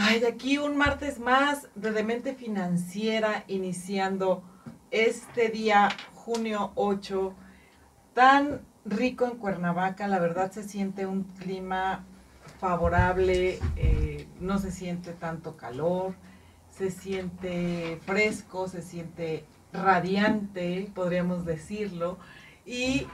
Ay, 0.00 0.22
aquí 0.24 0.58
un 0.58 0.76
martes 0.76 1.18
más 1.18 1.66
de 1.74 1.90
Demente 1.90 2.32
Financiera, 2.32 3.42
iniciando 3.48 4.44
este 4.92 5.48
día, 5.48 5.88
junio 6.14 6.70
8, 6.76 7.34
tan 8.14 8.60
rico 8.84 9.24
en 9.24 9.38
Cuernavaca, 9.38 10.06
la 10.06 10.20
verdad 10.20 10.52
se 10.52 10.62
siente 10.62 11.04
un 11.04 11.24
clima 11.24 12.04
favorable, 12.60 13.58
eh, 13.74 14.28
no 14.38 14.60
se 14.60 14.70
siente 14.70 15.14
tanto 15.14 15.56
calor, 15.56 16.14
se 16.70 16.92
siente 16.92 17.98
fresco, 18.06 18.68
se 18.68 18.82
siente 18.82 19.46
radiante, 19.72 20.92
podríamos 20.94 21.44
decirlo, 21.44 22.18
y 22.64 23.08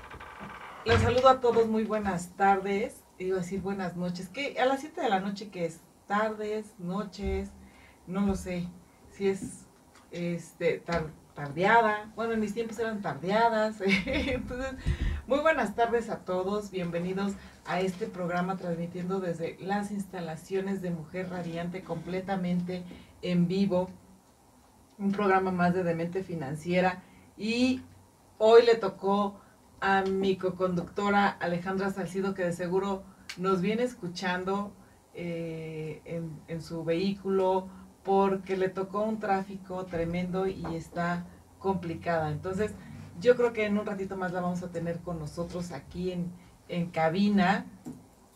les 0.84 1.00
saludo 1.00 1.30
a 1.30 1.40
todos, 1.40 1.66
muy 1.66 1.84
buenas 1.84 2.36
tardes, 2.36 3.04
iba 3.18 3.38
a 3.38 3.40
decir 3.40 3.62
buenas 3.62 3.96
noches, 3.96 4.28
que 4.28 4.60
a 4.60 4.66
las 4.66 4.80
7 4.80 5.00
de 5.00 5.08
la 5.08 5.20
noche 5.20 5.48
que 5.48 5.64
es 5.64 5.80
tardes, 6.06 6.74
noches, 6.78 7.50
no 8.06 8.20
lo 8.22 8.34
sé, 8.36 8.68
si 9.10 9.28
es 9.28 9.66
este 10.10 10.82
tardeada, 11.34 12.12
bueno, 12.14 12.34
en 12.34 12.40
mis 12.40 12.54
tiempos 12.54 12.78
eran 12.78 13.02
tardeadas, 13.02 13.80
entonces, 14.06 14.74
muy 15.26 15.40
buenas 15.40 15.74
tardes 15.74 16.10
a 16.10 16.18
todos, 16.24 16.70
bienvenidos 16.70 17.32
a 17.66 17.80
este 17.80 18.06
programa 18.06 18.56
transmitiendo 18.56 19.18
desde 19.20 19.56
las 19.60 19.90
instalaciones 19.90 20.82
de 20.82 20.90
Mujer 20.90 21.30
Radiante 21.30 21.82
completamente 21.82 22.84
en 23.22 23.48
vivo, 23.48 23.88
un 24.98 25.10
programa 25.10 25.50
más 25.50 25.74
de 25.74 25.82
Demente 25.82 26.22
Financiera 26.22 27.02
y 27.36 27.82
hoy 28.38 28.62
le 28.64 28.76
tocó 28.76 29.40
a 29.80 30.02
mi 30.02 30.36
coconductora 30.36 31.28
Alejandra 31.28 31.90
Salcido 31.90 32.34
que 32.34 32.44
de 32.44 32.52
seguro 32.52 33.02
nos 33.38 33.60
viene 33.60 33.82
escuchando 33.82 34.72
eh, 35.14 36.02
en, 36.48 36.62
su 36.62 36.84
vehículo 36.84 37.68
porque 38.02 38.56
le 38.56 38.68
tocó 38.68 39.02
un 39.02 39.18
tráfico 39.18 39.86
tremendo 39.86 40.46
y 40.46 40.64
está 40.74 41.26
complicada. 41.58 42.30
Entonces, 42.30 42.72
yo 43.20 43.36
creo 43.36 43.52
que 43.52 43.66
en 43.66 43.78
un 43.78 43.86
ratito 43.86 44.16
más 44.16 44.32
la 44.32 44.40
vamos 44.40 44.62
a 44.62 44.70
tener 44.70 44.98
con 45.00 45.18
nosotros 45.18 45.72
aquí 45.72 46.12
en, 46.12 46.30
en 46.68 46.90
cabina. 46.90 47.66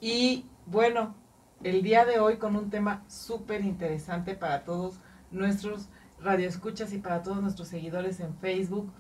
Y 0.00 0.46
bueno, 0.66 1.14
el 1.62 1.82
día 1.82 2.04
de 2.04 2.20
hoy 2.20 2.36
con 2.36 2.56
un 2.56 2.70
tema 2.70 3.04
súper 3.08 3.64
interesante 3.64 4.34
para 4.34 4.64
todos 4.64 5.00
nuestros 5.30 5.88
radioescuchas 6.20 6.92
y 6.92 6.98
para 6.98 7.22
todos 7.22 7.42
nuestros 7.42 7.68
seguidores 7.68 8.20
en 8.20 8.34
Facebook. 8.36 8.90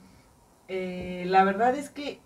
Eh, 0.68 1.24
la 1.26 1.44
verdad 1.44 1.74
es 1.74 1.90
que 1.90 2.20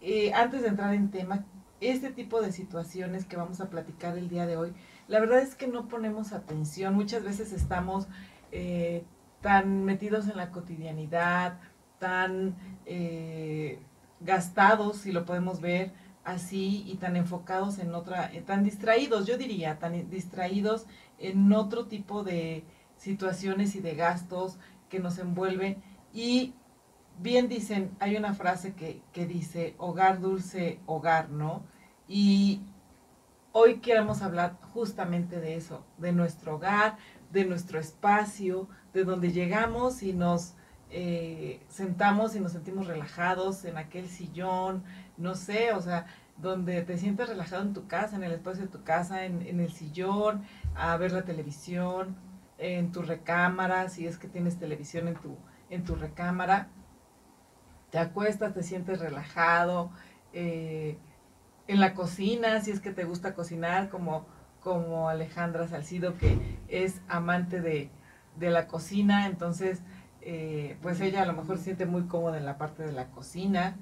eh, 0.00 0.32
antes 0.32 0.62
de 0.62 0.68
entrar 0.68 0.94
en 0.94 1.10
tema, 1.10 1.44
este 1.80 2.10
tipo 2.10 2.40
de 2.40 2.52
situaciones 2.52 3.24
que 3.24 3.36
vamos 3.36 3.60
a 3.60 3.70
platicar 3.70 4.16
el 4.16 4.28
día 4.28 4.46
de 4.46 4.56
hoy, 4.56 4.72
la 5.10 5.18
verdad 5.18 5.40
es 5.40 5.56
que 5.56 5.66
no 5.66 5.88
ponemos 5.88 6.32
atención. 6.32 6.94
Muchas 6.94 7.24
veces 7.24 7.52
estamos 7.52 8.06
eh, 8.52 9.02
tan 9.40 9.84
metidos 9.84 10.28
en 10.28 10.36
la 10.36 10.52
cotidianidad, 10.52 11.58
tan 11.98 12.54
eh, 12.86 13.80
gastados, 14.20 14.98
si 14.98 15.10
lo 15.10 15.26
podemos 15.26 15.60
ver 15.60 15.92
así, 16.22 16.84
y 16.86 16.94
tan 16.94 17.16
enfocados 17.16 17.80
en 17.80 17.92
otra, 17.92 18.32
eh, 18.32 18.40
tan 18.40 18.62
distraídos, 18.62 19.26
yo 19.26 19.36
diría, 19.36 19.80
tan 19.80 20.08
distraídos 20.10 20.86
en 21.18 21.52
otro 21.52 21.86
tipo 21.86 22.22
de 22.22 22.62
situaciones 22.96 23.74
y 23.74 23.80
de 23.80 23.96
gastos 23.96 24.58
que 24.88 25.00
nos 25.00 25.18
envuelven. 25.18 25.82
Y 26.14 26.54
bien 27.18 27.48
dicen, 27.48 27.90
hay 27.98 28.16
una 28.16 28.34
frase 28.34 28.74
que, 28.74 29.02
que 29.12 29.26
dice, 29.26 29.74
hogar 29.78 30.20
dulce, 30.20 30.78
hogar, 30.86 31.30
¿no? 31.30 31.64
Y 32.06 32.60
hoy 33.52 33.80
queremos 33.80 34.22
hablar 34.22 34.56
justamente 34.72 35.40
de 35.40 35.56
eso, 35.56 35.84
de 35.98 36.12
nuestro 36.12 36.56
hogar, 36.56 36.96
de 37.32 37.44
nuestro 37.44 37.78
espacio, 37.78 38.68
de 38.92 39.04
donde 39.04 39.32
llegamos 39.32 40.02
y 40.02 40.12
nos 40.12 40.54
eh, 40.90 41.60
sentamos 41.68 42.34
y 42.34 42.40
nos 42.40 42.52
sentimos 42.52 42.86
relajados 42.86 43.64
en 43.64 43.78
aquel 43.78 44.08
sillón, 44.08 44.82
no 45.16 45.34
sé, 45.34 45.72
o 45.72 45.80
sea, 45.80 46.06
donde 46.36 46.82
te 46.82 46.96
sientes 46.96 47.28
relajado 47.28 47.62
en 47.62 47.74
tu 47.74 47.86
casa, 47.86 48.16
en 48.16 48.24
el 48.24 48.32
espacio 48.32 48.62
de 48.62 48.68
tu 48.68 48.82
casa, 48.82 49.24
en, 49.24 49.60
el 49.60 49.72
sillón, 49.72 50.42
a 50.74 50.96
ver 50.96 51.12
la 51.12 51.22
televisión, 51.22 52.16
en 52.58 52.92
tu 52.92 53.02
recámara, 53.02 53.88
si 53.88 54.06
es 54.06 54.18
que 54.18 54.28
tienes 54.28 54.58
televisión 54.58 55.08
en 55.08 55.14
tu, 55.14 55.36
en 55.68 55.84
tu 55.84 55.94
recámara, 55.94 56.68
te 57.90 57.98
acuestas, 57.98 58.54
te 58.54 58.62
sientes 58.62 59.00
relajado, 59.00 59.90
eh, 60.32 60.98
en 61.70 61.80
la 61.80 61.94
cocina, 61.94 62.60
si 62.60 62.72
es 62.72 62.80
que 62.80 62.90
te 62.90 63.04
gusta 63.04 63.34
cocinar, 63.34 63.90
como, 63.90 64.26
como 64.60 65.08
Alejandra 65.08 65.68
Salcido, 65.68 66.16
que 66.18 66.58
es 66.68 67.00
amante 67.08 67.60
de, 67.60 67.90
la 68.38 68.66
cocina, 68.66 69.26
entonces, 69.26 69.82
eh, 70.22 70.76
pues 70.82 71.00
ella 71.00 71.22
a 71.22 71.26
lo 71.26 71.34
mejor 71.34 71.58
se 71.58 71.64
siente 71.64 71.86
muy 71.86 72.06
cómoda 72.06 72.38
en 72.38 72.44
la 72.44 72.58
parte 72.58 72.82
de 72.82 72.92
la 72.92 73.10
cocina. 73.10 73.76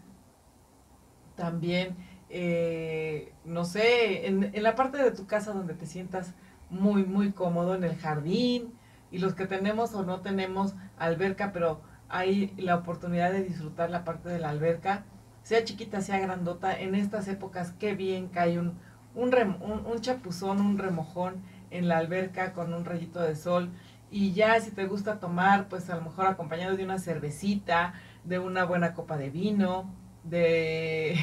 También, 1.37 1.97
eh, 2.29 3.33
no 3.45 3.65
sé, 3.65 4.27
en, 4.27 4.51
en 4.53 4.63
la 4.63 4.75
parte 4.75 4.99
de 4.99 5.13
tu 5.13 5.27
casa 5.27 5.53
donde 5.53 5.75
te 5.75 5.87
sientas 5.87 6.35
muy, 6.69 7.05
muy 7.05 7.33
cómodo, 7.33 7.75
en 7.75 7.85
el 7.85 7.97
jardín, 7.97 8.75
y 9.11 9.19
los 9.19 9.35
que 9.35 9.47
tenemos 9.47 9.95
o 9.95 10.03
no 10.03 10.21
tenemos 10.21 10.75
alberca, 10.99 11.53
pero 11.53 11.81
hay 12.09 12.53
la 12.59 12.77
oportunidad 12.77 13.33
de 13.33 13.45
disfrutar 13.45 13.89
la 13.89 14.05
parte 14.05 14.29
de 14.29 14.39
la 14.41 14.51
alberca, 14.51 15.05
sea 15.49 15.65
chiquita, 15.65 16.03
sea 16.03 16.19
grandota, 16.19 16.79
en 16.79 16.95
estas 16.95 17.27
épocas 17.27 17.73
qué 17.81 17.95
bien 17.95 18.29
cae 18.29 18.59
un, 18.59 18.75
un, 19.15 20.01
chapuzón, 20.03 20.61
un 20.61 20.77
remojón 20.77 21.37
en 21.71 21.89
la 21.89 21.97
alberca 21.97 22.53
con 22.53 22.75
un 22.75 22.85
rayito 22.85 23.23
de 23.23 23.35
sol. 23.35 23.71
Y 24.11 24.35
ya 24.35 24.61
si 24.61 24.73
te 24.73 24.85
gusta 24.85 25.21
tomar, 25.21 25.69
pues 25.69 25.89
a 25.89 25.97
lo 25.97 26.03
mejor 26.03 26.27
acompañado 26.27 26.77
de 26.77 26.85
una 26.85 26.99
cervecita, 26.99 27.95
de 28.25 28.39
una 28.39 28.65
buena 28.65 28.93
copa 28.93 29.17
de 29.17 29.31
vino, 29.31 29.91
de 30.23 31.17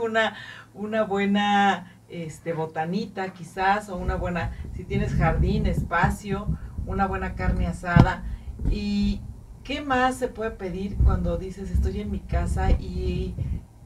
una, 0.02 0.34
una 0.74 1.04
buena 1.04 1.92
este, 2.08 2.54
botanita 2.54 3.32
quizás, 3.34 3.88
o 3.88 3.96
una 3.96 4.16
buena, 4.16 4.50
si 4.74 4.82
tienes 4.82 5.14
jardín, 5.14 5.66
espacio, 5.66 6.48
una 6.86 7.06
buena 7.06 7.36
carne 7.36 7.68
asada. 7.68 8.24
Y, 8.68 9.20
¿Qué 9.64 9.80
más 9.80 10.16
se 10.16 10.28
puede 10.28 10.50
pedir 10.50 10.94
cuando 10.98 11.38
dices 11.38 11.70
estoy 11.70 12.02
en 12.02 12.10
mi 12.10 12.20
casa 12.20 12.72
y 12.72 13.34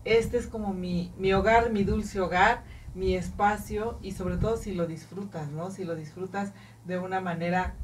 este 0.05 0.37
es 0.37 0.49
como 0.49 0.75
mi, 0.75 1.13
hogar, 1.33 1.71
mi 1.71 1.85
dulce 1.85 2.21
hogar, 2.21 2.65
mi 2.97 3.15
espacio 3.15 3.97
y 4.03 4.11
sobre 4.11 4.39
todo 4.39 4.57
si 4.57 4.75
lo 4.75 4.89
disfrutas, 4.89 5.53
¿no? 5.53 5.71
Si 5.71 5.85
lo 5.85 5.95
disfrutas 5.95 6.53
de 6.85 6.99
una 6.99 7.21
manera 7.21 7.75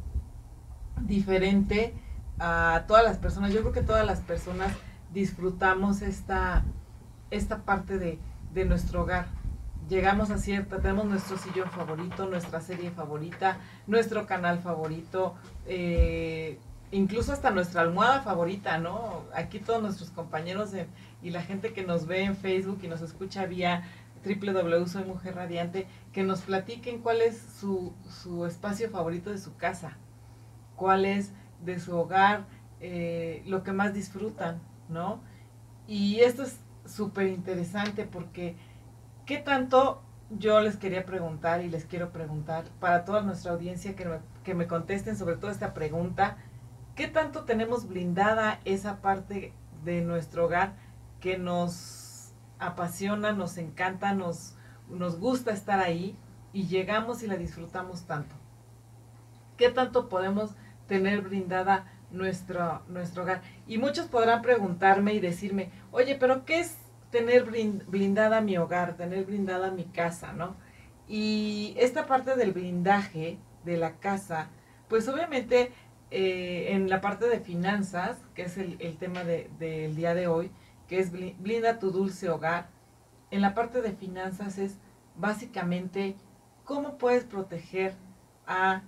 diferente 1.03 1.95
a 2.41 2.83
todas 2.89 3.05
las 3.05 3.19
personas. 3.19 3.53
Yo 3.53 3.61
creo 3.61 3.73
que 3.73 3.83
todas 3.83 4.05
las 4.05 4.19
personas 4.19 4.73
disfrutamos 5.13 6.03
esta, 6.03 6.65
esta 7.31 7.63
parte 7.63 7.99
de, 7.99 8.19
de 8.53 8.65
nuestro 8.65 9.03
hogar. 9.03 9.29
Llegamos 9.89 10.33
a 10.33 10.39
cierta, 10.39 10.81
tenemos 10.81 11.05
nuestro 11.05 11.39
sillón 11.39 11.71
favorito, 11.71 12.27
nuestra 12.27 12.61
serie 12.61 12.91
favorita, 12.91 13.59
nuestro 13.87 14.27
canal 14.27 14.59
favorito, 14.59 15.37
eh, 15.67 16.59
incluso 16.95 17.33
hasta 17.33 17.51
nuestra 17.51 17.83
almohada 17.83 18.23
favorita, 18.23 18.79
¿no? 18.79 19.25
Aquí 19.35 19.59
todos 19.59 19.83
nuestros 19.83 20.11
compañeros 20.11 20.71
y 21.23 21.31
la 21.31 21.43
gente 21.43 21.73
que 21.73 21.83
nos 21.83 22.07
ve 22.07 22.23
en 22.23 22.37
Facebook 22.37 22.79
y 22.83 22.89
nos 22.89 23.03
escucha 23.03 23.47
vía 23.47 23.83
www 24.25 24.87
Soy 24.87 25.05
Mujer 25.05 25.35
Radiante, 25.35 25.87
que 26.13 26.23
nos 26.23 26.43
platiquen 26.43 27.01
cuál 27.01 27.21
es 27.21 27.37
su, 27.61 27.93
espacio 28.47 28.89
favorito 28.91 29.31
de 29.31 29.39
su 29.39 29.57
casa, 29.57 29.99
cuál 30.77 31.05
es 31.05 31.33
de 31.65 31.81
su 31.81 31.97
hogar, 31.97 32.47
eh, 32.81 33.43
lo 33.45 33.65
que 33.65 33.73
más 33.73 33.93
disfrutan, 33.93 34.63
¿no? 34.89 35.21
Y 35.89 36.21
esto 36.21 36.45
es 36.45 36.61
súper 36.87 37.27
interesante 37.27 38.05
porque, 38.05 38.57
¿qué 39.27 39.39
tanto 39.39 40.01
yo 40.31 40.61
les 40.61 40.77
quería 40.77 41.05
preguntar 41.05 41.63
y 41.63 41.69
les 41.69 41.85
quiero 41.87 42.13
preguntar 42.13 42.65
para 42.79 43.05
toda 43.05 43.21
nuestra 43.23 43.53
audiencia 43.53 43.97
que 43.97 44.05
me, 44.05 44.19
que 44.45 44.55
me 44.55 44.69
contesten 44.69 45.17
sobre 45.17 45.37
todo 45.37 45.51
esta 45.51 45.75
pregunta? 45.75 46.39
¿Qué 46.95 47.09
tanto 47.09 47.43
tenemos 47.43 47.89
blindada 47.89 48.61
esa 48.65 49.01
parte 49.01 49.53
de 49.85 50.01
nuestro 50.01 50.45
hogar 50.45 50.75
que 51.21 51.39
nos 51.39 52.33
apasiona, 52.61 53.33
nos 53.33 53.59
encanta, 53.59 54.15
nos, 54.15 54.55
nos 54.89 55.19
gusta 55.19 55.51
estar 55.53 55.81
ahí 55.81 56.17
y 56.53 56.67
llegamos 56.69 57.25
y 57.25 57.27
la 57.27 57.37
disfrutamos 57.37 58.07
tanto? 58.07 58.37
¿Qué 59.57 59.71
tanto 59.71 60.09
podemos 60.09 60.55
tener 60.87 61.23
brindada 61.23 61.93
nuestro, 62.13 62.83
nuestro 62.87 63.25
hogar? 63.25 63.43
Y 63.67 63.79
muchos 63.79 64.07
podrán 64.07 64.43
preguntarme 64.43 65.15
y 65.15 65.21
decirme, 65.21 65.73
oye, 65.91 66.15
pero 66.15 66.45
¿qué 66.45 66.61
es 66.61 66.77
tener 67.11 67.45
blindada 67.45 68.41
mi 68.41 68.57
hogar, 68.57 68.97
tener 68.97 69.25
blindada 69.25 69.73
mi 69.73 69.85
casa, 69.85 70.33
¿no? 70.33 70.55
Y 71.09 71.75
esta 71.77 72.07
parte 72.07 72.37
del 72.37 72.53
blindaje 72.53 73.39
de 73.65 73.77
la 73.77 73.97
casa, 73.97 74.49
pues 74.89 75.09
obviamente 75.09 75.73
eh, 76.11 76.69
en 76.71 76.89
la 76.89 77.01
parte 77.01 77.27
de 77.29 77.41
finanzas, 77.41 78.19
que 78.35 78.43
es 78.43 78.57
el, 78.59 78.97
tema 78.99 79.25
del 79.25 79.97
día 79.97 80.15
de 80.15 80.27
hoy, 80.27 80.51
que 80.89 80.99
es 80.99 81.11
blinda 81.11 81.79
tu 81.79 81.91
dulce 81.91 82.29
hogar, 82.29 82.69
en 83.31 83.41
la 83.41 83.55
parte 83.55 83.83
de 83.83 83.93
finanzas 83.93 84.59
es 84.59 84.77
básicamente 85.17 86.17
cómo 86.65 86.99
puedes 86.99 87.25
proteger 87.25 87.95
a 88.47 88.83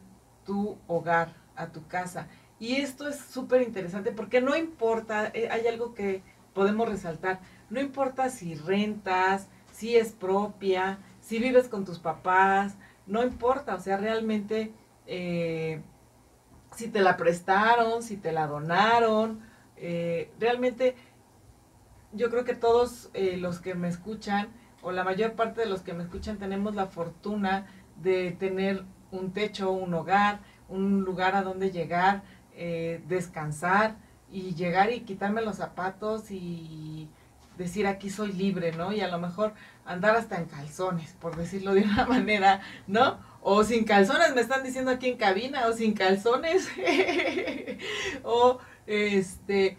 tu 0.44 0.78
hogar, 0.86 1.34
a 1.56 1.68
tu 1.68 1.86
casa. 1.86 2.28
Y 2.58 2.76
esto 2.76 3.08
es 3.08 3.18
súper 3.18 3.62
interesante 3.62 4.12
porque 4.12 4.40
no 4.40 4.56
importa, 4.56 5.30
eh, 5.34 5.48
hay 5.50 5.66
algo 5.66 5.94
que 5.94 6.22
podemos 6.54 6.88
resaltar, 6.88 7.40
no 7.68 7.80
importa 7.80 8.30
si 8.30 8.54
rentas, 8.54 9.48
si 9.72 9.96
es 9.96 10.12
propia, 10.12 10.98
si 11.20 11.38
vives 11.38 11.68
con 11.68 11.84
tus 11.84 11.98
papás, 11.98 12.76
no 13.06 13.22
importa, 13.22 13.74
o 13.74 13.80
sea, 13.80 13.98
realmente 13.98 14.72
eh, 15.06 15.82
si 16.76 16.88
te 16.88 17.00
la 17.00 17.16
prestaron, 17.16 18.02
si 18.02 18.16
te 18.16 18.32
la 18.32 18.46
donaron, 18.46 19.40
eh, 19.76 20.30
realmente 20.38 20.94
yo 22.12 22.30
creo 22.30 22.44
que 22.44 22.54
todos 22.54 23.10
eh, 23.14 23.36
los 23.38 23.60
que 23.60 23.74
me 23.74 23.88
escuchan, 23.88 24.48
o 24.82 24.92
la 24.92 25.02
mayor 25.02 25.32
parte 25.32 25.62
de 25.62 25.66
los 25.66 25.80
que 25.80 25.94
me 25.94 26.04
escuchan, 26.04 26.38
tenemos 26.38 26.74
la 26.74 26.86
fortuna 26.86 27.66
de 27.96 28.32
tener 28.32 28.84
un 29.10 29.32
techo, 29.32 29.72
un 29.72 29.94
hogar, 29.94 30.40
un 30.68 31.00
lugar 31.00 31.34
a 31.34 31.42
donde 31.42 31.70
llegar, 31.70 32.22
eh, 32.54 33.02
descansar 33.08 33.96
y 34.30 34.54
llegar 34.54 34.92
y 34.92 35.00
quitarme 35.00 35.42
los 35.42 35.56
zapatos 35.56 36.30
y 36.30 37.08
decir 37.56 37.86
aquí 37.86 38.10
soy 38.10 38.32
libre, 38.32 38.72
¿no? 38.72 38.92
Y 38.92 39.00
a 39.00 39.08
lo 39.08 39.18
mejor 39.18 39.54
andar 39.86 40.14
hasta 40.14 40.36
en 40.36 40.44
calzones, 40.44 41.14
por 41.14 41.36
decirlo 41.36 41.72
de 41.72 41.82
una 41.82 42.06
manera, 42.06 42.60
¿no? 42.86 43.18
O 43.48 43.62
sin 43.62 43.84
calzones, 43.84 44.34
me 44.34 44.40
están 44.40 44.64
diciendo 44.64 44.90
aquí 44.90 45.06
en 45.06 45.16
cabina, 45.16 45.68
o 45.68 45.72
sin 45.72 45.94
calzones, 45.94 46.68
o 48.24 48.58
este, 48.88 49.78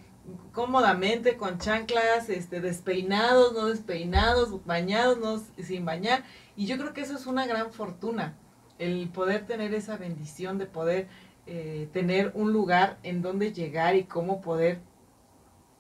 cómodamente 0.54 1.36
con 1.36 1.58
chanclas, 1.58 2.30
este, 2.30 2.62
despeinados, 2.62 3.52
no 3.52 3.66
despeinados, 3.66 4.66
bañados, 4.66 5.18
no 5.18 5.44
sin 5.62 5.84
bañar. 5.84 6.24
Y 6.56 6.66
yo 6.66 6.78
creo 6.78 6.94
que 6.94 7.02
eso 7.02 7.18
es 7.18 7.25
una 7.25 7.46
gran 7.46 7.74
fortuna, 7.74 8.38
el 8.80 9.10
poder 9.10 9.46
tener 9.46 9.74
esa 9.74 9.98
bendición 9.98 10.58
de 10.58 10.66
poder 10.66 11.10
eh, 11.46 11.90
tener 11.92 12.31
un 12.36 12.54
lugar 12.54 12.98
en 13.04 13.22
donde 13.22 13.52
llegar 13.52 13.98
y 13.98 14.06
cómo 14.06 14.40
poder 14.40 14.80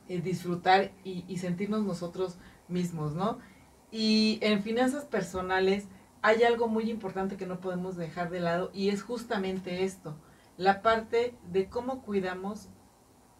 eh, 0.09 0.19
disfrutar 0.19 0.91
y, 1.05 1.23
y, 1.29 1.37
sentirnos 1.37 1.85
nosotros 1.85 2.37
mismos, 2.67 3.13
¿no? 3.13 3.39
Y 3.91 4.39
en 4.41 4.61
finanzas 4.61 5.05
personales 5.05 5.87
hay 6.27 6.43
algo 6.43 6.67
muy 6.67 6.89
importante 6.89 7.37
que 7.37 7.45
no 7.45 7.59
podemos 7.59 7.95
dejar 7.95 8.29
de 8.29 8.39
lado 8.39 8.69
y 8.73 8.89
es 8.89 9.01
justamente 9.01 9.83
esto, 9.83 10.15
la 10.57 10.81
parte 10.81 11.35
de 11.51 11.69
cómo 11.69 12.01
cuidamos 12.01 12.69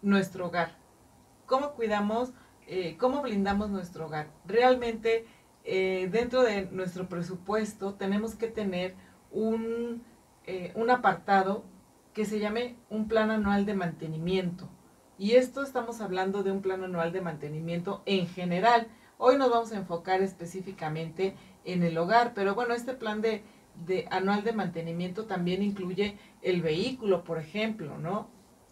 nuestro 0.02 0.46
hogar 0.46 0.78
cómo 1.48 1.72
cuidamos, 1.72 2.32
eh, 2.68 2.96
cómo 3.00 3.22
blindamos 3.22 3.70
nuestro 3.70 4.06
hogar. 4.06 4.28
Realmente, 4.46 5.26
eh, 5.64 6.08
dentro 6.12 6.42
de 6.42 6.66
nuestro 6.70 7.08
presupuesto 7.08 7.94
tenemos 7.94 8.36
que 8.36 8.46
tener 8.46 8.94
un, 9.32 10.04
eh, 10.46 10.72
un 10.76 10.90
apartado 10.90 11.64
que 12.14 12.24
se 12.24 12.38
llame 12.38 12.76
un 12.90 13.08
plan 13.08 13.32
anual 13.32 13.66
de 13.66 13.74
mantenimiento. 13.74 14.68
Y 15.18 15.32
esto 15.32 15.62
estamos 15.62 16.00
hablando 16.00 16.44
de 16.44 16.52
un 16.52 16.62
plan 16.62 16.84
anual 16.84 17.12
de 17.12 17.22
mantenimiento 17.22 18.02
en 18.06 18.28
general. 18.28 18.86
Hoy 19.16 19.36
nos 19.36 19.50
vamos 19.50 19.72
a 19.72 19.78
enfocar 19.78 20.22
específicamente 20.22 21.34
en 21.64 21.82
el 21.82 21.98
hogar, 21.98 22.32
pero 22.34 22.54
bueno, 22.54 22.74
este 22.74 22.94
plan 22.94 23.20
de, 23.20 23.42
de 23.86 24.06
anual 24.10 24.44
de 24.44 24.52
mantenimiento 24.52 25.26
también 25.26 25.62
incluye 25.62 26.18
el 26.42 26.62
vehículo, 26.62 27.24
por 27.24 27.38
ejemplo, 27.38 27.98
¿no? 27.98 28.28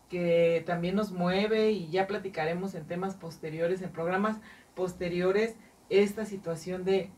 que 0.09 0.62
también 0.67 0.94
nos 0.94 1.12
mueve 1.12 1.73
y 1.73 1.88
ya 1.91 2.06
platicaremos 2.06 2.75
en 2.75 2.87
temas 2.87 3.15
posteriores, 3.15 3.83
en 3.83 3.91
programas 3.91 4.38
posteriores, 4.75 5.56
esta 5.88 6.25
situación 6.25 6.85
de, 6.85 7.11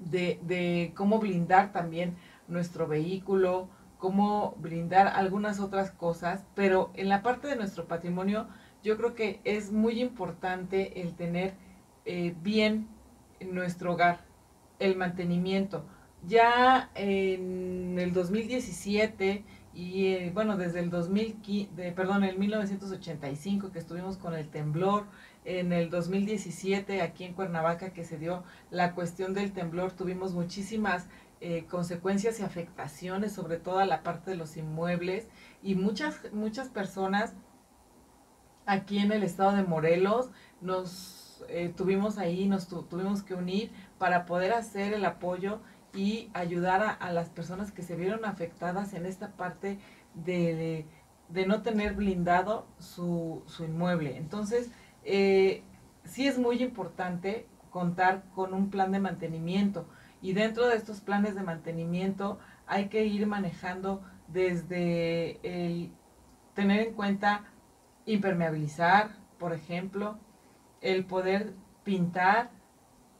de, 0.00 0.92
cómo 0.96 1.18
blindar 1.18 1.72
también 1.72 2.16
nuestro 2.48 2.86
vehículo, 2.86 3.68
cómo 3.98 4.54
blindar 4.58 5.08
algunas 5.08 5.60
otras 5.60 5.90
cosas, 5.90 6.44
pero 6.54 6.90
en 6.94 7.08
la 7.08 7.22
parte 7.22 7.48
de 7.48 7.56
nuestro 7.56 7.86
patrimonio 7.86 8.48
yo 8.82 8.96
creo 8.96 9.14
que 9.14 9.40
es 9.44 9.72
muy 9.72 10.00
importante 10.00 11.00
el 11.00 11.14
tener 11.14 11.54
eh, 12.04 12.34
bien 12.42 12.88
nuestro 13.40 13.92
hogar, 13.92 14.24
el 14.78 14.96
mantenimiento. 14.96 15.84
Ya 16.26 16.90
en 16.94 17.98
el 17.98 18.12
2017 18.12 19.44
y 19.74 20.06
eh, 20.06 20.30
bueno, 20.32 20.56
desde 20.56 20.80
el 20.80 20.90
2015, 20.90 21.92
perdón, 21.92 22.24
el 22.24 22.38
1985 22.38 23.72
que 23.72 23.78
estuvimos 23.78 24.16
con 24.16 24.34
el 24.34 24.48
temblor, 24.48 25.06
en 25.44 25.72
el 25.72 25.90
2017 25.90 27.02
aquí 27.02 27.24
en 27.24 27.34
Cuernavaca 27.34 27.92
que 27.92 28.04
se 28.04 28.16
dio 28.16 28.44
la 28.70 28.94
cuestión 28.94 29.34
del 29.34 29.52
temblor, 29.52 29.92
tuvimos 29.92 30.32
muchísimas 30.32 31.06
eh, 31.40 31.66
consecuencias 31.68 32.40
y 32.40 32.42
afectaciones, 32.42 33.32
sobre 33.32 33.58
todo 33.58 33.84
la 33.84 34.02
parte 34.02 34.30
de 34.30 34.36
los 34.36 34.56
inmuebles 34.56 35.26
y 35.62 35.74
muchas, 35.74 36.32
muchas 36.32 36.68
personas 36.68 37.34
aquí 38.64 38.98
en 38.98 39.12
el 39.12 39.22
estado 39.22 39.52
de 39.52 39.62
Morelos 39.62 40.30
nos 40.60 41.44
eh, 41.48 41.72
tuvimos 41.76 42.16
ahí, 42.16 42.46
nos 42.46 42.68
tuvimos 42.68 43.22
que 43.22 43.34
unir 43.34 43.70
para 44.04 44.26
poder 44.26 44.52
hacer 44.52 44.92
el 44.92 45.06
apoyo 45.06 45.60
y 45.94 46.28
ayudar 46.34 46.98
a, 47.00 47.10
las 47.10 47.30
personas 47.30 47.72
que 47.72 47.80
se 47.80 47.96
vieron 47.96 48.26
afectadas 48.26 48.92
en 48.92 49.06
esta 49.06 49.30
parte 49.30 49.78
de, 50.12 50.84
no 51.46 51.62
tener 51.62 51.94
blindado 51.94 52.66
su, 52.78 53.42
inmueble. 53.60 54.18
Entonces, 54.18 54.70
eh, 55.04 55.62
sí 56.04 56.26
es 56.26 56.38
muy 56.38 56.62
importante 56.62 57.46
contar 57.70 58.24
con 58.34 58.52
un 58.52 58.68
plan 58.68 58.92
de 58.92 58.98
mantenimiento 59.00 59.88
y 60.20 60.34
dentro 60.34 60.66
de 60.66 60.76
estos 60.76 61.00
planes 61.00 61.34
de 61.34 61.42
mantenimiento 61.42 62.38
hay 62.66 62.90
que 62.90 63.06
ir 63.06 63.26
manejando 63.26 64.02
desde 64.28 65.40
el 65.42 65.90
tener 66.52 66.88
en 66.88 66.92
cuenta 66.92 67.44
impermeabilizar, 68.04 69.12
por 69.38 69.54
ejemplo, 69.54 70.18
el 70.82 71.06
poder 71.06 71.54
pintar 71.84 72.50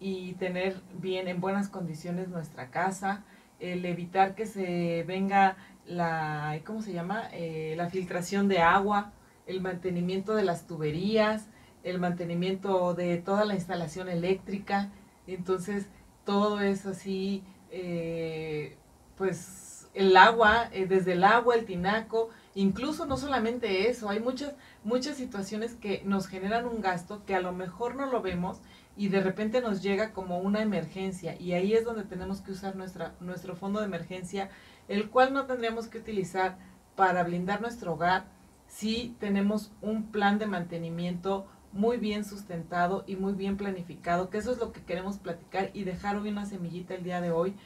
y 0.05 0.35
tener 0.35 0.83
bien 1.01 1.29
en 1.29 1.41
buenas 1.41 1.71
condiciones 1.71 2.29
nuestra 2.29 2.71
casa, 2.71 3.25
el 3.59 3.87
evitar 3.87 4.35
que 4.35 4.45
se 4.45 5.03
venga 5.05 5.57
la, 5.87 6.61
¿cómo 6.67 6.83
se 6.83 6.93
llama? 6.93 7.31
Eh, 7.33 7.73
la 7.79 7.89
filtración 7.89 8.47
de 8.47 8.59
agua, 8.59 9.13
el 9.47 9.63
mantenimiento 9.63 10.35
de 10.35 10.43
las 10.43 10.67
tuberías, 10.67 11.49
el 11.85 12.01
mantenimiento 12.01 12.93
de 12.93 13.17
toda 13.17 13.47
la 13.47 13.55
instalación 13.55 14.11
eléctrica. 14.11 14.91
Entonces, 15.27 15.87
todo 16.27 16.61
es 16.61 16.85
así, 16.85 17.43
eh, 17.71 18.77
pues 19.17 19.89
el 19.95 20.15
agua, 20.19 20.69
eh, 20.73 20.85
desde 20.85 21.13
el 21.13 21.25
agua, 21.25 21.55
el 21.55 21.65
tinaco, 21.65 22.29
incluso 22.55 23.07
no 23.07 23.17
solamente 23.17 23.89
eso, 23.89 24.11
hay 24.11 24.21
muchas, 24.21 24.53
muchas 24.83 25.17
situaciones 25.17 25.77
que 25.77 26.03
nos 26.05 26.27
generan 26.27 26.67
un 26.67 26.83
gasto 26.83 27.25
que 27.25 27.35
a 27.35 27.41
lo 27.41 27.53
mejor 27.53 27.95
no 27.95 28.05
lo 28.05 28.21
vemos 28.21 28.61
y 28.97 29.09
de 29.09 29.21
repente 29.21 29.61
nos 29.61 29.83
llega 29.83 30.13
como 30.13 30.39
una 30.39 30.63
emergencia 30.63 31.37
y 31.41 31.53
ahí 31.53 31.75
es 31.75 31.85
donde 31.85 32.05
tenemos 32.05 32.41
que 32.41 32.53
usar 32.53 32.77
nuestra, 32.77 33.15
nuestro 33.21 33.57
fondo 33.57 33.81
de 33.81 33.87
emergencia, 33.87 34.51
el 34.89 35.11
cual 35.11 35.33
no 35.33 35.47
tendríamos 35.47 35.89
que 35.89 35.99
utilizar 35.99 36.59
para 36.95 37.25
blindar 37.25 37.61
nuestro 37.61 37.95
hogar 37.95 38.27
si 38.67 39.17
tenemos 39.19 39.73
un 39.83 40.11
plan 40.11 40.39
de 40.39 40.47
mantenimiento 40.47 41.47
muy 41.73 41.97
bien 41.97 42.25
sustentado 42.25 43.03
y 43.07 43.17
muy 43.17 43.33
bien 43.33 43.57
planificado, 43.57 44.31
que 44.31 44.39
eso 44.39 44.53
es 44.53 44.59
lo 44.59 44.73
que 44.73 44.83
queremos 44.83 45.19
platicar 45.19 45.71
y 45.75 45.83
dejar 45.83 46.17
hoy 46.17 46.29
una 46.29 46.47
semillita 46.47 46.95
el 46.95 47.03
día 47.03 47.21
de 47.21 47.33
hoy 47.33 47.57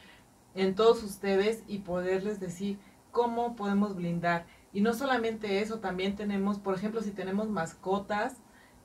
en 0.54 0.74
todos 0.74 1.02
ustedes 1.02 1.62
y 1.66 1.80
poderles 1.80 2.40
decir 2.40 2.78
cómo 3.12 3.54
podemos 3.54 3.94
blindar. 3.94 4.46
Y 4.72 4.80
no 4.80 4.94
solamente 4.94 5.60
eso, 5.60 5.78
también 5.80 6.16
tenemos, 6.16 6.58
por 6.58 6.74
ejemplo, 6.74 7.02
si 7.02 7.10
tenemos 7.10 7.48
mascotas, 7.48 8.36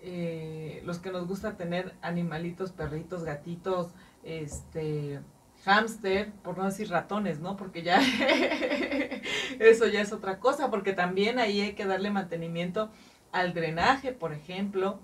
eh, 0.06 0.82
los 0.84 1.00
que 1.00 1.12
nos 1.12 1.26
gusta 1.28 1.56
tener 1.56 1.96
animalitos, 2.02 2.74
perritos, 2.74 3.24
gatitos, 3.24 3.94
este, 4.24 5.22
hámster, 5.64 6.34
por 6.44 6.58
no 6.58 6.66
decir 6.66 6.90
ratones, 6.90 7.40
¿no? 7.40 7.56
Porque 7.56 7.84
ya 7.84 8.02
eso 9.60 9.88
ya 9.88 10.02
es 10.02 10.12
otra 10.12 10.40
cosa, 10.40 10.70
porque 10.70 10.92
también 10.92 11.40
ahí 11.40 11.62
hay 11.62 11.74
que 11.74 11.86
darle 11.86 12.12
mantenimiento 12.12 12.92
al 13.32 13.54
drenaje, 13.54 14.12
por 14.12 14.34
ejemplo. 14.34 15.00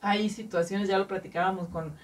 Hay 0.00 0.28
situaciones, 0.28 0.88
ya 0.88 0.98
lo 0.98 1.06
platicábamos 1.06 1.68
con, 1.68 1.94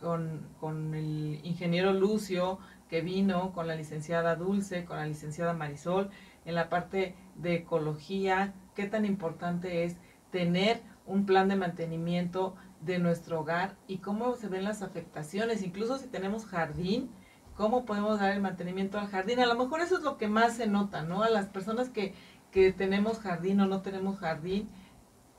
con, 0.00 0.48
con 0.58 0.96
el 0.96 1.40
ingeniero 1.44 1.92
Lucio, 1.92 2.58
que 2.88 3.02
vino 3.02 3.52
con 3.52 3.68
la 3.68 3.76
licenciada 3.76 4.34
Dulce, 4.34 4.84
con 4.84 4.96
la 4.96 5.06
licenciada 5.06 5.52
Marisol, 5.52 6.10
en 6.44 6.56
la 6.56 6.68
parte 6.68 7.14
de 7.36 7.54
ecología, 7.54 8.52
qué 8.74 8.86
tan 8.86 9.04
importante 9.04 9.84
es 9.84 9.96
tener 10.32 10.82
un 11.06 11.26
plan 11.26 11.48
de 11.48 11.56
mantenimiento 11.56 12.54
de 12.80 12.98
nuestro 12.98 13.40
hogar 13.40 13.76
y 13.86 13.98
cómo 13.98 14.34
se 14.34 14.48
ven 14.48 14.64
las 14.64 14.82
afectaciones, 14.82 15.62
incluso 15.62 15.98
si 15.98 16.08
tenemos 16.08 16.46
jardín, 16.46 17.10
cómo 17.56 17.84
podemos 17.84 18.20
dar 18.20 18.32
el 18.32 18.40
mantenimiento 18.40 18.98
al 18.98 19.08
jardín. 19.08 19.40
A 19.40 19.46
lo 19.46 19.54
mejor 19.54 19.80
eso 19.80 19.96
es 19.96 20.02
lo 20.02 20.18
que 20.18 20.28
más 20.28 20.56
se 20.56 20.66
nota, 20.66 21.02
¿no? 21.02 21.22
A 21.22 21.30
las 21.30 21.46
personas 21.46 21.88
que, 21.88 22.14
que 22.50 22.72
tenemos 22.72 23.18
jardín 23.18 23.60
o 23.60 23.66
no 23.66 23.82
tenemos 23.82 24.18
jardín, 24.18 24.68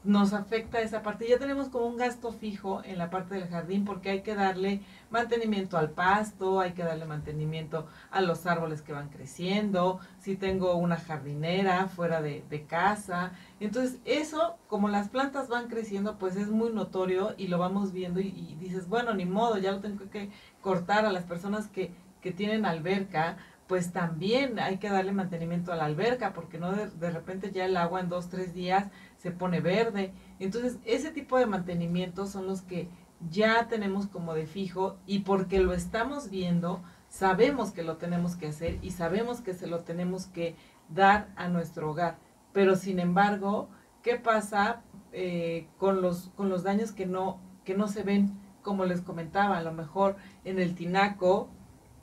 nos 0.03 0.33
afecta 0.33 0.79
esa 0.79 1.01
parte. 1.01 1.27
Ya 1.27 1.37
tenemos 1.37 1.69
como 1.69 1.85
un 1.85 1.97
gasto 1.97 2.31
fijo 2.31 2.81
en 2.83 2.97
la 2.97 3.09
parte 3.09 3.35
del 3.35 3.47
jardín 3.49 3.83
porque 3.83 4.09
hay 4.09 4.21
que 4.21 4.35
darle 4.35 4.81
mantenimiento 5.09 5.77
al 5.77 5.91
pasto, 5.91 6.59
hay 6.59 6.71
que 6.73 6.83
darle 6.83 7.05
mantenimiento 7.05 7.87
a 8.11 8.21
los 8.21 8.45
árboles 8.45 8.81
que 8.81 8.93
van 8.93 9.09
creciendo, 9.09 9.99
si 10.19 10.35
tengo 10.35 10.75
una 10.75 10.97
jardinera 10.97 11.87
fuera 11.87 12.21
de, 12.21 12.43
casa. 12.67 13.33
Entonces 13.59 13.99
eso, 14.03 14.57
como 14.67 14.89
las 14.89 15.09
plantas 15.09 15.47
van 15.47 15.67
creciendo, 15.67 16.17
pues 16.17 16.35
es 16.35 16.49
muy 16.49 16.71
notorio 16.71 17.35
y 17.37 17.47
lo 17.47 17.59
vamos 17.59 17.91
viendo 17.91 18.19
y, 18.19 18.57
dices, 18.59 18.87
bueno, 18.89 19.13
ni 19.13 19.25
modo, 19.25 19.57
ya 19.57 19.71
lo 19.71 19.79
tengo 19.79 20.09
que 20.09 20.31
cortar 20.61 21.05
a 21.05 21.11
las 21.11 21.23
personas 21.23 21.67
que, 21.67 21.91
que 22.21 22.31
tienen 22.31 22.65
alberca 22.65 23.37
pues 23.67 23.91
también 23.91 24.59
hay 24.59 24.77
que 24.77 24.89
darle 24.89 25.11
mantenimiento 25.11 25.73
a 25.73 25.75
la 25.75 25.83
alberca, 25.83 26.31
porque 26.31 26.57
no 26.57 26.71
de, 26.71 26.87
de, 26.87 27.11
repente 27.11 27.51
ya 27.51 27.65
el 27.65 27.75
agua 27.75 27.99
en 27.99 28.07
dos, 28.07 28.29
tres 28.29 28.53
días 28.53 28.87
se 29.17 29.31
pone 29.31 29.59
verde. 29.59 30.13
Entonces, 30.39 30.77
ese 30.85 31.11
tipo 31.11 31.37
de 31.37 31.45
mantenimientos 31.45 32.29
son 32.29 32.47
los 32.47 32.61
que 32.61 32.89
ya 33.29 33.67
tenemos 33.67 34.07
como 34.07 34.33
de 34.33 34.45
fijo 34.45 34.97
y 35.05 35.19
porque 35.19 35.59
lo 35.59 35.73
estamos 35.73 36.29
viendo, 36.29 36.83
sabemos 37.09 37.71
que 37.71 37.83
lo 37.83 37.97
tenemos 37.97 38.35
que 38.35 38.47
hacer 38.47 38.77
y 38.81 38.91
sabemos 38.91 39.41
que 39.41 39.53
se 39.53 39.67
lo 39.67 39.79
tenemos 39.79 40.27
que 40.27 40.55
dar 40.89 41.29
a 41.35 41.49
nuestro 41.49 41.91
hogar. 41.91 42.17
Pero 42.53 42.75
sin 42.75 42.99
embargo, 42.99 43.69
¿qué 44.03 44.17
pasa 44.17 44.81
eh, 45.11 45.67
con, 45.77 46.01
los, 46.01 46.29
con 46.35 46.49
los 46.49 46.63
daños 46.63 46.91
que 46.91 47.05
no, 47.05 47.39
que 47.65 47.75
no 47.75 47.87
se 47.87 48.03
ven? 48.03 48.39
Como 48.61 48.85
les 48.85 49.01
comentaba, 49.01 49.57
a 49.57 49.63
lo 49.63 49.71
mejor 49.71 50.17
en 50.43 50.59
el 50.59 50.75
tinaco, 50.75 51.49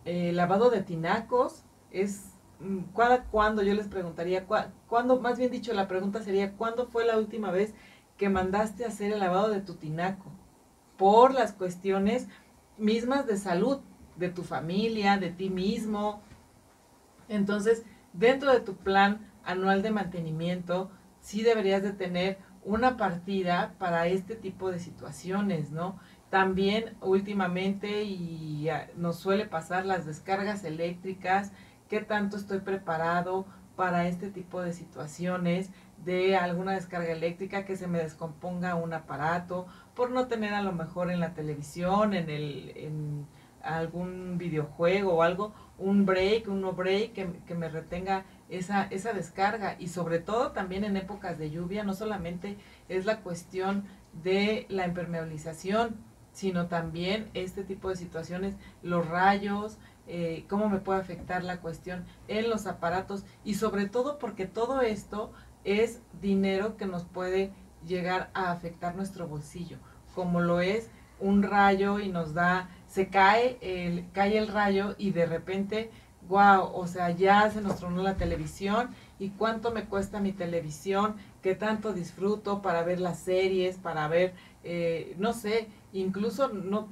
eh, 0.05 0.33
lavado 0.33 0.71
de 0.71 0.83
tinacos 0.83 1.65
es 1.91 2.34
cuando 3.31 3.63
yo 3.63 3.75
les 3.75 3.89
preguntaría, 3.89 4.47
¿cuándo, 4.47 5.21
más 5.21 5.39
bien 5.39 5.51
dicho, 5.51 5.73
la 5.73 5.89
pregunta 5.89 6.23
sería, 6.23 6.53
¿cuándo 6.53 6.87
fue 6.87 7.05
la 7.05 7.19
última 7.19 7.51
vez 7.51 7.75
que 8.17 8.29
mandaste 8.29 8.85
a 8.85 8.89
hacer 8.89 9.13
el 9.13 9.21
lavado 9.21 9.51
de 9.51 9.61
tu 9.61 9.75
tinaco? 9.75 10.31
Por 10.97 11.35
las 11.35 11.53
cuestiones 11.53 12.29
mismas 12.79 13.27
de 13.27 13.37
salud, 13.37 13.81
de 14.17 14.29
tu 14.29 14.43
familia, 14.45 15.19
de 15.19 15.31
ti 15.31 15.51
mismo. 15.51 16.23
Entonces, 17.29 17.85
dentro 18.13 18.53
de 18.53 18.61
tu 18.61 18.77
plan 18.77 19.31
anual 19.45 19.83
de 19.83 19.91
mantenimiento, 19.91 20.91
sí 21.21 21.43
deberías 21.43 21.83
de 21.83 21.93
tener 21.93 22.39
una 22.65 22.97
partida 22.97 23.75
para 23.79 24.07
este 24.07 24.37
tipo 24.37 24.71
de 24.71 24.79
situaciones, 24.79 25.71
¿no? 25.71 25.99
También 26.31 26.97
últimamente, 27.01 28.05
y 28.05 28.69
nos 28.97 29.17
suele 29.19 29.47
pasar 29.47 29.85
las 29.85 30.07
descargas 30.07 30.65
eléctricas, 30.65 31.53
qué 31.95 32.01
tanto 32.01 32.37
estoy 32.37 32.59
preparado 32.59 33.47
para 33.77 34.09
este 34.09 34.29
tipo 34.29 34.61
de 34.61 34.73
situaciones 34.73 35.71
de 36.05 36.37
alguna 36.37 36.73
descarga 36.73 37.13
eléctrica, 37.13 37.65
que 37.65 37.77
se 37.77 37.87
me 37.87 38.01
descomponga 38.01 38.75
un 38.75 38.93
aparato, 38.93 39.69
por 39.95 40.11
no 40.11 40.27
tener 40.27 40.55
a 40.55 40.63
lo 40.63 40.73
mejor 40.73 41.13
en 41.13 41.21
la 41.21 41.35
televisión, 41.35 42.13
en, 42.13 42.31
el, 42.31 42.73
en 42.75 43.27
algún 43.63 44.39
videojuego 44.39 45.15
o 45.15 45.23
algo, 45.23 45.55
un 45.79 46.05
break, 46.05 46.49
un 46.49 46.63
no 46.63 46.73
break 46.73 47.13
que, 47.13 47.29
que 47.47 47.55
me 47.55 47.69
retenga 47.69 48.25
esa, 48.49 48.89
esa 48.91 49.13
descarga. 49.13 49.77
Y 49.79 49.87
sobre 49.87 50.19
todo 50.19 50.51
también 50.51 50.83
en 50.83 50.97
épocas 50.97 51.39
de 51.39 51.53
lluvia, 51.53 51.85
no 51.85 51.95
solamente 51.95 52.57
es 52.89 53.07
la 53.07 53.21
cuestión 53.21 53.85
de 54.25 54.67
la 54.69 54.85
impermeabilización, 54.85 55.95
sino 56.33 56.67
también 56.67 57.31
este 57.35 57.63
tipo 57.63 57.89
de 57.89 57.95
situaciones, 57.95 58.57
los 58.83 59.09
rayos, 59.09 59.79
eh, 60.07 60.45
cómo 60.49 60.69
me 60.69 60.79
puede 60.79 61.01
afectar 61.01 61.45
la 61.45 61.61
cuestión 61.61 62.05
en 62.29 62.51
los 62.51 62.67
aparatos 62.67 63.25
y 63.45 63.55
sobre 63.55 63.87
todo 63.87 64.19
porque 64.19 64.47
todo 64.47 64.83
esto 64.83 65.33
es 65.65 66.01
dinero 66.21 66.77
que 66.77 66.87
nos 66.87 67.05
puede 67.05 67.53
llegar 67.87 68.31
a 68.35 68.51
afectar 68.51 68.95
nuestro 68.97 69.27
bolsillo, 69.27 69.79
como 70.15 70.41
lo 70.41 70.61
es 70.61 70.91
un 71.21 71.43
rayo 71.43 72.01
y 72.01 72.09
nos 72.09 72.35
da, 72.35 72.69
se 72.87 73.09
cae 73.09 73.59
el, 73.61 74.05
cae 74.13 74.39
el 74.39 74.49
rayo 74.49 74.95
y 74.99 75.11
de 75.11 75.27
repente, 75.27 75.91
wow, 76.29 76.71
o 76.75 76.87
sea, 76.87 77.11
ya 77.11 77.51
se 77.51 77.61
nos 77.61 77.77
tronó 77.77 78.03
la 78.03 78.17
televisión 78.17 78.91
y 79.19 79.31
cuánto 79.31 79.71
me 79.71 79.85
cuesta 79.85 80.21
mi 80.21 80.33
televisión, 80.33 81.17
qué 81.43 81.55
tanto 81.55 81.93
disfruto 81.93 82.63
para 82.63 82.83
ver 82.83 83.01
las 83.01 83.19
series, 83.19 83.79
para 83.79 84.09
ver, 84.09 84.35
eh, 84.65 85.15
no 85.19 85.33
sé, 85.33 85.69
incluso 85.93 86.49
no, 86.49 86.89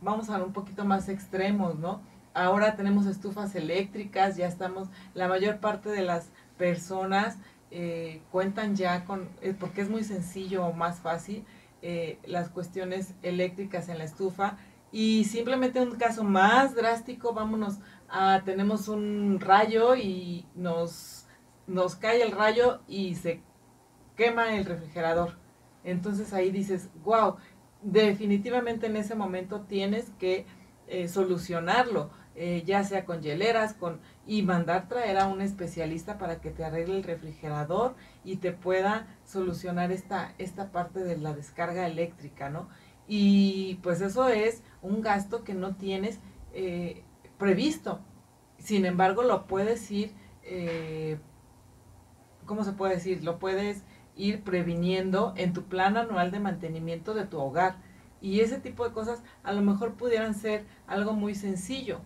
vamos 0.00 0.30
a 0.30 0.42
un 0.42 0.52
poquito 0.52 0.84
más 0.84 1.08
extremos, 1.08 1.78
¿no? 1.78 2.00
Ahora 2.34 2.76
tenemos 2.76 3.06
estufas 3.06 3.54
eléctricas, 3.54 4.36
ya 4.36 4.46
estamos, 4.46 4.88
la 5.14 5.28
mayor 5.28 5.60
parte 5.60 5.88
de 5.88 6.02
las 6.02 6.30
personas 6.58 7.38
eh, 7.70 8.22
cuentan 8.30 8.76
ya 8.76 9.04
con, 9.04 9.28
eh, 9.40 9.54
porque 9.58 9.80
es 9.80 9.88
muy 9.88 10.04
sencillo 10.04 10.66
o 10.66 10.72
más 10.72 11.00
fácil, 11.00 11.44
eh, 11.82 12.18
las 12.24 12.48
cuestiones 12.48 13.14
eléctricas 13.22 13.88
en 13.88 13.98
la 13.98 14.04
estufa. 14.04 14.58
Y 14.92 15.24
simplemente 15.24 15.80
un 15.80 15.96
caso 15.96 16.22
más 16.22 16.74
drástico, 16.74 17.32
vámonos 17.32 17.78
a, 18.08 18.42
tenemos 18.44 18.86
un 18.88 19.40
rayo 19.40 19.96
y 19.96 20.46
nos, 20.54 21.26
nos 21.66 21.96
cae 21.96 22.22
el 22.22 22.30
rayo 22.30 22.80
y 22.86 23.16
se 23.16 23.42
quema 24.16 24.54
el 24.54 24.66
refrigerador. 24.66 25.36
Entonces 25.82 26.32
ahí 26.32 26.50
dices, 26.52 26.90
wow, 27.04 27.36
definitivamente 27.82 28.86
en 28.86 28.96
ese 28.96 29.16
momento 29.16 29.62
tienes 29.62 30.10
que 30.18 30.46
solucionarlo 31.08 32.10
eh, 32.36 32.62
ya 32.66 32.82
sea 32.82 33.04
con 33.04 33.22
hieleras, 33.22 33.74
con 33.74 34.00
y 34.26 34.42
mandar 34.42 34.88
traer 34.88 35.18
a 35.18 35.26
un 35.26 35.40
especialista 35.40 36.18
para 36.18 36.40
que 36.40 36.50
te 36.50 36.64
arregle 36.64 36.96
el 36.96 37.04
refrigerador 37.04 37.94
y 38.24 38.36
te 38.36 38.52
pueda 38.52 39.06
solucionar 39.24 39.92
esta, 39.92 40.34
esta 40.38 40.72
parte 40.72 41.00
de 41.00 41.16
la 41.16 41.32
descarga 41.32 41.86
eléctrica, 41.86 42.50
¿no? 42.50 42.68
Y 43.06 43.76
pues 43.82 44.00
eso 44.00 44.28
es 44.28 44.62
un 44.82 45.02
gasto 45.02 45.44
que 45.44 45.54
no 45.54 45.76
tienes 45.76 46.18
eh, 46.52 47.02
previsto. 47.38 48.00
Sin 48.58 48.86
embargo, 48.86 49.22
lo 49.22 49.46
puedes 49.46 49.90
ir, 49.90 50.12
eh, 50.42 51.18
¿cómo 52.46 52.64
se 52.64 52.72
puede 52.72 52.94
decir? 52.94 53.22
Lo 53.22 53.38
puedes 53.38 53.84
ir 54.16 54.42
previniendo 54.42 55.34
en 55.36 55.52
tu 55.52 55.64
plan 55.64 55.96
anual 55.96 56.30
de 56.30 56.40
mantenimiento 56.40 57.14
de 57.14 57.26
tu 57.26 57.38
hogar. 57.38 57.76
Y 58.20 58.40
ese 58.40 58.58
tipo 58.58 58.84
de 58.84 58.92
cosas 58.92 59.22
a 59.42 59.52
lo 59.52 59.60
mejor 59.60 59.94
pudieran 59.94 60.34
ser 60.34 60.64
algo 60.86 61.12
muy 61.12 61.34
sencillo, 61.34 62.00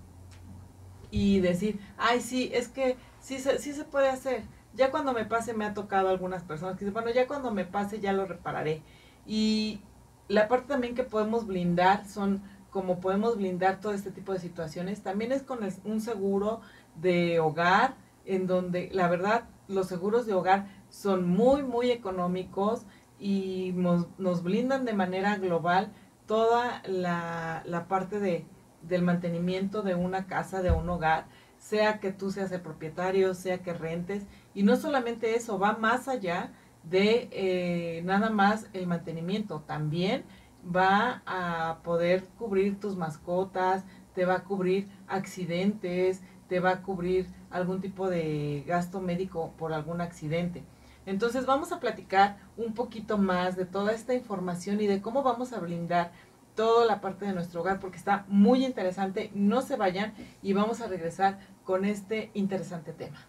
y 1.11 1.41
decir, 1.41 1.81
ay, 1.97 2.21
sí, 2.21 2.51
es 2.53 2.69
que 2.69 2.97
sí, 3.21 3.39
sí 3.39 3.73
se 3.73 3.85
puede 3.85 4.09
hacer. 4.09 4.43
Ya 4.75 4.91
cuando 4.91 5.13
me 5.13 5.25
pase 5.25 5.55
me 5.55 5.65
ha 5.65 5.75
tocado 5.75 6.09
algunas 6.09 6.43
personas 6.45 6.75
que 6.77 6.85
dicen, 6.85 6.95
bueno, 6.95 7.11
ya 7.11 7.27
cuando 7.27 7.51
me 7.51 7.65
pase 7.65 8.01
ya 8.01 8.13
lo 8.13 8.27
repararé. 8.27 8.83
Y 9.27 9.81
la 10.29 10.49
parte 10.49 10.69
también 10.69 10.95
que 10.95 11.05
podemos 11.05 11.47
blindar 11.47 12.07
son 12.07 12.43
como 12.71 13.01
podemos 13.01 13.37
blindar 13.37 13.81
todo 13.81 13.93
este 13.93 14.11
tipo 14.11 14.33
de 14.33 14.39
situaciones, 14.39 15.03
también 15.03 15.33
es 15.33 15.43
con 15.43 15.61
un 15.85 16.01
seguro 16.01 16.61
de 16.97 17.41
hogar, 17.41 17.97
en 18.27 18.47
donde 18.47 18.91
la 18.93 19.09
verdad 19.09 19.45
los 19.69 19.89
seguros 19.89 20.27
de 20.27 20.35
hogar 20.35 20.69
son 20.91 21.27
muy, 21.27 21.63
muy 21.63 21.91
económicos 21.91 22.83
y 23.19 23.73
nos, 23.75 24.07
nos 24.19 24.43
blindan 24.43 24.85
de 24.85 24.93
manera 24.93 25.37
global 25.37 25.93
toda 26.27 26.83
la, 26.87 27.63
la 27.65 27.89
parte 27.89 28.21
de, 28.21 28.45
del 28.89 29.03
mantenimiento 29.03 29.83
de 29.83 29.95
una 29.95 30.27
casa, 30.27 30.63
de 30.63 30.71
un 30.71 30.89
hogar, 30.89 31.27
sea 31.59 32.01
que 32.01 32.13
tú 32.13 32.31
seas 32.31 32.53
el 32.53 32.61
propietario, 32.61 33.35
sea 33.35 33.59
que 33.59 33.73
rentes. 33.73 34.27
Y 34.55 34.63
no 34.63 34.77
solamente 34.77 35.35
eso, 35.35 35.59
va 35.59 35.77
más 35.77 36.09
allá 36.09 36.53
de 36.85 37.29
eh, 37.33 38.03
nada 38.05 38.31
más 38.31 38.69
el 38.73 38.87
mantenimiento, 38.87 39.61
también 39.67 40.25
va 40.65 41.23
a 41.27 41.79
poder 41.83 42.25
cubrir 42.39 42.81
tus 42.81 42.97
mascotas, 42.97 43.85
te 44.15 44.25
va 44.25 44.35
a 44.37 44.45
cubrir 44.45 44.89
accidentes, 45.07 46.23
te 46.49 46.61
va 46.61 46.71
a 46.71 46.83
cubrir 46.83 47.29
algún 47.51 47.81
tipo 47.81 48.09
de 48.09 48.65
gasto 48.67 49.01
médico 49.01 49.53
por 49.59 49.73
algún 49.73 50.01
accidente. 50.01 50.65
Entonces 51.07 51.47
vamos 51.47 51.73
a 51.73 51.81
platicar 51.81 52.37
un 52.57 52.75
poquito 52.75 53.17
más 53.17 53.57
de 53.57 53.65
toda 53.65 53.93
esta 53.93 54.15
información 54.15 54.81
y 54.81 54.87
de 54.87 55.01
cómo 55.01 55.23
vamos 55.23 55.53
a 55.53 55.61
blindar 55.61 56.13
toda 56.59 56.85
la 56.87 57.01
parte 57.01 57.25
de 57.25 57.33
nuestro 57.33 57.61
hogar 57.61 57.79
porque 57.79 57.99
está 57.99 58.25
muy 58.27 58.67
interesante. 58.67 59.31
No 59.33 59.63
se 59.63 59.77
vayan 59.77 60.13
y 60.43 60.55
vamos 60.55 60.81
a 60.81 60.89
regresar 60.89 61.39
con 61.63 61.85
este 61.85 62.33
interesante 62.35 62.93
tema. 62.93 63.29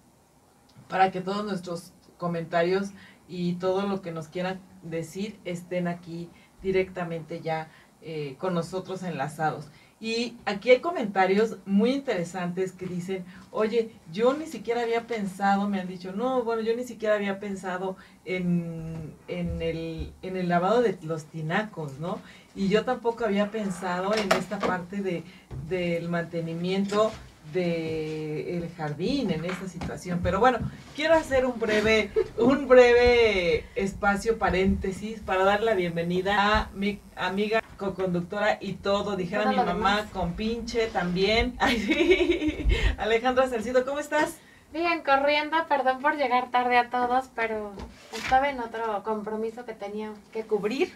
para 0.89 1.11
que 1.11 1.21
todos 1.21 1.45
nuestros 1.45 1.93
comentarios 2.17 2.91
y 3.27 3.53
todo 3.53 3.87
lo 3.87 4.01
que 4.01 4.11
nos 4.11 4.27
quieran 4.27 4.59
decir 4.83 5.39
estén 5.45 5.87
aquí 5.87 6.29
directamente 6.63 7.41
ya 7.41 7.67
eh, 8.01 8.35
con 8.39 8.53
nosotros 8.53 9.03
enlazados. 9.03 9.67
Y 10.03 10.35
aquí 10.43 10.69
hay 10.71 10.79
comentarios 10.81 11.55
muy 11.65 11.91
interesantes 11.91 12.73
que 12.73 12.85
dicen, 12.85 13.23
oye, 13.51 13.91
yo 14.11 14.33
ni 14.33 14.47
siquiera 14.47 14.81
había 14.81 15.07
pensado, 15.07 15.69
me 15.69 15.79
han 15.79 15.87
dicho, 15.87 16.11
no, 16.11 16.43
bueno, 16.43 16.61
yo 16.61 16.75
ni 16.75 16.83
siquiera 16.83 17.15
había 17.15 17.39
pensado 17.39 17.95
en, 18.25 19.13
en, 19.29 19.61
el, 19.61 20.11
en 20.21 20.35
el 20.35 20.49
lavado 20.49 20.81
de 20.81 20.97
los 21.03 21.23
tinacos, 21.23 21.99
¿no? 21.99 22.19
Y 22.53 22.67
yo 22.67 22.83
tampoco 22.83 23.23
había 23.23 23.49
pensado 23.49 24.13
en 24.13 24.29
esta 24.33 24.59
parte 24.59 25.01
de, 25.01 25.23
del 25.69 26.09
mantenimiento 26.09 27.09
de 27.51 28.57
el 28.57 28.69
jardín 28.75 29.31
en 29.31 29.45
esta 29.45 29.67
situación. 29.67 30.21
Pero 30.23 30.39
bueno, 30.39 30.59
quiero 30.95 31.15
hacer 31.15 31.45
un 31.45 31.59
breve, 31.59 32.11
un 32.37 32.67
breve 32.67 33.65
espacio 33.75 34.37
paréntesis 34.37 35.19
para 35.19 35.43
dar 35.43 35.61
la 35.61 35.73
bienvenida 35.73 36.57
a 36.57 36.69
mi 36.73 36.99
amiga 37.15 37.61
co-conductora 37.77 38.57
y 38.61 38.73
todo, 38.73 39.15
dijera 39.15 39.49
mi 39.49 39.57
mamá, 39.57 40.07
con 40.13 40.33
pinche 40.33 40.87
también. 40.87 41.55
Ay, 41.59 41.79
sí. 41.79 42.67
Alejandra 42.97 43.47
Salcido, 43.47 43.85
¿cómo 43.85 43.99
estás? 43.99 44.37
Bien, 44.71 45.03
corriendo, 45.03 45.57
perdón 45.67 46.01
por 46.01 46.15
llegar 46.15 46.49
tarde 46.49 46.77
a 46.77 46.89
todos, 46.89 47.29
pero 47.35 47.73
estaba 48.11 48.49
en 48.49 48.59
otro 48.59 49.03
compromiso 49.03 49.65
que 49.65 49.73
tenía 49.73 50.11
que 50.31 50.43
cubrir, 50.45 50.95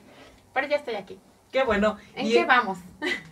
pero 0.54 0.68
ya 0.68 0.78
estoy 0.78 0.96
aquí. 0.96 1.20
Qué 1.52 1.64
bueno. 1.64 1.98
¿En 2.16 2.28
qué 2.28 2.44
vamos? 2.46 2.80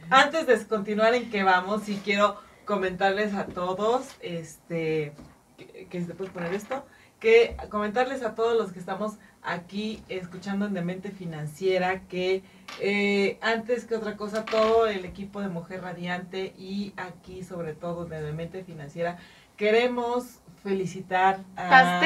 Antes 0.09 0.45
de 0.45 0.67
continuar 0.67 1.15
en 1.15 1.29
qué 1.31 1.43
vamos, 1.43 1.83
sí 1.83 1.99
quiero 2.03 2.39
comentarles 2.65 3.33
a 3.33 3.45
todos, 3.45 4.07
este, 4.21 5.13
que, 5.57 5.87
que 5.89 6.01
se 6.01 6.13
puede 6.13 6.31
poner 6.31 6.53
esto, 6.53 6.83
que 7.19 7.55
comentarles 7.69 8.23
a 8.23 8.35
todos 8.35 8.57
los 8.57 8.71
que 8.71 8.79
estamos 8.79 9.13
aquí 9.45 10.03
escuchando 10.09 10.65
en 10.65 10.73
Demente 10.73 11.11
Financiera 11.11 12.01
que 12.01 12.43
eh, 12.81 13.37
antes 13.41 13.85
que 13.85 13.95
otra 13.95 14.17
cosa 14.17 14.43
todo 14.43 14.87
el 14.87 15.05
equipo 15.05 15.41
de 15.41 15.47
Mujer 15.47 15.81
Radiante 15.81 16.53
y 16.57 16.93
aquí 16.97 17.43
sobre 17.43 17.73
todo 17.73 18.05
de 18.05 18.21
Demente 18.21 18.63
Financiera 18.63 19.17
queremos 19.55 20.39
felicitar 20.63 21.39
a, 21.55 21.99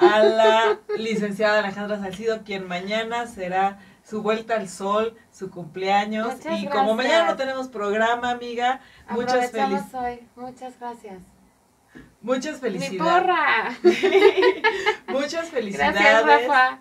a 0.00 0.22
la 0.22 0.80
licenciada 0.98 1.60
Alejandra 1.60 2.00
Salcido 2.00 2.42
quien 2.44 2.66
mañana 2.66 3.26
será 3.26 3.78
su 4.04 4.22
vuelta 4.22 4.56
al 4.56 4.68
sol, 4.68 5.16
su 5.32 5.50
cumpleaños 5.50 6.36
y 6.50 6.66
como 6.66 6.94
mañana 6.94 7.26
no 7.26 7.36
tenemos 7.36 7.68
programa, 7.68 8.30
amiga, 8.30 8.80
muchas 9.08 9.50
felicidades. 9.50 10.20
Muchas 10.36 10.78
gracias. 10.78 11.22
Muchas 12.20 12.60
felicidades. 12.60 12.92
Mi 12.92 12.98
porra. 12.98 13.76
Muchas 15.08 15.48
felicidades. 15.50 15.94
Gracias, 15.94 16.48
Rafa. 16.48 16.80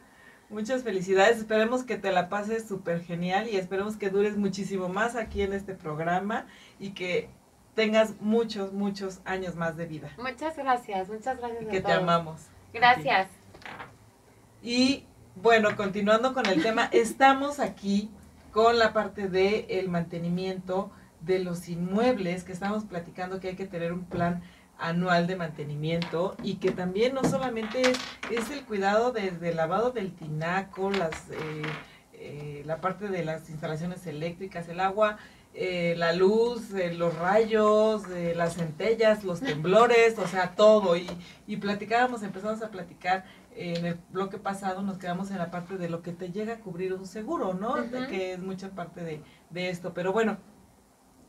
Muchas 0.49 0.83
felicidades. 0.83 1.37
Esperemos 1.37 1.83
que 1.83 1.97
te 1.97 2.11
la 2.11 2.29
pases 2.29 2.67
súper 2.67 3.03
genial 3.03 3.47
y 3.47 3.57
esperemos 3.57 3.97
que 3.97 4.09
dures 4.09 4.37
muchísimo 4.37 4.89
más 4.89 5.15
aquí 5.15 5.41
en 5.41 5.53
este 5.53 5.75
programa 5.75 6.45
y 6.79 6.91
que 6.91 7.29
tengas 7.75 8.21
muchos, 8.21 8.73
muchos 8.73 9.19
años 9.25 9.55
más 9.55 9.75
de 9.77 9.85
vida. 9.85 10.11
Muchas 10.17 10.55
gracias, 10.55 11.09
muchas 11.09 11.37
gracias. 11.37 11.65
que 11.69 11.81
te 11.81 11.91
amamos. 11.91 12.41
Gracias. 12.73 13.27
Y 14.61 15.05
bueno, 15.35 15.75
continuando 15.75 16.33
con 16.33 16.45
el 16.45 16.61
tema, 16.61 16.85
estamos 16.91 17.59
aquí 17.59 18.09
con 18.51 18.77
la 18.77 18.93
parte 18.93 19.27
del 19.27 19.65
el 19.69 19.89
mantenimiento 19.89 20.91
de 21.21 21.39
los 21.39 21.69
inmuebles, 21.69 22.43
que 22.43 22.51
estamos 22.51 22.83
platicando 22.83 23.39
que 23.39 23.49
hay 23.49 23.55
que 23.55 23.65
tener 23.65 23.93
un 23.93 24.03
plan 24.03 24.43
anual 24.77 25.27
de 25.27 25.35
mantenimiento 25.35 26.35
y 26.43 26.55
que 26.55 26.71
también 26.71 27.13
no 27.13 27.23
solamente 27.23 27.81
es, 27.81 27.97
es 28.31 28.49
el 28.51 28.63
cuidado 28.65 29.11
desde 29.11 29.49
el 29.49 29.55
lavado 29.55 29.91
del 29.91 30.13
tinaco, 30.13 30.91
las, 30.91 31.29
eh, 31.31 31.61
eh, 32.13 32.63
la 32.65 32.81
parte 32.81 33.07
de 33.07 33.23
las 33.23 33.49
instalaciones 33.49 34.05
eléctricas, 34.07 34.67
el 34.67 34.79
agua, 34.79 35.17
eh, 35.55 35.93
la 35.97 36.13
luz, 36.13 36.71
los 36.71 37.15
rayos, 37.17 38.03
las 38.35 38.55
centellas, 38.55 39.23
los 39.23 39.39
temblores, 39.39 40.17
o 40.17 40.27
sea, 40.27 40.55
todo. 40.55 40.97
Y, 40.97 41.07
y 41.47 41.57
platicábamos, 41.57 42.23
empezamos 42.23 42.61
a 42.63 42.71
platicar 42.71 43.23
en 43.55 43.85
el 43.85 43.99
bloque 44.11 44.37
pasado 44.37 44.81
nos 44.81 44.97
quedamos 44.97 45.31
en 45.31 45.37
la 45.37 45.51
parte 45.51 45.77
de 45.77 45.89
lo 45.89 46.01
que 46.01 46.11
te 46.11 46.31
llega 46.31 46.55
a 46.55 46.59
cubrir 46.59 46.93
un 46.93 47.05
seguro, 47.05 47.53
¿no? 47.53 47.75
Que 48.09 48.33
es 48.33 48.39
mucha 48.39 48.69
parte 48.69 49.03
de, 49.03 49.21
de, 49.49 49.69
esto. 49.69 49.93
Pero 49.93 50.13
bueno, 50.13 50.37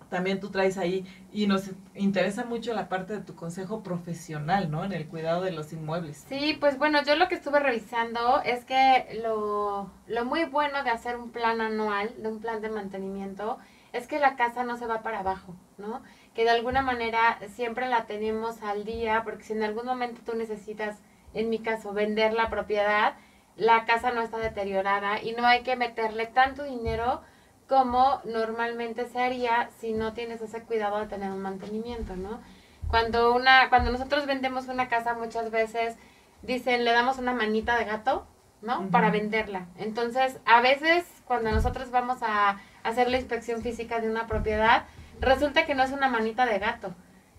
también 0.08 0.40
tú 0.40 0.50
traes 0.50 0.78
ahí 0.78 1.04
y 1.32 1.46
nos 1.46 1.70
interesa 1.94 2.44
mucho 2.44 2.72
la 2.74 2.88
parte 2.88 3.14
de 3.14 3.20
tu 3.20 3.34
consejo 3.34 3.82
profesional, 3.82 4.70
¿no? 4.70 4.84
En 4.84 4.92
el 4.92 5.08
cuidado 5.08 5.42
de 5.42 5.52
los 5.52 5.72
inmuebles. 5.72 6.24
Sí, 6.28 6.56
pues 6.60 6.78
bueno, 6.78 7.02
yo 7.04 7.16
lo 7.16 7.28
que 7.28 7.34
estuve 7.34 7.60
revisando 7.60 8.40
es 8.42 8.64
que 8.64 9.20
lo, 9.22 9.90
lo 10.06 10.24
muy 10.24 10.44
bueno 10.44 10.82
de 10.84 10.90
hacer 10.90 11.16
un 11.16 11.30
plan 11.30 11.60
anual, 11.60 12.14
de 12.22 12.28
un 12.28 12.40
plan 12.40 12.60
de 12.62 12.70
mantenimiento, 12.70 13.58
es 13.92 14.08
que 14.08 14.18
la 14.18 14.36
casa 14.36 14.64
no 14.64 14.76
se 14.76 14.86
va 14.86 15.02
para 15.02 15.20
abajo, 15.20 15.54
¿no? 15.78 16.02
Que 16.34 16.42
de 16.42 16.50
alguna 16.50 16.82
manera 16.82 17.38
siempre 17.48 17.88
la 17.88 18.06
tenemos 18.06 18.62
al 18.62 18.84
día, 18.84 19.22
porque 19.24 19.44
si 19.44 19.52
en 19.52 19.62
algún 19.62 19.86
momento 19.86 20.20
tú 20.24 20.36
necesitas 20.36 20.98
en 21.34 21.50
mi 21.50 21.58
caso, 21.58 21.92
vender 21.92 22.32
la 22.32 22.48
propiedad, 22.48 23.14
la 23.56 23.84
casa 23.84 24.10
no 24.10 24.22
está 24.22 24.38
deteriorada 24.38 25.22
y 25.22 25.32
no 25.32 25.46
hay 25.46 25.62
que 25.62 25.76
meterle 25.76 26.26
tanto 26.26 26.64
dinero 26.64 27.22
como 27.68 28.20
normalmente 28.24 29.06
se 29.08 29.20
haría 29.20 29.70
si 29.80 29.92
no 29.92 30.12
tienes 30.12 30.40
ese 30.42 30.62
cuidado 30.62 30.98
de 30.98 31.06
tener 31.06 31.30
un 31.30 31.40
mantenimiento, 31.40 32.16
¿no? 32.16 32.40
Cuando 32.88 33.34
una 33.34 33.68
cuando 33.70 33.90
nosotros 33.90 34.26
vendemos 34.26 34.68
una 34.68 34.88
casa 34.88 35.14
muchas 35.14 35.50
veces 35.50 35.96
dicen, 36.42 36.84
le 36.84 36.92
damos 36.92 37.18
una 37.18 37.32
manita 37.32 37.78
de 37.78 37.86
gato, 37.86 38.26
¿no? 38.60 38.88
Para 38.90 39.10
venderla. 39.10 39.66
Entonces, 39.78 40.38
a 40.44 40.60
veces 40.60 41.06
cuando 41.24 41.50
nosotros 41.50 41.90
vamos 41.90 42.18
a 42.22 42.60
hacer 42.82 43.10
la 43.10 43.16
inspección 43.16 43.62
física 43.62 44.00
de 44.00 44.10
una 44.10 44.26
propiedad, 44.26 44.84
resulta 45.20 45.64
que 45.64 45.74
no 45.74 45.82
es 45.82 45.92
una 45.92 46.08
manita 46.08 46.44
de 46.44 46.58
gato, 46.58 46.94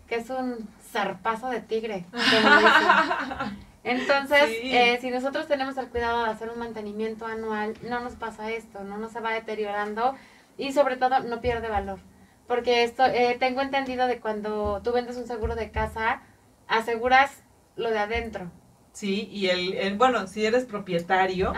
que 0.07 0.15
es 0.15 0.29
un 0.29 0.67
zarpazo 0.91 1.49
de 1.49 1.61
tigre. 1.61 2.05
Entonces, 3.85 4.49
eh, 4.63 4.97
si 4.99 5.11
nosotros 5.11 5.47
tenemos 5.47 5.77
el 5.77 5.89
cuidado 5.89 6.23
de 6.23 6.31
hacer 6.31 6.49
un 6.49 6.57
mantenimiento 6.57 7.27
anual, 7.27 7.75
no 7.87 7.99
nos 7.99 8.15
pasa 8.15 8.51
esto, 8.51 8.83
no 8.83 8.97
nos 8.97 9.11
se 9.11 9.19
va 9.19 9.31
deteriorando 9.31 10.15
y 10.57 10.73
sobre 10.73 10.97
todo 10.97 11.19
no 11.19 11.39
pierde 11.39 11.69
valor. 11.69 11.99
Porque 12.47 12.83
esto, 12.83 13.05
eh, 13.05 13.37
tengo 13.39 13.61
entendido 13.61 14.07
de 14.07 14.19
cuando 14.19 14.81
tú 14.83 14.91
vendes 14.91 15.17
un 15.17 15.27
seguro 15.27 15.55
de 15.55 15.69
casa, 15.69 16.23
aseguras 16.67 17.43
lo 17.75 17.91
de 17.91 17.99
adentro. 17.99 18.51
Sí, 18.91 19.27
y 19.31 19.49
el, 19.49 19.97
bueno, 19.97 20.25
si 20.25 20.45
eres 20.45 20.63
propietario, 20.63 21.53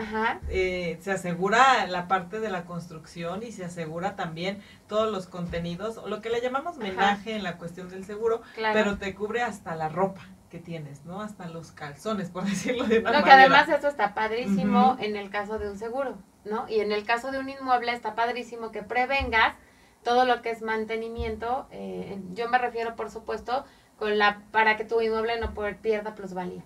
eh, 0.49 0.97
se 1.01 1.11
asegura 1.11 1.85
la 1.85 2.07
parte 2.07 2.39
de 2.39 2.49
la 2.49 2.65
construcción 2.65 3.43
y 3.43 3.51
se 3.51 3.63
asegura 3.63 4.15
también 4.15 4.61
todos 4.87 5.09
los 5.11 5.27
contenidos, 5.27 6.01
lo 6.07 6.19
que 6.21 6.31
le 6.31 6.41
llamamos 6.41 6.77
menaje 6.77 7.35
en 7.35 7.43
la 7.43 7.57
cuestión 7.57 7.89
del 7.89 8.05
seguro, 8.05 8.41
pero 8.73 8.97
te 8.97 9.13
cubre 9.13 9.43
hasta 9.43 9.75
la 9.75 9.87
ropa 9.87 10.25
que 10.49 10.59
tienes, 10.59 11.05
¿no? 11.05 11.21
Hasta 11.21 11.47
los 11.47 11.71
calzones, 11.71 12.29
por 12.29 12.43
decirlo 12.45 12.85
de 12.85 12.99
una 12.99 13.11
no, 13.11 13.23
que 13.23 13.31
además 13.31 13.69
eso 13.69 13.87
está 13.87 14.13
padrísimo 14.13 14.97
en 14.99 15.15
el 15.15 15.29
caso 15.29 15.59
de 15.59 15.69
un 15.69 15.77
seguro, 15.77 16.17
¿no? 16.45 16.67
Y 16.69 16.79
en 16.79 16.91
el 16.91 17.05
caso 17.05 17.31
de 17.31 17.39
un 17.39 17.49
inmueble 17.49 17.93
está 17.93 18.15
padrísimo 18.15 18.71
que 18.71 18.83
prevengas 18.83 19.55
todo 20.03 20.25
lo 20.25 20.41
que 20.41 20.51
es 20.51 20.61
mantenimiento. 20.61 21.67
Eh, 21.71 22.19
yo 22.33 22.49
me 22.49 22.57
refiero, 22.57 22.95
por 22.95 23.11
supuesto, 23.11 23.65
con 23.97 24.17
la 24.17 24.41
para 24.51 24.77
que 24.77 24.85
tu 24.85 25.01
inmueble 25.01 25.39
no 25.39 25.53
pierda 25.81 26.15
plusvalía. 26.15 26.63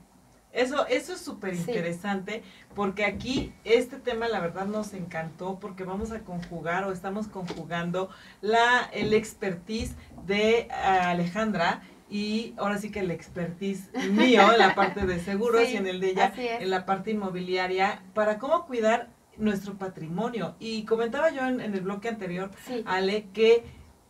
Eso, 0.53 0.85
eso 0.87 1.13
es 1.13 1.21
súper 1.21 1.53
interesante 1.53 2.43
porque 2.75 3.05
aquí 3.05 3.53
este 3.63 3.97
tema 3.97 4.27
la 4.27 4.41
verdad 4.41 4.65
nos 4.65 4.93
encantó 4.93 5.59
porque 5.59 5.85
vamos 5.85 6.11
a 6.11 6.19
conjugar 6.19 6.83
o 6.83 6.91
estamos 6.91 7.29
conjugando 7.29 8.09
la, 8.41 8.89
el 8.91 9.13
expertise 9.13 9.95
de 10.25 10.69
Alejandra 10.71 11.81
y 12.11 12.53
ahora 12.57 12.77
sí 12.77 12.91
que 12.91 12.99
el 12.99 13.09
expertise 13.09 13.89
mío 14.11 14.51
en 14.51 14.59
la 14.59 14.75
parte 14.75 15.05
de 15.05 15.19
seguros 15.19 15.69
y 15.69 15.77
en 15.77 15.87
el 15.87 16.01
de 16.01 16.09
ella 16.09 16.33
en 16.35 16.69
la 16.69 16.85
parte 16.85 17.11
inmobiliaria 17.11 18.03
para 18.13 18.37
cómo 18.37 18.65
cuidar 18.65 19.07
nuestro 19.37 19.75
patrimonio. 19.75 20.55
Y 20.59 20.83
comentaba 20.83 21.31
yo 21.31 21.47
en, 21.47 21.61
el 21.61 21.79
bloque 21.79 22.09
anterior, 22.09 22.51
Ale, 22.85 23.27
que 23.33 23.63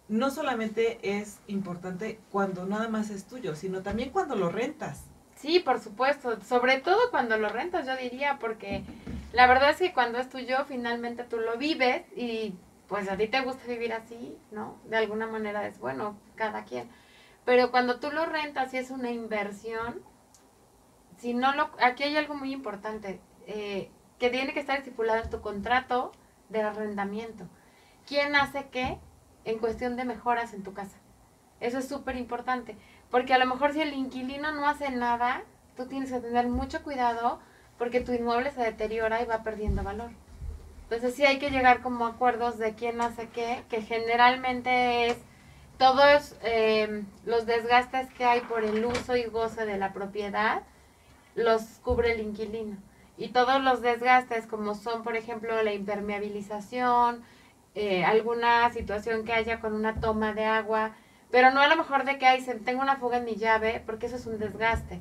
no 0.09 0.31
solamente 0.31 0.97
es 1.03 1.39
importante 1.45 2.19
cuando 2.31 2.65
nada 2.65 2.89
más 2.89 3.11
es 3.11 3.25
tuyo, 3.25 3.55
sino 3.55 3.83
también 3.83 4.09
cuando 4.09 4.35
lo 4.35 4.49
rentas. 4.49 5.05
Sí, 5.35 5.59
por 5.59 5.79
supuesto, 5.79 6.41
sobre 6.41 6.79
todo 6.79 7.11
cuando 7.11 7.37
lo 7.37 7.49
rentas, 7.49 7.85
yo 7.85 7.95
diría, 7.95 8.39
porque 8.39 8.83
la 9.31 9.45
verdad 9.45 9.69
es 9.69 9.77
que 9.77 9.93
cuando 9.93 10.17
es 10.17 10.27
tuyo, 10.27 10.65
finalmente 10.67 11.23
tú 11.23 11.37
lo 11.37 11.57
vives 11.57 12.01
y 12.15 12.55
pues 12.87 13.07
a 13.09 13.15
ti 13.15 13.27
te 13.27 13.41
gusta 13.41 13.65
vivir 13.67 13.93
así, 13.93 14.35
¿no? 14.51 14.77
De 14.89 14.97
alguna 14.97 15.27
manera 15.27 15.67
es 15.67 15.79
bueno, 15.79 16.17
cada 16.35 16.65
quien 16.65 16.89
Pero 17.45 17.71
cuando 17.71 17.99
tú 17.99 18.11
lo 18.11 18.25
rentas 18.25 18.73
y 18.73 18.77
es 18.77 18.91
una 18.91 19.11
inversión, 19.11 20.01
si 21.17 21.33
no 21.33 21.53
lo, 21.53 21.71
aquí 21.81 22.03
hay 22.03 22.17
algo 22.17 22.35
muy 22.35 22.51
importante, 22.51 23.19
eh, 23.47 23.89
que 24.19 24.29
tiene 24.29 24.53
que 24.53 24.59
estar 24.59 24.77
estipulado 24.77 25.23
en 25.23 25.29
tu 25.29 25.41
contrato 25.41 26.11
de 26.49 26.61
arrendamiento. 26.61 27.47
¿Quién 28.07 28.35
hace 28.35 28.67
qué 28.69 28.99
en 29.45 29.59
cuestión 29.59 29.95
de 29.95 30.05
mejoras 30.05 30.53
en 30.53 30.63
tu 30.63 30.73
casa? 30.73 30.97
Eso 31.59 31.79
es 31.79 31.87
súper 31.87 32.15
importante, 32.15 32.75
porque 33.09 33.33
a 33.33 33.37
lo 33.37 33.45
mejor 33.45 33.73
si 33.73 33.81
el 33.81 33.93
inquilino 33.93 34.51
no 34.51 34.67
hace 34.67 34.89
nada, 34.91 35.43
tú 35.75 35.87
tienes 35.87 36.11
que 36.11 36.19
tener 36.19 36.47
mucho 36.47 36.83
cuidado 36.83 37.39
porque 37.77 38.01
tu 38.01 38.11
inmueble 38.11 38.51
se 38.51 38.61
deteriora 38.61 39.21
y 39.21 39.25
va 39.25 39.43
perdiendo 39.43 39.83
valor. 39.83 40.11
Entonces 40.83 41.15
sí 41.15 41.25
hay 41.25 41.39
que 41.39 41.51
llegar 41.51 41.81
como 41.81 42.05
acuerdos 42.05 42.57
de 42.57 42.75
quién 42.75 42.99
hace 42.99 43.29
qué, 43.29 43.63
que 43.69 43.81
generalmente 43.81 45.07
es 45.07 45.17
todos 45.81 46.35
eh, 46.43 47.05
los 47.25 47.47
desgastes 47.47 48.07
que 48.13 48.23
hay 48.23 48.41
por 48.41 48.63
el 48.63 48.85
uso 48.85 49.15
y 49.15 49.23
goce 49.23 49.65
de 49.65 49.79
la 49.79 49.93
propiedad, 49.93 50.61
los 51.33 51.63
cubre 51.81 52.11
el 52.11 52.21
inquilino. 52.21 52.77
Y 53.17 53.29
todos 53.29 53.59
los 53.63 53.81
desgastes, 53.81 54.45
como 54.45 54.75
son, 54.75 55.01
por 55.01 55.15
ejemplo, 55.15 55.63
la 55.63 55.73
impermeabilización, 55.73 57.23
eh, 57.73 58.05
alguna 58.05 58.71
situación 58.71 59.25
que 59.25 59.33
haya 59.33 59.59
con 59.59 59.73
una 59.73 59.99
toma 59.99 60.33
de 60.33 60.45
agua, 60.45 60.91
pero 61.31 61.49
no 61.49 61.61
a 61.61 61.67
lo 61.67 61.77
mejor 61.77 62.05
de 62.05 62.19
que 62.19 62.27
hay, 62.27 62.43
tengo 62.63 62.83
una 62.83 62.97
fuga 62.97 63.17
en 63.17 63.25
mi 63.25 63.33
llave, 63.33 63.81
porque 63.83 64.05
eso 64.05 64.17
es 64.17 64.27
un 64.27 64.37
desgaste, 64.37 64.99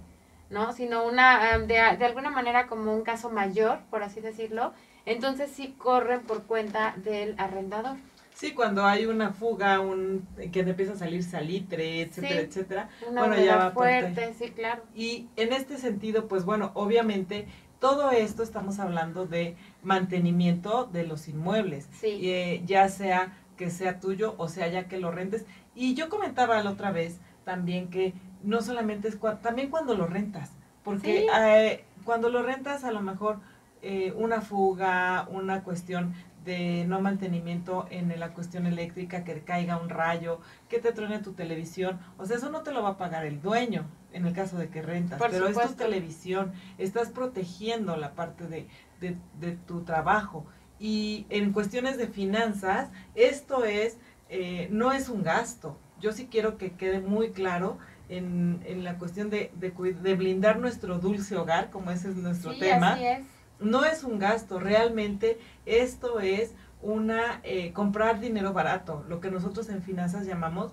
¿no? 0.48 0.72
Sino 0.72 1.04
una, 1.04 1.58
de, 1.58 1.74
de 1.98 2.04
alguna 2.06 2.30
manera 2.30 2.68
como 2.68 2.94
un 2.94 3.02
caso 3.02 3.28
mayor, 3.28 3.80
por 3.90 4.02
así 4.02 4.22
decirlo, 4.22 4.72
entonces 5.04 5.50
sí 5.50 5.74
corren 5.76 6.22
por 6.22 6.44
cuenta 6.44 6.94
del 6.96 7.34
arrendador. 7.36 7.98
Sí, 8.34 8.52
cuando 8.52 8.86
hay 8.86 9.06
una 9.06 9.32
fuga, 9.32 9.80
un 9.80 10.26
que 10.36 10.64
te 10.64 10.70
empieza 10.70 10.92
a 10.92 10.96
salir 10.96 11.22
salitre, 11.22 12.02
etcétera, 12.02 12.40
etcétera. 12.40 12.88
Una 13.08 13.26
bueno, 13.26 13.42
ya 13.42 13.56
va 13.56 13.70
fuerte, 13.72 14.34
sí, 14.38 14.50
claro. 14.50 14.82
Y 14.94 15.28
en 15.36 15.52
este 15.52 15.76
sentido, 15.76 16.26
pues 16.26 16.44
bueno, 16.44 16.70
obviamente 16.74 17.46
todo 17.80 18.10
esto 18.10 18.42
estamos 18.42 18.78
hablando 18.78 19.26
de 19.26 19.56
mantenimiento 19.82 20.84
de 20.84 21.04
los 21.04 21.28
inmuebles, 21.28 21.88
sí. 21.92 22.18
Eh, 22.22 22.62
ya 22.66 22.88
sea 22.88 23.36
que 23.56 23.70
sea 23.70 24.00
tuyo 24.00 24.34
o 24.38 24.48
sea 24.48 24.68
ya 24.68 24.88
que 24.88 24.98
lo 24.98 25.10
rentes. 25.10 25.44
Y 25.74 25.94
yo 25.94 26.08
comentaba 26.08 26.62
la 26.62 26.70
otra 26.70 26.92
vez 26.92 27.18
también 27.44 27.90
que 27.90 28.14
no 28.42 28.62
solamente 28.62 29.08
es 29.08 29.18
también 29.42 29.70
cuando 29.70 29.94
lo 29.94 30.06
rentas, 30.06 30.50
porque 30.82 31.26
eh, 31.26 31.84
cuando 32.04 32.30
lo 32.30 32.42
rentas 32.42 32.84
a 32.84 32.92
lo 32.92 33.00
mejor 33.00 33.38
eh, 33.82 34.12
una 34.16 34.40
fuga, 34.40 35.26
una 35.30 35.62
cuestión 35.62 36.14
de 36.44 36.84
no 36.86 37.00
mantenimiento 37.00 37.86
en 37.90 38.18
la 38.18 38.32
cuestión 38.32 38.66
eléctrica, 38.66 39.24
que 39.24 39.40
caiga 39.40 39.76
un 39.76 39.88
rayo, 39.88 40.40
que 40.68 40.78
te 40.78 40.92
truene 40.92 41.18
tu 41.18 41.32
televisión, 41.32 41.98
o 42.18 42.26
sea, 42.26 42.36
eso 42.36 42.50
no 42.50 42.62
te 42.62 42.72
lo 42.72 42.82
va 42.82 42.90
a 42.90 42.98
pagar 42.98 43.26
el 43.26 43.42
dueño 43.42 43.86
en 44.12 44.26
el 44.26 44.32
caso 44.32 44.56
de 44.56 44.68
que 44.68 44.82
rentas, 44.82 45.20
pero 45.30 45.46
es 45.48 45.56
tu 45.56 45.74
televisión, 45.74 46.52
estás 46.78 47.10
protegiendo 47.10 47.96
la 47.96 48.14
parte 48.14 48.46
de, 48.46 48.66
de, 49.00 49.52
tu 49.66 49.82
trabajo. 49.82 50.46
Y 50.78 51.26
en 51.28 51.52
cuestiones 51.52 51.98
de 51.98 52.08
finanzas, 52.08 52.88
esto 53.14 53.64
es, 53.64 53.98
eh, 54.28 54.68
no 54.70 54.92
es 54.92 55.08
un 55.08 55.22
gasto. 55.22 55.78
Yo 56.00 56.12
sí 56.12 56.26
quiero 56.30 56.56
que 56.56 56.72
quede 56.72 57.00
muy 57.00 57.30
claro 57.30 57.78
en, 58.08 58.60
en 58.64 58.82
la 58.82 58.98
cuestión 58.98 59.30
de, 59.30 59.52
de, 59.54 60.14
blindar 60.14 60.58
nuestro 60.58 60.98
dulce 60.98 61.36
hogar, 61.36 61.70
como 61.70 61.90
ese 61.90 62.08
es 62.08 62.16
nuestro 62.16 62.58
tema. 62.58 62.94
Así 62.94 63.04
es 63.04 63.39
no 63.60 63.84
es 63.84 64.04
un 64.04 64.18
gasto, 64.18 64.58
realmente 64.58 65.38
esto 65.66 66.20
es 66.20 66.54
una 66.82 67.40
eh, 67.42 67.72
comprar 67.72 68.20
dinero 68.20 68.52
barato, 68.52 69.04
lo 69.08 69.20
que 69.20 69.30
nosotros 69.30 69.68
en 69.68 69.82
finanzas 69.82 70.26
llamamos 70.26 70.72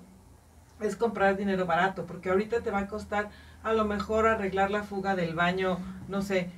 es 0.79 0.95
comprar 0.95 1.37
dinero 1.37 1.65
barato, 1.65 2.05
porque 2.05 2.29
ahorita 2.29 2.61
te 2.61 2.71
va 2.71 2.79
a 2.79 2.87
costar 2.87 3.29
a 3.63 3.73
lo 3.73 3.85
mejor 3.85 4.27
arreglar 4.27 4.71
la 4.71 4.83
fuga 4.83 5.15
del 5.15 5.35
baño, 5.35 5.79
no 6.07 6.21
sé, 6.21 6.49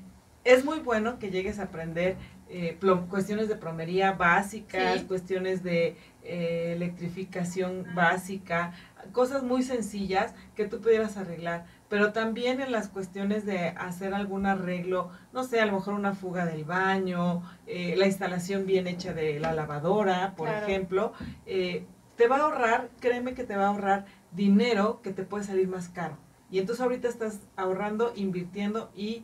es 0.44 0.65
muy 0.65 0.80
bueno 0.80 1.20
que 1.20 1.32
llegues 1.32 1.60
a 1.60 1.63
aprender 1.63 2.18
eh, 2.50 2.78
cuestiones 3.10 3.48
de 3.48 3.56
plomería 3.56 4.13
básicas, 4.13 5.04
cuestiones 5.04 5.63
de 5.63 5.96
eh, 6.24 6.74
electrificación 6.76 7.86
básica, 7.94 8.74
cosas 9.12 9.44
muy 9.44 9.63
sencillas 9.63 10.34
que 10.56 10.65
tú 10.65 10.82
pudieras 10.82 11.18
arreglar 11.18 11.65
pero 11.89 12.13
también 12.13 12.62
en 12.62 12.71
las 12.71 12.88
cuestiones 12.88 13.45
de 13.45 13.69
hacer 13.69 14.13
algún 14.13 14.45
arreglo, 14.45 15.10
no 15.34 15.43
sé, 15.43 15.60
a 15.60 15.65
lo 15.65 15.73
mejor 15.73 15.95
una 15.95 16.13
fuga 16.13 16.45
del 16.45 16.63
baño, 16.63 17.41
eh, 17.65 17.95
la 17.97 18.06
instalación 18.06 18.65
bien 18.67 18.88
hecha 18.88 19.13
de 19.13 19.39
la 19.39 19.54
lavadora, 19.54 20.36
por 20.38 20.49
ejemplo, 20.49 21.13
eh, 21.47 21.86
te 22.15 22.28
va 22.28 22.38
a 22.38 22.41
ahorrar, 22.41 22.89
créeme 22.99 23.34
que 23.34 23.43
te 23.43 23.56
va 23.56 23.65
a 23.65 23.69
ahorrar 23.69 24.06
dinero 24.32 25.02
que 25.02 25.12
te 25.12 25.23
puede 25.23 25.43
salir 25.43 25.67
más 25.67 25.89
caro. 25.89 26.17
Y 26.52 26.60
entonces 26.60 26.84
ahorita 26.84 27.08
estás 27.08 27.39
ahorrando, 27.56 28.13
invirtiendo 28.15 28.91
y 28.95 29.23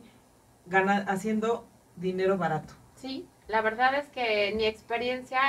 gana, 0.66 1.04
haciendo 1.08 1.66
dinero 1.96 2.36
barato. 2.36 2.74
Sí, 2.96 3.28
la 3.46 3.62
verdad 3.62 3.94
es 3.94 4.08
que 4.08 4.52
mi 4.56 4.64
experiencia 4.64 5.40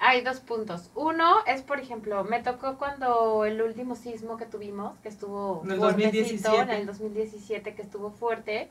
hay 0.00 0.22
dos 0.22 0.40
puntos. 0.40 0.90
Uno 0.94 1.36
es, 1.46 1.62
por 1.62 1.80
ejemplo, 1.80 2.24
me 2.24 2.42
tocó 2.42 2.76
cuando 2.78 3.44
el 3.44 3.60
último 3.62 3.94
sismo 3.94 4.36
que 4.36 4.46
tuvimos, 4.46 4.98
que 5.00 5.08
estuvo 5.08 5.62
en 5.64 5.72
el 5.72 5.80
2017, 5.80 6.62
en 6.62 6.70
el 6.70 6.86
2017 6.86 7.74
que 7.74 7.82
estuvo 7.82 8.10
fuerte, 8.10 8.68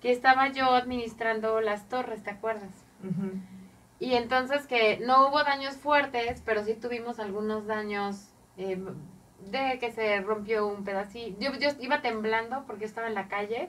que 0.00 0.12
estaba 0.12 0.48
yo 0.52 0.74
administrando 0.74 1.60
las 1.60 1.88
torres, 1.88 2.22
¿te 2.22 2.30
acuerdas? 2.30 2.70
Y 3.98 4.14
entonces 4.14 4.66
que 4.66 4.98
no 4.98 5.28
hubo 5.28 5.42
daños 5.42 5.76
fuertes, 5.76 6.42
pero 6.44 6.64
sí 6.64 6.74
tuvimos 6.74 7.18
algunos 7.18 7.66
daños 7.66 8.28
eh, 8.56 8.80
de 9.50 9.78
que 9.80 9.90
se 9.90 10.20
rompió 10.20 10.66
un 10.66 10.84
pedacito. 10.84 11.40
Yo, 11.40 11.52
yo 11.54 11.70
iba 11.80 12.02
temblando 12.02 12.64
porque 12.66 12.84
estaba 12.84 13.08
en 13.08 13.14
la 13.14 13.28
calle 13.28 13.68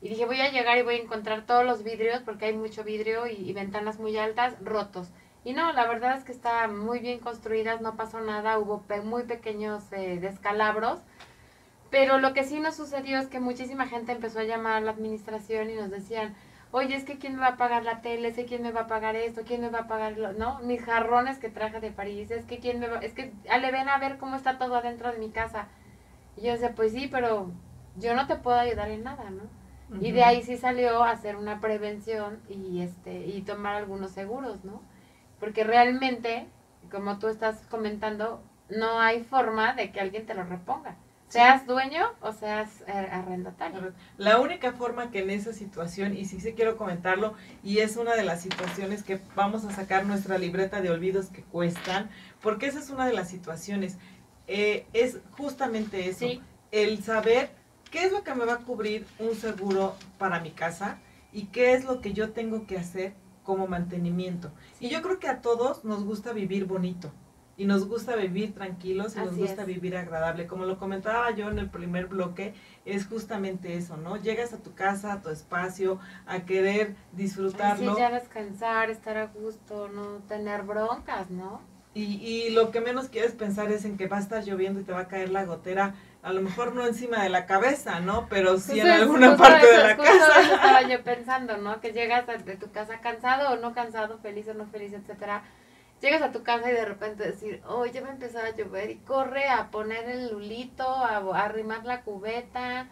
y 0.00 0.08
dije 0.08 0.24
voy 0.24 0.40
a 0.40 0.50
llegar 0.50 0.78
y 0.78 0.82
voy 0.82 0.96
a 0.96 1.02
encontrar 1.02 1.44
todos 1.44 1.64
los 1.64 1.82
vidrios, 1.82 2.22
porque 2.22 2.46
hay 2.46 2.56
mucho 2.56 2.84
vidrio 2.84 3.26
y 3.26 3.52
ventanas 3.52 3.98
muy 3.98 4.16
altas, 4.16 4.56
rotos 4.62 5.10
y 5.46 5.52
no, 5.52 5.72
la 5.72 5.86
verdad 5.86 6.18
es 6.18 6.24
que 6.24 6.32
está 6.32 6.66
muy 6.66 6.98
bien 6.98 7.20
construidas, 7.20 7.80
no 7.80 7.94
pasó 7.94 8.20
nada, 8.20 8.58
hubo 8.58 8.82
muy 9.04 9.22
pequeños 9.22 9.84
eh, 9.92 10.18
descalabros. 10.20 10.98
Pero 11.88 12.18
lo 12.18 12.34
que 12.34 12.42
sí 12.42 12.58
nos 12.58 12.74
sucedió 12.74 13.20
es 13.20 13.28
que 13.28 13.38
muchísima 13.38 13.86
gente 13.86 14.10
empezó 14.10 14.40
a 14.40 14.42
llamar 14.42 14.72
a 14.72 14.80
la 14.80 14.90
administración 14.90 15.70
y 15.70 15.76
nos 15.76 15.88
decían, 15.88 16.34
oye, 16.72 16.96
es 16.96 17.04
que 17.04 17.18
quién 17.18 17.36
me 17.36 17.42
va 17.42 17.50
a 17.50 17.56
pagar 17.56 17.84
la 17.84 18.02
tele, 18.02 18.34
sé 18.34 18.44
quién 18.44 18.60
me 18.60 18.72
va 18.72 18.80
a 18.80 18.86
pagar 18.88 19.14
esto, 19.14 19.42
quién 19.46 19.60
me 19.60 19.68
va 19.68 19.82
a 19.82 19.86
pagar, 19.86 20.18
lo, 20.18 20.32
¿no? 20.32 20.58
Mis 20.64 20.82
jarrones 20.82 21.38
que 21.38 21.48
traje 21.48 21.78
de 21.78 21.92
París, 21.92 22.32
es 22.32 22.44
que 22.44 22.58
quién 22.58 22.80
me 22.80 22.88
va, 22.88 22.98
es 22.98 23.12
que 23.12 23.32
le 23.44 23.70
ven 23.70 23.88
a 23.88 23.98
ver 23.98 24.18
cómo 24.18 24.34
está 24.34 24.58
todo 24.58 24.74
adentro 24.74 25.12
de 25.12 25.18
mi 25.18 25.30
casa. 25.30 25.68
Y 26.36 26.40
yo 26.40 26.54
decía, 26.54 26.74
pues 26.74 26.90
sí, 26.90 27.06
pero 27.06 27.52
yo 27.94 28.16
no 28.16 28.26
te 28.26 28.34
puedo 28.34 28.58
ayudar 28.58 28.90
en 28.90 29.04
nada, 29.04 29.30
¿no? 29.30 29.44
Y 30.00 30.10
de 30.10 30.24
ahí 30.24 30.42
sí 30.42 30.56
salió 30.56 31.04
a 31.04 31.12
hacer 31.12 31.36
una 31.36 31.60
prevención 31.60 32.40
y 32.48 32.80
este 32.82 33.26
y 33.28 33.42
tomar 33.42 33.76
algunos 33.76 34.10
seguros, 34.10 34.64
¿no? 34.64 34.82
Porque 35.40 35.64
realmente, 35.64 36.46
como 36.90 37.18
tú 37.18 37.28
estás 37.28 37.60
comentando, 37.70 38.42
no 38.68 39.00
hay 39.00 39.22
forma 39.24 39.74
de 39.74 39.92
que 39.92 40.00
alguien 40.00 40.26
te 40.26 40.34
lo 40.34 40.44
reponga. 40.44 40.96
Seas 41.28 41.66
dueño 41.66 42.06
o 42.20 42.32
seas 42.32 42.82
eh, 42.86 42.92
arrendatario. 42.92 43.92
La 44.16 44.40
única 44.40 44.72
forma 44.72 45.10
que 45.10 45.20
en 45.20 45.30
esa 45.30 45.52
situación, 45.52 46.16
y 46.16 46.24
sí 46.24 46.40
sí 46.40 46.52
quiero 46.52 46.76
comentarlo, 46.76 47.34
y 47.64 47.78
es 47.78 47.96
una 47.96 48.14
de 48.14 48.22
las 48.22 48.42
situaciones 48.42 49.02
que 49.02 49.20
vamos 49.34 49.64
a 49.64 49.72
sacar 49.72 50.06
nuestra 50.06 50.38
libreta 50.38 50.80
de 50.80 50.90
olvidos 50.90 51.26
que 51.26 51.42
cuestan, 51.42 52.10
porque 52.40 52.66
esa 52.66 52.78
es 52.78 52.90
una 52.90 53.06
de 53.06 53.12
las 53.12 53.28
situaciones, 53.28 53.98
eh, 54.46 54.86
es 54.92 55.18
justamente 55.32 56.08
eso, 56.08 56.26
el 56.70 57.02
saber 57.02 57.50
qué 57.90 58.04
es 58.04 58.12
lo 58.12 58.22
que 58.22 58.34
me 58.34 58.44
va 58.44 58.54
a 58.54 58.58
cubrir 58.58 59.04
un 59.18 59.34
seguro 59.34 59.96
para 60.18 60.38
mi 60.38 60.52
casa 60.52 60.98
y 61.32 61.46
qué 61.46 61.74
es 61.74 61.84
lo 61.84 62.00
que 62.00 62.12
yo 62.12 62.30
tengo 62.30 62.66
que 62.66 62.78
hacer 62.78 63.14
como 63.46 63.66
mantenimiento. 63.68 64.50
Y 64.80 64.90
yo 64.90 65.00
creo 65.00 65.18
que 65.18 65.28
a 65.28 65.40
todos 65.40 65.84
nos 65.84 66.04
gusta 66.04 66.32
vivir 66.32 66.66
bonito 66.66 67.12
y 67.56 67.64
nos 67.64 67.88
gusta 67.88 68.16
vivir 68.16 68.52
tranquilos 68.52 69.16
y 69.16 69.20
nos 69.20 69.36
gusta 69.36 69.64
vivir 69.64 69.96
agradable. 69.96 70.46
Como 70.46 70.66
lo 70.66 70.78
comentaba 70.78 71.30
yo 71.30 71.48
en 71.48 71.58
el 71.58 71.70
primer 71.70 72.06
bloque, 72.06 72.54
es 72.84 73.06
justamente 73.06 73.76
eso, 73.76 73.96
¿no? 73.96 74.16
Llegas 74.16 74.52
a 74.52 74.58
tu 74.58 74.74
casa, 74.74 75.14
a 75.14 75.22
tu 75.22 75.30
espacio, 75.30 75.98
a 76.26 76.40
querer 76.40 76.96
disfrutarlo. 77.12 77.94
Sí, 77.94 78.00
ya 78.00 78.10
descansar, 78.10 78.90
estar 78.90 79.16
a 79.16 79.26
gusto, 79.28 79.88
no 79.88 80.18
tener 80.28 80.64
broncas, 80.64 81.30
¿no? 81.30 81.62
Y, 81.96 82.16
y 82.22 82.50
lo 82.50 82.70
que 82.70 82.82
menos 82.82 83.08
quieres 83.08 83.32
pensar 83.32 83.72
es 83.72 83.86
en 83.86 83.96
que 83.96 84.06
va 84.06 84.18
a 84.18 84.20
estar 84.20 84.44
lloviendo 84.44 84.80
y 84.80 84.84
te 84.84 84.92
va 84.92 85.00
a 85.00 85.08
caer 85.08 85.30
la 85.30 85.44
gotera 85.44 85.94
a 86.26 86.32
lo 86.32 86.42
mejor 86.42 86.74
no 86.74 86.84
encima 86.84 87.22
de 87.22 87.28
la 87.28 87.46
cabeza, 87.46 88.00
¿no? 88.00 88.26
Pero 88.28 88.58
sí 88.58 88.80
en 88.80 88.88
alguna 88.88 89.36
parte 89.36 89.64
de 89.64 89.78
la 89.78 89.96
casa. 89.96 90.40
Eso 90.40 90.54
estaba 90.56 90.82
yo 90.82 91.00
pensando, 91.04 91.56
¿no? 91.56 91.80
Que 91.80 91.92
llegas 91.92 92.26
de 92.26 92.56
tu 92.56 92.72
casa 92.72 93.00
cansado 93.00 93.52
o 93.52 93.56
no 93.58 93.72
cansado, 93.74 94.18
feliz 94.18 94.48
o 94.48 94.54
no 94.54 94.66
feliz, 94.66 94.92
etcétera. 94.92 95.44
Llegas 96.02 96.22
a 96.22 96.32
tu 96.32 96.42
casa 96.42 96.68
y 96.68 96.74
de 96.74 96.84
repente 96.84 97.22
decir, 97.22 97.62
oh, 97.68 97.86
ya 97.86 98.00
va 98.00 98.08
a 98.08 98.12
empezar 98.12 98.44
a 98.44 98.56
llover 98.56 98.90
y 98.90 98.96
corre 98.96 99.48
a 99.48 99.70
poner 99.70 100.10
el 100.10 100.32
lulito, 100.32 100.88
a, 100.88 101.18
arrimar 101.44 101.84
la 101.84 102.02
cubeta, 102.02 102.88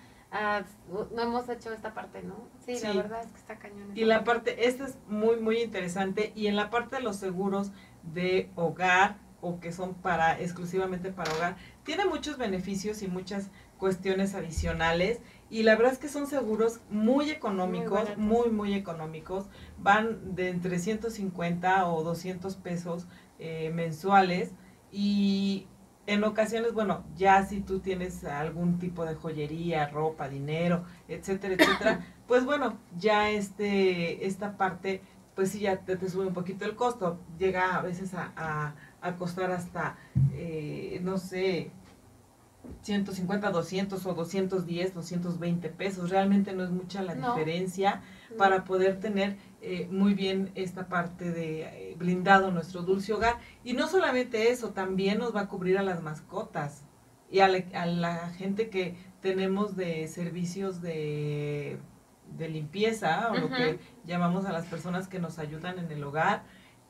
no 1.11 1.23
hemos 1.23 1.49
hecho 1.49 1.73
esta 1.73 1.93
parte, 1.93 2.23
¿no? 2.23 2.37
Sí, 2.65 2.79
la 2.85 2.93
verdad 2.93 3.21
es 3.25 3.33
que 3.33 3.39
está 3.39 3.57
cañón. 3.57 3.91
Y 3.97 4.05
la 4.05 4.23
parte, 4.23 4.69
esta 4.69 4.85
es 4.85 4.97
muy, 5.09 5.41
muy 5.41 5.61
interesante. 5.61 6.31
Y 6.37 6.47
en 6.47 6.55
la 6.55 6.71
parte 6.71 6.97
de 6.97 7.03
los 7.03 7.17
seguros 7.17 7.73
de 8.13 8.51
hogar 8.57 9.19
o 9.41 9.61
que 9.61 9.73
son 9.73 9.95
para 9.95 10.41
exclusivamente 10.41 11.13
para 11.13 11.33
hogar, 11.35 11.57
tiene 11.85 12.07
muchos 12.07 12.39
beneficios 12.39 13.03
y 13.03 13.09
muchas 13.09 13.51
cuestiones 13.79 14.35
adicionales 14.35 15.21
y 15.51 15.63
la 15.63 15.77
verdad 15.77 15.93
es 15.93 15.99
que 15.99 16.09
son 16.09 16.27
seguros 16.27 16.81
muy 16.91 17.31
económicos, 17.31 18.17
muy, 18.17 18.51
muy, 18.51 18.75
económicos. 18.75 19.47
Van 19.79 20.35
de 20.35 20.49
entre 20.49 20.79
150 20.79 21.87
o 21.89 22.03
200 22.03 22.57
pesos 22.57 23.07
eh, 23.39 23.71
mensuales 23.75 24.53
y 24.91 25.67
en 26.07 26.25
ocasiones, 26.25 26.75
bueno, 26.75 27.05
ya 27.17 27.45
si 27.47 27.61
tú 27.61 27.81
tienes 27.81 28.25
algún 28.25 28.79
tipo 28.79 29.05
de 29.05 29.15
joyería, 29.15 29.87
ropa, 29.89 30.29
dinero, 30.29 30.85
etcétera, 31.09 31.55
etcétera, 31.55 32.07
pues 32.27 32.45
bueno, 32.45 32.79
ya 32.99 33.31
este, 33.31 34.27
esta 34.27 34.57
parte, 34.57 35.03
pues 35.35 35.51
sí, 35.51 35.61
ya 35.61 35.79
te, 35.79 36.09
sube 36.09 36.27
un 36.27 36.35
poquito 36.35 36.65
el 36.65 36.77
costo. 36.77 37.19
Llega 37.39 37.77
a 37.77 37.83
veces 37.83 38.15
a, 38.15 38.75
a, 39.01 39.17
costar 39.17 39.51
hasta, 39.51 39.97
eh, 40.33 41.01
no 41.03 41.19
sé, 41.19 41.71
150, 42.83 43.51
200 43.51 44.07
o 44.07 44.15
210, 44.15 44.95
220 44.95 45.69
pesos. 45.71 46.11
Realmente 46.11 46.53
no 46.53 46.65
es 46.65 46.71
mucha 46.71 47.03
la 47.03 47.15
diferencia 47.15 48.03
para 48.39 48.65
poder 48.65 49.01
tener 49.01 49.37
eh, 49.61 49.89
muy 49.91 50.15
bien 50.15 50.51
esta 50.55 50.89
parte 50.89 51.31
de 51.31 51.63
eh, 51.63 51.97
blindado 51.99 52.51
nuestro 52.51 52.83
dulce 52.83 53.13
hogar. 53.13 53.39
Y 53.63 53.75
no 53.75 53.89
solamente 53.89 54.51
eso, 54.51 54.71
también 54.71 55.19
nos 55.19 55.35
va 55.35 55.43
a 55.43 55.49
cubrir 55.49 55.79
a 55.79 55.83
las 55.83 56.03
mascotas 56.03 56.85
y 57.31 57.41
a 57.41 57.49
la, 57.49 58.29
gente 58.31 58.69
que 58.69 58.97
tenemos 59.21 59.77
de 59.77 60.07
servicios 60.09 60.81
de, 60.81 61.79
de 62.37 62.49
limpieza 62.49 63.31
o 63.31 63.37
lo 63.37 63.49
que 63.49 63.79
llamamos 64.05 64.45
a 64.47 64.53
las 64.53 64.67
personas 64.67 65.09
que 65.09 65.19
nos 65.19 65.39
ayudan 65.39 65.79
en 65.79 65.91
el 65.91 66.03
hogar. 66.03 66.43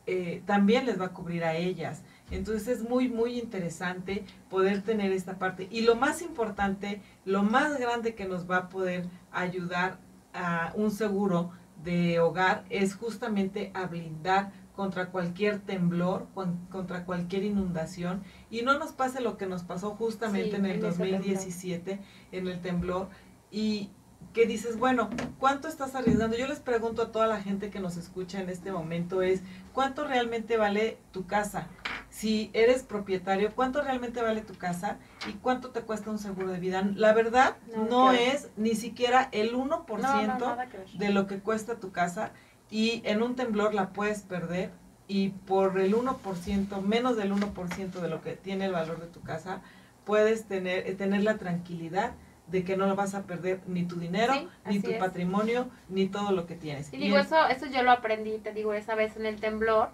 Eh, 0.06 0.42
también 0.44 0.84
les 0.84 1.00
va 1.00 1.06
a 1.06 1.12
cubrir 1.12 1.44
a 1.44 1.56
ellas. 1.56 2.02
Entonces 2.30 2.68
es 2.68 2.88
muy, 2.88 3.08
muy 3.08 3.38
interesante 3.38 4.24
poder 4.50 4.82
tener 4.82 5.12
esta 5.12 5.38
parte. 5.38 5.68
Y 5.70 5.82
lo 5.82 5.96
más 5.96 6.22
importante, 6.22 7.00
lo 7.24 7.42
más 7.42 7.78
grande 7.78 8.14
que 8.14 8.26
nos 8.26 8.50
va 8.50 8.56
a 8.56 8.68
poder 8.68 9.06
ayudar 9.32 9.98
a 10.32 10.72
un 10.74 10.90
seguro 10.90 11.52
de 11.82 12.20
hogar 12.20 12.64
es 12.70 12.94
justamente 12.94 13.70
a 13.74 13.86
blindar 13.86 14.52
contra 14.74 15.10
cualquier 15.10 15.60
temblor, 15.60 16.26
contra 16.70 17.04
cualquier 17.04 17.44
inundación 17.44 18.24
y 18.50 18.62
no 18.62 18.78
nos 18.78 18.92
pase 18.92 19.20
lo 19.20 19.36
que 19.36 19.46
nos 19.46 19.62
pasó 19.62 19.90
justamente 19.90 20.56
en 20.56 20.66
el 20.66 20.80
2017 20.80 22.00
en 22.32 22.48
el 22.48 22.60
temblor 22.60 23.08
y 23.52 23.90
que 24.34 24.46
dices, 24.46 24.76
bueno, 24.76 25.08
¿cuánto 25.38 25.68
estás 25.68 25.94
arriesgando? 25.94 26.36
Yo 26.36 26.48
les 26.48 26.58
pregunto 26.58 27.02
a 27.02 27.12
toda 27.12 27.28
la 27.28 27.40
gente 27.40 27.70
que 27.70 27.78
nos 27.78 27.96
escucha 27.96 28.40
en 28.40 28.50
este 28.50 28.72
momento 28.72 29.22
es, 29.22 29.40
¿cuánto 29.72 30.04
realmente 30.04 30.56
vale 30.56 30.98
tu 31.12 31.26
casa? 31.26 31.68
Si 32.10 32.50
eres 32.52 32.82
propietario, 32.82 33.54
¿cuánto 33.54 33.80
realmente 33.80 34.20
vale 34.20 34.42
tu 34.42 34.54
casa? 34.54 34.98
¿Y 35.28 35.34
cuánto 35.34 35.70
te 35.70 35.82
cuesta 35.82 36.10
un 36.10 36.18
seguro 36.18 36.48
de 36.48 36.58
vida? 36.58 36.82
La 36.96 37.14
verdad, 37.14 37.56
no, 37.88 38.12
es 38.12 38.48
ni 38.56 38.74
siquiera 38.74 39.28
el 39.30 39.54
1% 39.54 40.98
de 40.98 41.10
lo 41.10 41.26
que 41.28 41.38
cuesta 41.38 41.76
tu 41.76 41.92
casa 41.92 42.32
y 42.70 43.02
en 43.04 43.22
un 43.22 43.36
temblor 43.36 43.72
la 43.72 43.90
puedes 43.90 44.22
perder 44.22 44.72
y 45.06 45.28
por 45.28 45.78
el 45.78 45.94
1%, 45.94 46.82
menos 46.82 47.16
del 47.16 47.32
1% 47.32 47.90
de 48.00 48.08
lo 48.08 48.20
que 48.20 48.32
tiene 48.32 48.64
el 48.64 48.72
valor 48.72 49.00
de 49.00 49.06
tu 49.06 49.20
casa, 49.20 49.60
puedes 50.04 50.46
tener, 50.46 50.88
eh, 50.88 50.94
tener 50.94 51.22
la 51.22 51.36
tranquilidad 51.36 52.14
de 52.46 52.64
que 52.64 52.76
no 52.76 52.86
lo 52.86 52.94
vas 52.94 53.14
a 53.14 53.22
perder 53.22 53.60
ni 53.66 53.84
tu 53.84 53.96
dinero, 53.96 54.34
ni 54.66 54.80
tu 54.80 54.96
patrimonio, 54.98 55.68
ni 55.88 56.08
todo 56.08 56.32
lo 56.32 56.46
que 56.46 56.54
tienes. 56.54 56.92
Y 56.92 56.98
digo, 56.98 57.18
eso, 57.18 57.46
eso 57.46 57.66
yo 57.66 57.82
lo 57.82 57.90
aprendí, 57.90 58.38
te 58.38 58.52
digo, 58.52 58.74
esa 58.74 58.94
vez 58.94 59.16
en 59.16 59.26
el 59.26 59.40
temblor, 59.40 59.88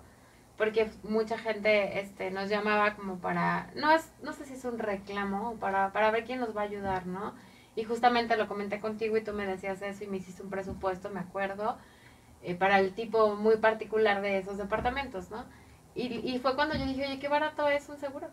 porque 0.57 0.91
mucha 1.05 1.39
gente 1.39 2.01
este, 2.01 2.31
nos 2.31 2.51
llamaba 2.51 2.95
como 2.95 3.19
para, 3.19 3.71
no 3.77 3.93
es, 3.93 4.13
no 4.23 4.33
sé 4.33 4.45
si 4.45 4.55
es 4.55 4.65
un 4.65 4.79
reclamo, 4.79 5.55
para, 5.55 5.93
para 5.93 6.11
ver 6.11 6.25
quién 6.25 6.41
nos 6.41 6.57
va 6.57 6.63
a 6.63 6.65
ayudar, 6.65 7.07
¿no? 7.07 7.35
Y 7.77 7.85
justamente 7.85 8.37
lo 8.37 8.49
comenté 8.49 8.81
contigo 8.81 9.17
y 9.17 9.23
tú 9.23 9.33
me 9.33 9.47
decías 9.47 9.81
eso 9.81 10.05
y 10.05 10.09
me 10.09 10.17
hiciste 10.17 10.43
un 10.43 10.51
presupuesto, 10.51 11.09
me 11.09 11.21
acuerdo, 11.21 11.79
eh, 12.43 12.55
para 12.57 12.81
el 12.81 12.95
tipo 12.95 13.37
muy 13.37 13.59
particular 13.59 14.23
de 14.23 14.39
esos 14.39 14.59
departamentos, 14.59 15.31
¿no? 15.31 15.45
Y, 15.95 16.07
y 16.29 16.39
fue 16.41 16.57
cuando 16.57 16.75
yo 16.77 16.85
dije, 16.85 17.07
oye, 17.07 17.19
qué 17.21 17.29
barato 17.29 17.69
es 17.69 17.89
un 17.89 17.99
seguro. 17.99 18.29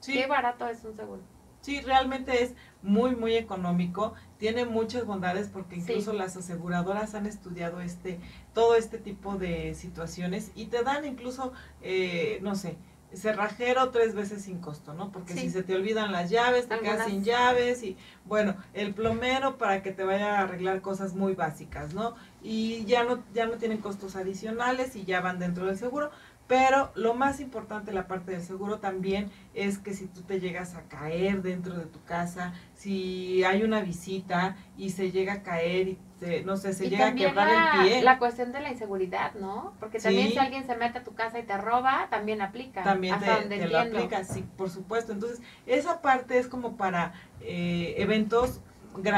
Sí. 0.00 0.14
Qué 0.14 0.26
barato 0.26 0.68
es 0.68 0.84
un 0.84 0.94
seguro. 0.94 1.22
Sí, 1.60 1.80
realmente 1.80 2.42
es 2.42 2.54
muy, 2.82 3.14
muy 3.14 3.34
económico. 3.36 4.14
Tiene 4.38 4.64
muchas 4.64 5.04
bondades 5.04 5.48
porque 5.48 5.76
incluso 5.76 6.12
las 6.12 6.36
aseguradoras 6.36 7.14
han 7.14 7.26
estudiado 7.26 7.80
este, 7.80 8.18
todo 8.54 8.74
este 8.74 8.98
tipo 8.98 9.36
de 9.36 9.74
situaciones 9.74 10.50
y 10.54 10.66
te 10.66 10.82
dan 10.82 11.04
incluso, 11.04 11.52
eh, 11.82 12.38
no 12.42 12.54
sé, 12.54 12.76
cerrajero 13.12 13.90
tres 13.90 14.14
veces 14.14 14.42
sin 14.42 14.58
costo, 14.60 14.94
¿no? 14.94 15.10
Porque 15.10 15.34
si 15.34 15.50
se 15.50 15.62
te 15.62 15.74
olvidan 15.74 16.12
las 16.12 16.30
llaves, 16.30 16.68
te 16.68 16.78
quedas 16.78 17.06
sin 17.06 17.24
llaves 17.24 17.82
y 17.82 17.96
bueno, 18.24 18.54
el 18.72 18.94
plomero 18.94 19.58
para 19.58 19.82
que 19.82 19.90
te 19.90 20.04
vaya 20.04 20.38
a 20.38 20.42
arreglar 20.42 20.80
cosas 20.80 21.14
muy 21.14 21.34
básicas, 21.34 21.92
¿no? 21.92 22.14
Y 22.42 22.84
ya 22.84 23.04
no 23.04 23.22
ya 23.34 23.46
no 23.46 23.54
tienen 23.54 23.78
costos 23.78 24.16
adicionales 24.16 24.94
y 24.94 25.04
ya 25.04 25.20
van 25.20 25.38
dentro 25.38 25.66
del 25.66 25.76
seguro, 25.76 26.10
pero 26.50 26.90
lo 26.96 27.14
más 27.14 27.38
importante, 27.38 27.92
la 27.92 28.08
parte 28.08 28.32
del 28.32 28.42
seguro 28.42 28.80
también, 28.80 29.30
es 29.54 29.78
que 29.78 29.94
si 29.94 30.08
tú 30.08 30.22
te 30.22 30.40
llegas 30.40 30.74
a 30.74 30.82
caer 30.88 31.42
dentro 31.42 31.74
de 31.76 31.86
tu 31.86 32.02
casa, 32.02 32.54
si 32.74 33.44
hay 33.44 33.62
una 33.62 33.82
visita 33.82 34.56
y 34.76 34.90
se 34.90 35.12
llega 35.12 35.34
a 35.34 35.42
caer 35.44 35.86
y 35.86 35.98
no 36.44 36.56
sé, 36.56 36.72
se 36.72 36.90
llega 36.90 37.06
a 37.06 37.14
quebrar 37.14 37.48
el 37.48 37.88
pie. 37.88 38.02
La 38.02 38.18
cuestión 38.18 38.50
de 38.50 38.58
la 38.58 38.72
inseguridad, 38.72 39.34
¿no? 39.34 39.74
Porque 39.78 40.00
también 40.00 40.32
si 40.32 40.38
alguien 40.38 40.66
se 40.66 40.74
mete 40.74 40.98
a 40.98 41.04
tu 41.04 41.14
casa 41.14 41.38
y 41.38 41.44
te 41.44 41.56
roba, 41.56 42.08
también 42.10 42.42
aplica. 42.42 42.82
También 42.82 43.14
te, 43.20 43.68
lo 43.68 43.78
aplica, 43.78 44.24
sí, 44.24 44.44
por 44.56 44.70
supuesto. 44.70 45.12
Entonces, 45.12 45.40
esa 45.66 46.02
parte 46.02 46.36
es 46.36 46.48
como 46.48 46.76
para 46.76 47.12
eh, 47.42 47.94
eventos 47.96 48.60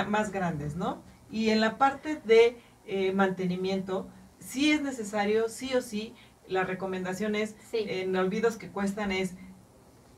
más 0.06 0.32
grandes, 0.32 0.76
¿no? 0.76 1.02
Y 1.30 1.48
en 1.48 1.62
la 1.62 1.78
parte 1.78 2.20
de 2.26 2.60
eh, 2.84 3.12
mantenimiento, 3.12 4.06
sí 4.38 4.70
es 4.70 4.82
necesario, 4.82 5.48
sí 5.48 5.72
o 5.74 5.80
sí, 5.80 6.14
la 6.52 6.64
recomendación 6.64 7.34
es, 7.34 7.56
en 7.72 8.14
olvidos 8.16 8.56
que 8.56 8.68
cuestan, 8.68 9.10
es 9.12 9.34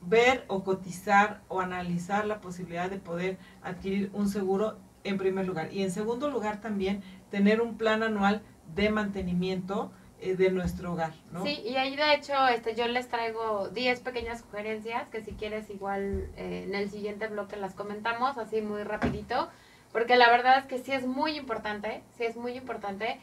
ver 0.03 0.45
o 0.49 0.65
cotizar 0.65 1.41
o 1.49 1.61
analizar 1.61 2.27
la 2.27 2.41
posibilidad 2.41 2.91
de 2.91 2.99
poder 2.99 3.39
adquirir 3.63 4.11
un 4.13 4.29
seguro 4.29 4.77
en 5.05 5.19
primer 5.19 5.47
lugar. 5.47 5.73
Y 5.73 5.83
en 5.83 5.91
segundo 5.91 6.31
lugar 6.31 6.61
también 6.61 7.03
tener 7.31 7.61
un 7.61 7.77
plan 7.77 8.03
anual 8.03 8.43
de 8.75 8.91
mantenimiento 8.91 9.93
eh, 10.21 10.37
de 10.37 10.51
nuestro 10.51 10.93
hogar, 10.93 11.13
¿no? 11.33 11.45
Sí, 11.45 11.61
y 11.67 11.77
ahí 11.77 11.97
de 11.97 12.15
hecho 12.15 12.33
este, 12.49 12.75
yo 12.75 12.89
les 12.89 13.09
traigo 13.09 13.69
10 13.69 14.01
pequeñas 14.01 14.41
sugerencias 14.41 15.09
que 15.09 15.23
si 15.23 15.33
quieres 15.33 15.69
igual 15.71 16.31
eh, 16.37 16.65
en 16.67 16.75
el 16.75 16.91
siguiente 16.91 17.27
bloque 17.27 17.57
las 17.57 17.75
comentamos 17.75 18.39
así 18.39 18.63
muy 18.63 18.85
rapidito, 18.85 19.49
porque 19.93 20.17
la 20.17 20.31
verdad 20.31 20.59
es 20.59 20.65
que 20.65 20.79
sí 20.79 20.93
es 20.93 21.07
muy 21.07 21.37
importante, 21.37 22.03
sí 22.17 22.25
es 22.25 22.37
muy 22.37 22.53
importante 22.57 23.21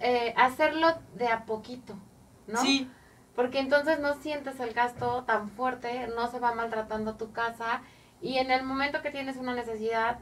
eh, 0.00 0.32
hacerlo 0.36 0.88
de 1.16 1.28
a 1.28 1.44
poquito, 1.44 1.94
¿no? 2.48 2.60
Sí. 2.60 2.90
Porque 3.36 3.60
entonces 3.60 4.00
no 4.00 4.14
sientes 4.20 4.58
el 4.58 4.74
gasto 4.74 5.22
tan 5.24 5.48
fuerte, 5.48 6.08
no 6.16 6.28
se 6.28 6.40
va 6.40 6.54
maltratando 6.54 7.14
tu 7.14 7.30
casa 7.30 7.82
y 8.20 8.38
en 8.38 8.50
el 8.50 8.64
momento 8.64 9.00
que 9.00 9.10
tienes 9.10 9.36
una 9.36 9.54
necesidad, 9.54 10.18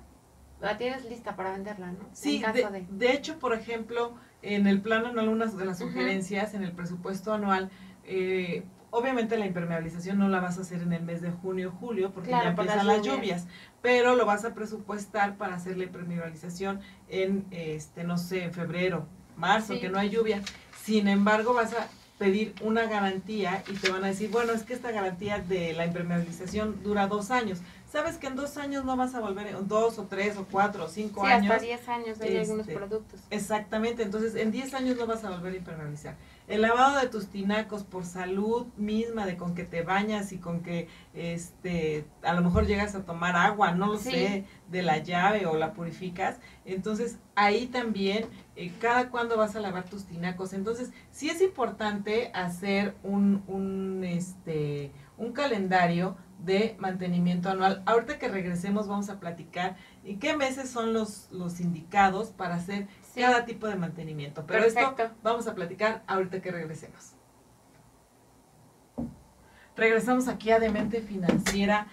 la 0.61 0.77
tienes 0.77 1.05
lista 1.07 1.37
para 1.37 1.53
venderla, 1.53 1.93
¿no? 1.93 1.99
Sí, 2.13 2.43
de, 2.91 3.13
hecho, 3.13 3.39
por 3.39 3.55
ejemplo, 3.55 4.15
en 4.43 4.67
el 4.67 4.81
plan 4.81 5.07
anual, 5.07 5.29
una 5.29 5.47
de 5.47 5.65
las 5.65 5.79
sugerencias, 5.79 6.55
en 6.55 6.63
el 6.63 6.73
presupuesto 6.73 7.33
anual, 7.33 7.71
eh, 8.05 8.65
obviamente 8.91 9.37
la 9.37 9.47
impermeabilización 9.47 10.19
no 10.19 10.29
la 10.29 10.41
vas 10.41 10.59
a 10.59 10.63
hacer 10.63 10.83
en 10.83 10.93
el 10.93 11.03
mes 11.03 11.21
de 11.21 11.31
junio 11.31 11.69
o 11.69 11.79
julio 11.79 12.13
porque 12.13 12.31
ya 12.31 12.49
empiezan 12.49 12.87
las 12.87 13.03
lluvias. 13.03 13.47
pero 13.83 14.17
lo 14.17 14.27
vas 14.27 14.45
a 14.45 14.55
presupuestar 14.55 15.37
para 15.37 15.55
hacer 15.55 15.77
la 15.77 15.85
impermeabilización 15.85 16.81
en, 17.09 17.47
este, 17.51 18.05
no 18.05 18.19
sé, 18.19 18.45
en 18.45 18.53
febrero, 18.53 19.07
marzo, 19.37 19.75
que 19.81 19.89
no 19.89 19.99
hay 19.99 20.11
lluvia. 20.11 20.43
Sin 20.83 21.09
embargo, 21.09 21.55
vas 21.55 21.73
a 21.75 21.89
pedir 22.19 22.55
una 22.63 22.87
garantía 22.87 23.63
y 23.69 23.75
te 23.75 23.91
van 23.91 24.05
a 24.05 24.09
decir, 24.09 24.31
bueno, 24.31 24.53
es 24.53 24.63
que 24.63 24.73
esta 24.73 24.91
garantía 24.91 25.39
de 25.39 25.75
la 25.75 25.87
impermeabilización 25.87 26.83
dura 26.83 27.07
dos 27.07 27.31
años. 27.31 27.61
Sabes 27.91 28.17
que 28.17 28.27
en 28.27 28.37
dos 28.37 28.57
años 28.57 28.85
no 28.85 28.97
vas 28.97 29.15
a 29.15 29.21
volver, 29.21 29.47
en 29.47 29.69
dos 29.69 29.99
o 29.99 30.05
tres 30.05 30.37
o 30.37 30.47
cuatro 30.51 30.85
o 30.85 30.89
cinco 30.89 31.25
sí, 31.25 31.31
años. 31.31 31.53
hasta 31.53 31.65
diez 31.65 31.89
años 31.89 32.21
hay 32.21 32.37
algunos 32.39 32.67
este, 32.67 32.75
productos. 32.75 33.21
Exactamente, 33.31 34.03
entonces 34.03 34.35
en 34.35 34.51
diez 34.51 34.75
años 34.75 34.97
no 34.97 35.07
vas 35.07 35.25
a 35.25 35.31
volver 35.31 35.55
a 35.55 35.57
impermeabilizar. 35.57 36.17
El 36.49 36.63
lavado 36.63 37.01
de 37.01 37.09
tus 37.09 37.27
tinacos 37.27 37.85
por 37.85 38.05
salud 38.05 38.67
misma, 38.77 39.27
de 39.27 39.37
con 39.37 39.55
que 39.55 39.65
te 39.65 39.83
bañas 39.83 40.33
y 40.33 40.39
con 40.39 40.61
que 40.61 40.89
este 41.15 42.05
a 42.23 42.35
lo 42.35 42.43
mejor 42.43 42.67
llegas 42.67 42.95
a 42.95 43.05
tomar 43.05 43.37
agua, 43.37 43.73
no 43.73 43.87
lo 43.87 43.99
sé, 43.99 44.45
de 44.69 44.83
la 44.83 44.99
llave 44.99 45.47
o 45.47 45.57
la 45.57 45.73
purificas. 45.73 46.37
Entonces 46.65 47.17
ahí 47.35 47.67
también, 47.67 48.27
eh, 48.57 48.73
cada 48.81 49.11
cuando 49.11 49.37
vas 49.37 49.55
a 49.55 49.61
lavar 49.61 49.85
tus 49.85 50.05
tinacos. 50.05 50.53
Entonces 50.53 50.91
sí 51.11 51.29
es 51.29 51.41
importante 51.43 52.31
hacer 52.35 52.95
un, 53.03 53.45
un, 53.47 54.03
este, 54.03 54.91
un 55.19 55.33
calendario 55.33 56.17
de 56.39 56.77
mantenimiento 56.79 57.49
anual. 57.49 57.83
Ahorita 57.87 58.19
que 58.19 58.29
regresemos 58.29 58.89
vamos 58.89 59.09
a 59.09 59.21
platicar 59.21 59.77
en 60.05 60.19
qué 60.19 60.37
meses 60.37 60.71
son 60.71 60.93
los, 60.93 61.29
los 61.31 61.61
indicados 61.61 62.29
para 62.29 62.57
hacer 62.57 62.89
cada 63.15 63.45
tipo 63.45 63.67
de 63.69 63.77
mantenimiento. 63.77 64.45
Pero 64.47 64.65
esto 64.65 64.95
vamos 65.23 65.47
a 65.47 65.55
platicar 65.55 66.03
ahorita 66.07 66.41
que 66.41 66.51
regresemos. 66.51 67.13
Regresamos 69.77 70.29
aquí 70.29 70.51
a 70.51 70.59
Demente 70.59 71.01
Financiera. 71.03 71.87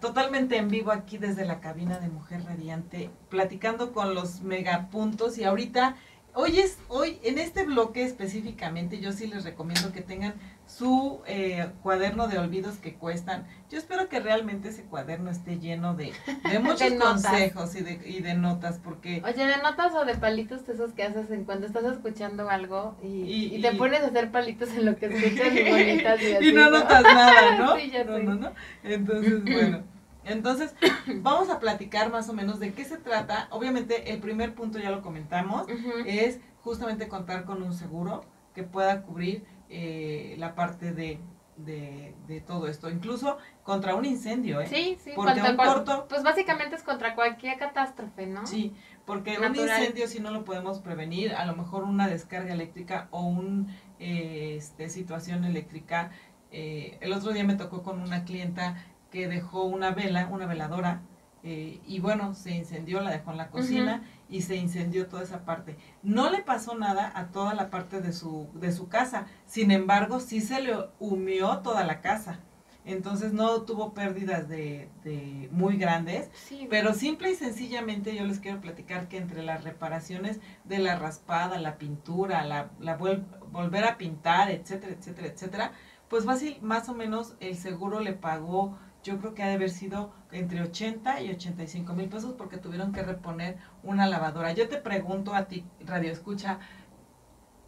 Totalmente 0.00 0.56
en 0.56 0.68
vivo 0.68 0.92
aquí 0.92 1.18
desde 1.18 1.44
la 1.44 1.60
cabina 1.60 1.98
de 1.98 2.08
Mujer 2.08 2.44
Radiante, 2.44 3.10
platicando 3.28 3.92
con 3.92 4.14
los 4.14 4.40
megapuntos 4.42 5.38
y 5.38 5.44
ahorita, 5.44 5.96
hoy 6.34 6.60
es, 6.60 6.78
hoy 6.88 7.18
en 7.22 7.38
este 7.38 7.64
bloque 7.64 8.02
específicamente, 8.02 9.00
yo 9.00 9.12
sí 9.12 9.26
les 9.26 9.44
recomiendo 9.44 9.92
que 9.92 10.02
tengan 10.02 10.34
su 10.66 11.20
eh, 11.26 11.70
cuaderno 11.82 12.28
de 12.28 12.38
olvidos 12.38 12.76
que 12.76 12.94
cuestan. 12.94 13.46
Yo 13.70 13.78
espero 13.78 14.08
que 14.08 14.20
realmente 14.20 14.68
ese 14.68 14.82
cuaderno 14.84 15.30
esté 15.30 15.58
lleno 15.58 15.94
de, 15.94 16.12
de 16.50 16.58
muchos 16.60 16.92
consejos 16.94 17.74
y 17.74 17.82
de, 17.82 18.00
y 18.04 18.20
de 18.20 18.34
notas, 18.34 18.78
porque... 18.82 19.22
Oye, 19.24 19.46
de 19.46 19.56
notas 19.58 19.94
o 19.94 20.04
de 20.04 20.14
palitos 20.14 20.68
esos 20.68 20.92
que 20.92 21.04
haces 21.04 21.30
en 21.30 21.44
cuando 21.44 21.66
estás 21.66 21.84
escuchando 21.84 22.48
algo 22.48 22.96
y, 23.02 23.54
y, 23.56 23.62
te 23.62 23.72
pones 23.72 24.02
a 24.02 24.06
hacer 24.08 24.30
palitos 24.30 24.70
en 24.70 24.84
lo 24.84 24.96
que 24.96 25.06
escuchas 25.06 25.52
y 25.54 25.70
bonitas 25.70 26.20
y, 26.42 26.52
no, 26.52 26.70
notas 26.70 27.02
nada, 27.02 27.58
¿no? 27.58 27.76
sí, 27.78 27.90
ya 27.90 28.04
no, 28.04 28.18
no, 28.18 28.34
no. 28.34 28.52
Entonces, 28.82 29.42
bueno. 29.44 29.97
Entonces, 30.28 30.74
vamos 31.16 31.50
a 31.50 31.58
platicar 31.58 32.10
más 32.10 32.28
o 32.28 32.32
menos 32.32 32.60
de 32.60 32.72
qué 32.72 32.84
se 32.84 32.98
trata. 32.98 33.48
Obviamente, 33.50 34.12
el 34.12 34.20
primer 34.20 34.54
punto 34.54 34.78
ya 34.78 34.90
lo 34.90 35.02
comentamos, 35.02 35.66
es 36.06 36.40
justamente 36.62 37.08
contar 37.08 37.44
con 37.44 37.62
un 37.62 37.72
seguro 37.72 38.24
que 38.54 38.62
pueda 38.62 39.02
cubrir 39.02 39.44
eh, 39.68 40.34
la 40.38 40.54
parte 40.54 40.92
de, 40.92 41.20
de, 41.58 42.42
todo 42.46 42.68
esto, 42.68 42.88
incluso 42.88 43.38
contra 43.62 43.94
un 43.94 44.04
incendio, 44.04 44.60
¿eh? 44.60 44.66
Sí, 44.66 44.96
sí, 45.02 45.12
porque 45.14 45.42
un 45.42 45.56
corto, 45.56 46.06
pues 46.08 46.22
básicamente 46.22 46.76
es 46.76 46.82
contra 46.82 47.14
cualquier 47.14 47.58
catástrofe, 47.58 48.26
¿no? 48.26 48.46
Sí, 48.46 48.74
porque 49.04 49.38
un 49.38 49.54
incendio 49.54 50.06
si 50.06 50.20
no 50.20 50.30
lo 50.30 50.44
podemos 50.44 50.78
prevenir, 50.78 51.34
a 51.34 51.44
lo 51.46 51.56
mejor 51.56 51.84
una 51.84 52.08
descarga 52.08 52.52
eléctrica 52.52 53.08
o 53.10 53.22
una 53.22 53.66
eh, 53.98 54.54
este, 54.56 54.88
situación 54.88 55.44
eléctrica. 55.44 56.10
Eh, 56.50 56.96
el 57.00 57.12
otro 57.12 57.32
día 57.32 57.44
me 57.44 57.56
tocó 57.56 57.82
con 57.82 58.00
una 58.00 58.24
clienta 58.24 58.76
que 59.10 59.28
dejó 59.28 59.64
una 59.64 59.92
vela, 59.92 60.28
una 60.30 60.46
veladora, 60.46 61.02
eh, 61.44 61.80
y 61.86 62.00
bueno, 62.00 62.34
se 62.34 62.50
incendió, 62.50 63.00
la 63.00 63.10
dejó 63.10 63.30
en 63.30 63.36
la 63.36 63.48
cocina 63.48 64.02
y 64.28 64.42
se 64.42 64.56
incendió 64.56 65.06
toda 65.06 65.22
esa 65.22 65.44
parte. 65.44 65.76
No 66.02 66.30
le 66.30 66.42
pasó 66.42 66.76
nada 66.76 67.12
a 67.14 67.28
toda 67.28 67.54
la 67.54 67.70
parte 67.70 68.00
de 68.00 68.12
su, 68.12 68.48
de 68.54 68.72
su 68.72 68.88
casa, 68.88 69.26
sin 69.46 69.70
embargo, 69.70 70.20
sí 70.20 70.40
se 70.40 70.60
le 70.60 70.76
humió 70.98 71.58
toda 71.58 71.84
la 71.84 72.00
casa. 72.00 72.40
Entonces 72.84 73.34
no 73.34 73.62
tuvo 73.62 73.92
pérdidas 73.92 74.48
de, 74.48 74.88
de 75.04 75.48
muy 75.52 75.76
grandes, 75.76 76.30
pero 76.70 76.94
simple 76.94 77.30
y 77.30 77.34
sencillamente 77.34 78.16
yo 78.16 78.24
les 78.24 78.40
quiero 78.40 78.62
platicar 78.62 79.08
que 79.08 79.18
entre 79.18 79.42
las 79.42 79.62
reparaciones 79.62 80.40
de 80.64 80.78
la 80.78 80.98
raspada, 80.98 81.58
la 81.58 81.76
pintura, 81.76 82.44
la, 82.46 82.70
la 82.80 82.96
volver 82.96 83.84
a 83.84 83.98
pintar, 83.98 84.50
etcétera, 84.50 84.94
etcétera, 84.94 85.28
etcétera, 85.28 85.72
pues 86.08 86.24
fácil, 86.24 86.58
más 86.62 86.88
o 86.88 86.94
menos 86.94 87.36
el 87.40 87.56
seguro 87.56 88.00
le 88.00 88.14
pagó 88.14 88.78
yo 89.02 89.18
creo 89.18 89.34
que 89.34 89.42
ha 89.42 89.48
de 89.48 89.54
haber 89.54 89.70
sido 89.70 90.12
entre 90.32 90.60
80 90.62 91.22
y 91.22 91.30
85 91.30 91.92
mil 91.94 92.08
pesos 92.08 92.34
porque 92.36 92.58
tuvieron 92.58 92.92
que 92.92 93.02
reponer 93.02 93.56
una 93.82 94.06
lavadora. 94.06 94.52
Yo 94.52 94.68
te 94.68 94.76
pregunto 94.78 95.34
a 95.34 95.44
ti, 95.44 95.64
Radio 95.84 96.12
Escucha, 96.12 96.58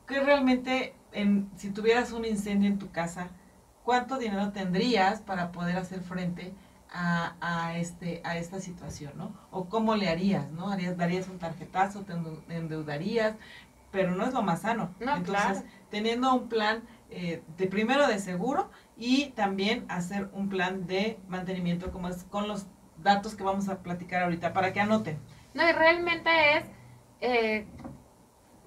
¿qué 0.07 0.21
realmente, 0.21 0.95
en, 1.13 1.51
si 1.57 1.71
tuvieras 1.71 2.13
un 2.13 2.25
incendio 2.25 2.69
en 2.69 2.79
tu 2.79 2.91
casa, 2.91 3.29
cuánto 3.85 4.19
dinero 4.19 4.51
tendrías 4.53 5.21
para 5.21 5.53
poder 5.53 5.77
hacer 5.77 6.01
frente 6.01 6.55
a, 6.93 7.35
a, 7.41 7.77
este, 7.79 8.21
a 8.25 8.37
esta 8.37 8.61
situación, 8.61 9.13
¿no? 9.17 9.33
O 9.51 9.69
cómo 9.69 9.97
le 9.97 10.09
harías, 10.09 10.51
¿no? 10.51 10.71
¿Harías, 10.71 10.97
¿Darías 10.97 11.29
un 11.29 11.39
tarjetazo, 11.39 12.03
te 12.03 12.13
endeudarías? 12.55 13.37
Pero 13.93 14.13
no 14.13 14.25
es 14.25 14.35
lo 14.35 14.43
más 14.43 14.63
sano. 14.63 14.95
No, 15.01 15.17
Entonces, 15.17 15.65
teniendo 15.91 16.33
un 16.35 16.49
plan 16.49 16.83
eh, 17.11 17.43
de 17.57 17.67
primero 17.67 18.07
de 18.07 18.19
seguro 18.19 18.71
y 19.01 19.31
también 19.31 19.87
hacer 19.89 20.29
un 20.35 20.51
plan 20.51 20.87
de 20.87 21.19
mantenimiento 21.27 21.91
como 21.91 22.09
es 22.09 22.25
con 22.25 22.47
los 22.47 22.67
datos 23.03 23.35
que 23.35 23.43
vamos 23.43 23.71
a 23.71 23.83
platicar 23.83 24.23
ahorita 24.23 24.53
para 24.53 24.75
que 24.75 24.81
anoten. 24.81 25.19
No, 25.55 25.67
y 25.67 25.73
realmente 25.73 26.31
es, 26.59 26.65
eh, 27.23 27.67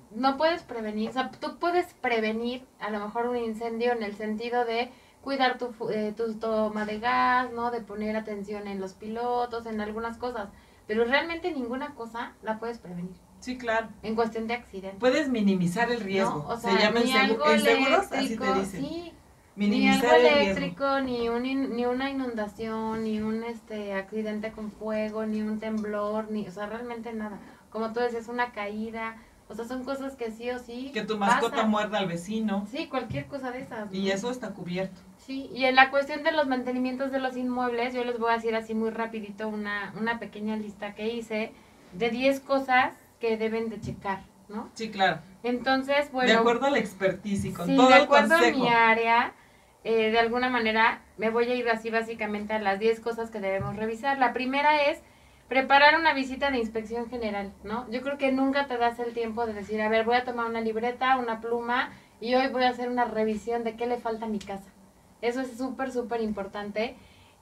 no 0.09 0.35
puedes 0.35 0.63
prevenir, 0.63 1.11
o 1.11 1.13
sea, 1.13 1.29
tú 1.29 1.59
puedes 1.59 1.93
prevenir 1.93 2.65
a 2.79 2.89
lo 2.89 2.99
mejor 2.99 3.27
un 3.27 3.37
incendio 3.37 3.91
en 3.91 4.01
el 4.01 4.15
sentido 4.15 4.65
de 4.65 4.91
cuidar 5.21 5.59
tu, 5.59 5.71
eh, 5.91 6.15
tu 6.17 6.33
toma 6.39 6.85
de 6.85 6.99
gas, 6.99 7.51
¿no? 7.53 7.69
De 7.69 7.81
poner 7.81 8.15
atención 8.15 8.67
en 8.67 8.81
los 8.81 8.93
pilotos, 8.93 9.67
en 9.67 9.81
algunas 9.81 10.17
cosas, 10.17 10.49
pero 10.87 11.05
realmente 11.05 11.51
ninguna 11.51 11.93
cosa 11.93 12.33
la 12.41 12.57
puedes 12.57 12.79
prevenir. 12.79 13.15
Sí, 13.39 13.59
claro. 13.59 13.89
En 14.01 14.15
cuestión 14.15 14.47
de 14.47 14.55
accidente. 14.55 14.97
Puedes 14.99 15.29
minimizar 15.29 15.91
el 15.91 15.99
riesgo. 15.99 16.43
O 16.47 16.57
sea, 16.57 16.71
Se 16.71 16.81
llama 16.81 17.01
el 17.01 17.61
seguros, 17.61 18.11
así 18.11 18.35
te 18.35 18.53
dicen. 18.53 18.81
Sí, 18.81 19.13
ni 19.55 19.87
algo 19.87 20.11
eléctrico, 20.11 20.99
ni, 21.01 21.29
un 21.29 21.43
ni 21.43 21.85
una 21.85 22.09
inundación, 22.09 23.03
ni 23.03 23.19
un 23.19 23.43
este 23.43 23.93
accidente 23.93 24.51
con 24.51 24.71
fuego, 24.71 25.25
ni 25.25 25.41
un 25.41 25.59
temblor, 25.59 26.31
ni, 26.31 26.47
o 26.47 26.51
sea, 26.51 26.65
realmente 26.65 27.13
nada. 27.13 27.39
Como 27.69 27.91
tú 27.93 27.99
decías, 27.99 28.27
una 28.27 28.51
caída, 28.51 29.17
o 29.49 29.55
sea, 29.55 29.65
son 29.65 29.83
cosas 29.83 30.15
que 30.15 30.31
sí 30.31 30.49
o 30.49 30.59
sí. 30.59 30.91
Que 30.93 31.03
tu 31.03 31.17
mascota 31.17 31.65
muerda 31.65 31.99
al 31.99 32.07
vecino. 32.07 32.65
Sí, 32.71 32.87
cualquier 32.87 33.27
cosa 33.27 33.51
de 33.51 33.61
esas. 33.61 33.93
Y 33.93 34.09
eso 34.09 34.31
está 34.31 34.51
cubierto. 34.51 35.01
Sí, 35.17 35.49
y 35.53 35.65
en 35.65 35.75
la 35.75 35.89
cuestión 35.89 36.23
de 36.23 36.31
los 36.31 36.47
mantenimientos 36.47 37.11
de 37.11 37.19
los 37.19 37.37
inmuebles, 37.37 37.93
yo 37.93 38.03
les 38.03 38.19
voy 38.19 38.31
a 38.31 38.35
decir 38.35 38.55
así 38.55 38.73
muy 38.73 38.89
rapidito 38.89 39.47
una, 39.47 39.93
una 39.99 40.19
pequeña 40.19 40.55
lista 40.55 40.95
que 40.95 41.13
hice 41.13 41.51
de 41.93 42.09
10 42.09 42.39
cosas 42.41 42.93
que 43.19 43.37
deben 43.37 43.69
de 43.69 43.79
checar, 43.79 44.23
¿no? 44.49 44.69
Sí, 44.73 44.89
claro. 44.89 45.21
Entonces, 45.43 46.11
bueno. 46.11 46.31
De 46.31 46.37
acuerdo 46.37 46.65
a 46.65 46.71
la 46.71 46.79
expertise 46.79 47.45
y 47.45 47.53
con 47.53 47.75
todo 47.75 47.87
de 47.87 47.95
acuerdo 47.95 48.35
a 48.35 48.41
mi 48.51 48.67
área, 48.67 49.33
eh, 49.83 50.11
de 50.11 50.19
alguna 50.19 50.49
manera 50.49 51.01
me 51.17 51.29
voy 51.29 51.45
a 51.51 51.55
ir 51.55 51.69
así 51.69 51.89
básicamente 51.89 52.53
a 52.53 52.59
las 52.59 52.79
10 52.79 52.99
cosas 52.99 53.29
que 53.29 53.39
debemos 53.39 53.75
revisar. 53.75 54.17
La 54.17 54.33
primera 54.33 54.83
es 54.83 55.01
preparar 55.47 55.99
una 55.99 56.13
visita 56.13 56.51
de 56.51 56.57
inspección 56.57 57.09
general, 57.09 57.51
¿no? 57.63 57.89
Yo 57.91 58.01
creo 58.01 58.17
que 58.17 58.31
nunca 58.31 58.67
te 58.67 58.77
das 58.77 58.99
el 58.99 59.13
tiempo 59.13 59.45
de 59.45 59.53
decir, 59.53 59.81
a 59.81 59.89
ver, 59.89 60.05
voy 60.05 60.15
a 60.15 60.23
tomar 60.23 60.47
una 60.47 60.61
libreta, 60.61 61.17
una 61.17 61.41
pluma 61.41 61.91
y 62.19 62.35
hoy 62.35 62.47
voy 62.47 62.63
a 62.63 62.69
hacer 62.69 62.89
una 62.89 63.05
revisión 63.05 63.63
de 63.63 63.75
qué 63.75 63.85
le 63.85 63.97
falta 63.97 64.25
a 64.25 64.29
mi 64.29 64.39
casa. 64.39 64.71
Eso 65.21 65.41
es 65.41 65.57
súper, 65.57 65.91
súper 65.91 66.21
importante. 66.21 66.95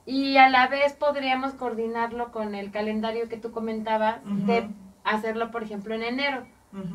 Y 0.06 0.38
a 0.38 0.50
la 0.50 0.68
vez 0.68 0.94
podríamos 0.94 1.54
coordinarlo 1.54 2.32
con 2.32 2.56
el 2.56 2.72
calendario 2.72 3.30
que 3.30 3.38
tú 3.38 3.52
comentabas 3.52 4.20
de 4.26 4.68
hacerlo, 5.04 5.52
por 5.52 5.64
ejemplo, 5.64 5.94
en 5.94 6.04
enero. 6.04 6.46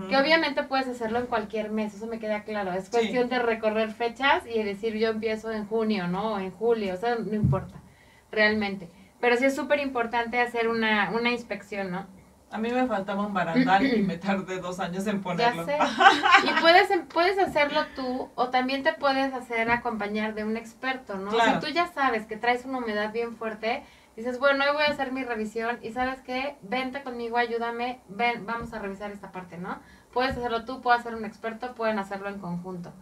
Que 0.08 0.16
obviamente 0.16 0.62
puedes 0.62 0.88
hacerlo 0.88 1.18
en 1.18 1.26
cualquier 1.26 1.70
mes, 1.70 1.94
eso 1.94 2.06
me 2.06 2.18
queda 2.18 2.44
claro. 2.44 2.72
Es 2.72 2.88
cuestión 2.88 3.28
de 3.28 3.38
recorrer 3.38 3.92
fechas 3.92 4.42
y 4.46 4.62
decir 4.62 4.94
yo 4.94 5.10
empiezo 5.10 5.52
en 5.52 5.66
junio, 5.66 6.08
¿no? 6.08 6.34
O 6.34 6.38
en 6.38 6.50
julio, 6.50 6.94
o 6.94 6.96
sea, 6.96 7.16
no 7.16 7.34
importa, 7.34 7.74
realmente. 8.30 8.88
Pero 9.20 9.36
sí 9.36 9.44
es 9.44 9.54
súper 9.54 9.80
importante 9.80 10.40
hacer 10.40 10.68
una, 10.68 11.10
una 11.10 11.30
inspección, 11.30 11.90
¿no? 11.90 12.06
A 12.50 12.58
mí 12.58 12.70
me 12.70 12.86
faltaba 12.86 13.26
un 13.26 13.34
barandal 13.34 13.84
y 13.84 14.02
me 14.02 14.18
tardé 14.18 14.60
dos 14.60 14.78
años 14.78 15.06
en 15.08 15.20
ponerlo. 15.20 15.66
Ya 15.66 15.78
sé. 15.78 15.78
Y 16.48 16.60
puedes, 16.60 16.88
puedes 17.12 17.38
hacerlo 17.38 17.84
tú 17.96 18.30
o 18.34 18.48
también 18.48 18.82
te 18.82 18.92
puedes 18.92 19.34
hacer 19.34 19.70
acompañar 19.70 20.34
de 20.34 20.44
un 20.44 20.56
experto, 20.56 21.16
¿no? 21.18 21.32
Si 21.32 21.60
tú 21.60 21.66
ya 21.66 21.88
sabes 21.88 22.24
que 22.26 22.36
traes 22.36 22.64
una 22.64 22.78
humedad 22.78 23.12
bien 23.12 23.36
fuerte, 23.36 23.82
dices, 24.16 24.38
bueno, 24.38 24.64
hoy 24.64 24.72
voy 24.72 24.84
a 24.84 24.90
hacer 24.90 25.12
mi 25.12 25.22
revisión 25.22 25.78
y 25.82 25.92
sabes 25.92 26.20
qué, 26.22 26.56
vente 26.62 27.02
conmigo, 27.02 27.36
ayúdame, 27.36 28.00
ven, 28.08 28.46
vamos 28.46 28.72
a 28.72 28.78
revisar 28.78 29.10
esta 29.10 29.30
parte, 29.30 29.58
¿no? 29.58 29.78
Puedes 30.12 30.36
hacerlo 30.36 30.64
tú, 30.64 30.80
puedes 30.80 31.02
ser 31.02 31.14
un 31.14 31.24
experto, 31.24 31.74
pueden 31.74 31.98
hacerlo 31.98 32.28
en 32.28 32.38
conjunto. 32.38 32.92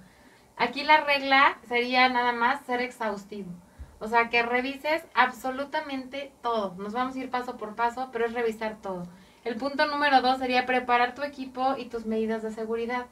Aquí 0.56 0.82
la 0.82 1.04
regla 1.04 1.58
sería 1.68 2.08
nada 2.08 2.32
más 2.32 2.64
ser 2.66 2.80
exhaustivo. 2.80 3.50
O 4.00 4.08
sea, 4.08 4.28
que 4.28 4.42
revises 4.42 5.04
absolutamente 5.14 6.32
todo. 6.42 6.74
Nos 6.76 6.92
vamos 6.92 7.16
a 7.16 7.18
ir 7.18 7.30
paso 7.30 7.56
por 7.56 7.74
paso, 7.74 8.10
pero 8.12 8.26
es 8.26 8.34
revisar 8.34 8.76
todo. 8.82 9.06
El 9.44 9.56
punto 9.56 9.86
número 9.86 10.20
dos 10.20 10.38
sería 10.38 10.66
preparar 10.66 11.14
tu 11.14 11.22
equipo 11.22 11.76
y 11.76 11.86
tus 11.86 12.06
medidas 12.06 12.42
de 12.42 12.50
seguridad. 12.50 13.06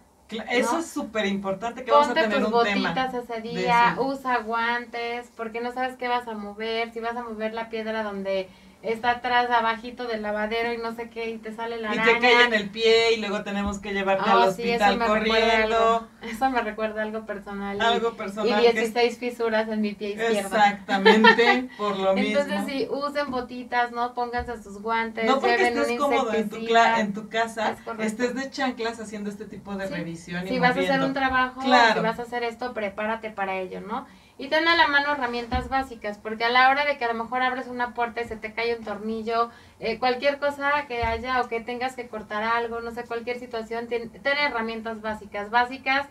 Eso 0.50 0.78
es 0.78 0.86
súper 0.86 1.26
importante 1.26 1.84
que 1.84 1.90
vamos 1.90 2.08
a 2.08 2.14
tener 2.14 2.38
tus 2.38 2.46
un 2.46 2.52
botitas 2.52 3.14
ese 3.14 3.40
día, 3.40 3.96
usa 3.98 4.38
guantes, 4.38 5.30
porque 5.36 5.60
no 5.60 5.72
sabes 5.72 5.96
qué 5.96 6.08
vas 6.08 6.26
a 6.26 6.34
mover, 6.34 6.92
si 6.92 7.00
vas 7.00 7.16
a 7.16 7.22
mover 7.22 7.52
la 7.52 7.68
piedra 7.68 8.02
donde 8.02 8.48
está 8.82 9.12
atrás, 9.12 9.48
abajito 9.50 10.06
del 10.06 10.22
lavadero 10.22 10.72
y 10.72 10.78
no 10.78 10.94
sé 10.94 11.08
qué, 11.08 11.30
y 11.30 11.38
te 11.38 11.52
sale 11.52 11.80
la 11.80 11.90
araña. 11.90 12.10
Y 12.10 12.14
te 12.14 12.20
cae 12.20 12.44
en 12.44 12.54
el 12.54 12.70
pie 12.70 13.14
y 13.14 13.20
luego 13.20 13.42
tenemos 13.42 13.78
que 13.78 13.92
llevarte 13.92 14.28
al 14.28 14.38
oh, 14.38 14.44
hospital 14.44 14.98
corriendo. 14.98 16.08
Eso 16.22 16.50
me 16.50 16.60
recuerda 16.62 17.02
algo 17.02 17.24
personal. 17.24 17.80
Algo 17.80 18.14
personal. 18.14 18.60
Y 18.60 18.72
16 18.72 19.18
fisuras 19.18 19.68
en 19.68 19.80
mi 19.80 19.94
pie 19.94 20.10
izquierdo. 20.10 20.38
Exactamente, 20.38 21.68
por 21.76 21.96
lo 21.96 22.14
mismo. 22.14 22.40
Entonces 22.40 22.60
sí, 22.66 22.88
usen 22.90 23.30
botitas, 23.30 23.92
¿no? 23.92 24.14
Pónganse 24.14 24.62
sus 24.62 24.80
guantes. 24.82 25.24
No 25.24 25.40
porque 25.40 25.68
estés 25.68 25.98
cómodo 25.98 26.32
en 26.34 26.48
tu, 26.48 26.56
en 26.56 27.12
tu 27.12 27.28
casa, 27.28 27.76
estés 28.00 28.34
de 28.34 28.50
chanclas 28.50 29.00
haciendo 29.00 29.30
este 29.30 29.44
tipo 29.44 29.74
de 29.76 29.86
revisión. 29.86 30.46
Si 30.46 30.58
vas 30.58 30.76
a 30.76 30.80
hacer 30.80 31.00
un 31.00 31.14
trabajo, 31.14 31.62
si 31.62 31.70
vas 31.70 32.18
a 32.18 32.22
hacer 32.22 32.42
esto, 32.42 32.74
prepárate 32.74 33.30
para 33.30 33.56
ello, 33.56 33.80
¿no? 33.80 34.06
Y 34.42 34.48
ten 34.48 34.66
a 34.66 34.74
la 34.74 34.88
mano 34.88 35.12
herramientas 35.12 35.68
básicas, 35.68 36.18
porque 36.18 36.42
a 36.44 36.50
la 36.50 36.68
hora 36.68 36.84
de 36.84 36.98
que 36.98 37.04
a 37.04 37.12
lo 37.12 37.14
mejor 37.14 37.42
abres 37.42 37.68
una 37.68 37.94
puerta 37.94 38.22
y 38.22 38.24
se 38.24 38.34
te 38.34 38.52
cae 38.52 38.76
un 38.76 38.82
tornillo, 38.82 39.50
eh, 39.78 40.00
cualquier 40.00 40.40
cosa 40.40 40.84
que 40.88 41.04
haya 41.04 41.40
o 41.40 41.46
que 41.46 41.60
tengas 41.60 41.94
que 41.94 42.08
cortar 42.08 42.42
algo, 42.42 42.80
no 42.80 42.90
sé, 42.90 43.04
cualquier 43.04 43.38
situación, 43.38 43.86
ten, 43.86 44.10
herramientas 44.24 45.00
básicas. 45.00 45.50
Básicas, 45.50 46.08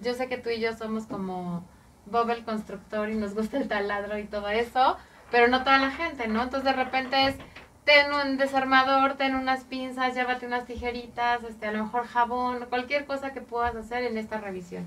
yo 0.00 0.14
sé 0.14 0.26
que 0.26 0.38
tú 0.38 0.48
y 0.48 0.58
yo 0.58 0.74
somos 0.74 1.04
como 1.04 1.66
Bob 2.06 2.30
el 2.30 2.46
constructor 2.46 3.10
y 3.10 3.14
nos 3.14 3.34
gusta 3.34 3.58
el 3.58 3.68
taladro 3.68 4.16
y 4.18 4.24
todo 4.24 4.48
eso, 4.48 4.96
pero 5.30 5.46
no 5.48 5.62
toda 5.62 5.76
la 5.76 5.90
gente, 5.90 6.28
¿no? 6.28 6.44
Entonces 6.44 6.64
de 6.64 6.82
repente 6.82 7.26
es, 7.26 7.36
ten 7.84 8.10
un 8.10 8.38
desarmador, 8.38 9.18
ten 9.18 9.34
unas 9.34 9.64
pinzas, 9.64 10.14
llévate 10.14 10.46
unas 10.46 10.64
tijeritas, 10.64 11.44
este, 11.44 11.66
a 11.66 11.72
lo 11.72 11.84
mejor 11.84 12.06
jabón, 12.06 12.64
cualquier 12.70 13.04
cosa 13.04 13.34
que 13.34 13.42
puedas 13.42 13.76
hacer 13.76 14.02
en 14.04 14.16
esta 14.16 14.40
revisión. 14.40 14.86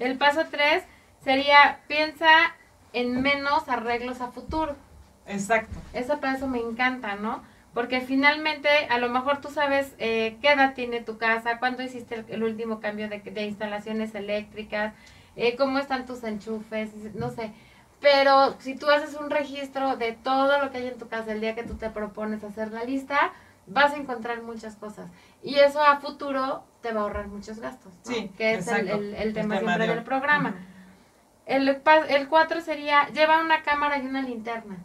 El 0.00 0.18
paso 0.18 0.42
3 0.50 0.82
sería, 1.26 1.80
piensa 1.88 2.54
en 2.92 3.20
menos 3.20 3.68
arreglos 3.68 4.20
a 4.20 4.28
futuro. 4.28 4.76
Exacto. 5.26 5.76
Ese 5.92 6.16
paso 6.18 6.46
me 6.46 6.60
encanta, 6.60 7.16
¿no? 7.16 7.42
Porque 7.74 8.00
finalmente, 8.00 8.68
a 8.88 8.98
lo 8.98 9.08
mejor 9.08 9.40
tú 9.40 9.50
sabes 9.50 9.92
eh, 9.98 10.38
qué 10.40 10.52
edad 10.52 10.74
tiene 10.74 11.00
tu 11.00 11.18
casa, 11.18 11.58
cuándo 11.58 11.82
hiciste 11.82 12.24
el, 12.28 12.44
último 12.44 12.80
cambio 12.80 13.08
de, 13.08 13.18
de 13.18 13.42
instalaciones 13.42 14.14
eléctricas, 14.14 14.94
eh, 15.34 15.56
cómo 15.56 15.80
están 15.80 16.06
tus 16.06 16.22
enchufes, 16.22 16.90
no 17.16 17.30
sé. 17.30 17.50
Pero 18.00 18.54
si 18.60 18.76
tú 18.76 18.88
haces 18.88 19.14
un 19.14 19.28
registro 19.28 19.96
de 19.96 20.12
todo 20.12 20.62
lo 20.62 20.70
que 20.70 20.78
hay 20.78 20.86
en 20.86 20.98
tu 20.98 21.08
casa 21.08 21.32
el 21.32 21.40
día 21.40 21.56
que 21.56 21.64
tú 21.64 21.74
te 21.74 21.90
propones 21.90 22.44
hacer 22.44 22.70
la 22.70 22.84
lista, 22.84 23.32
vas 23.66 23.92
a 23.94 23.96
encontrar 23.96 24.42
muchas 24.42 24.76
cosas. 24.76 25.10
Y 25.42 25.56
eso 25.56 25.82
a 25.82 25.98
futuro 25.98 26.62
te 26.82 26.92
va 26.92 27.00
a 27.00 27.02
ahorrar 27.02 27.26
muchos 27.26 27.58
gastos, 27.58 27.92
Sí, 28.04 28.30
que 28.38 28.54
es 28.54 28.68
el, 28.68 29.12
el, 29.12 29.34
tema 29.34 29.58
siempre 29.58 29.88
del 29.88 30.04
programa. 30.04 30.54
El, 31.46 31.80
el 32.08 32.28
cuatro 32.28 32.60
sería, 32.60 33.08
lleva 33.08 33.40
una 33.40 33.62
cámara 33.62 33.98
y 33.98 34.06
una 34.06 34.20
linterna. 34.20 34.78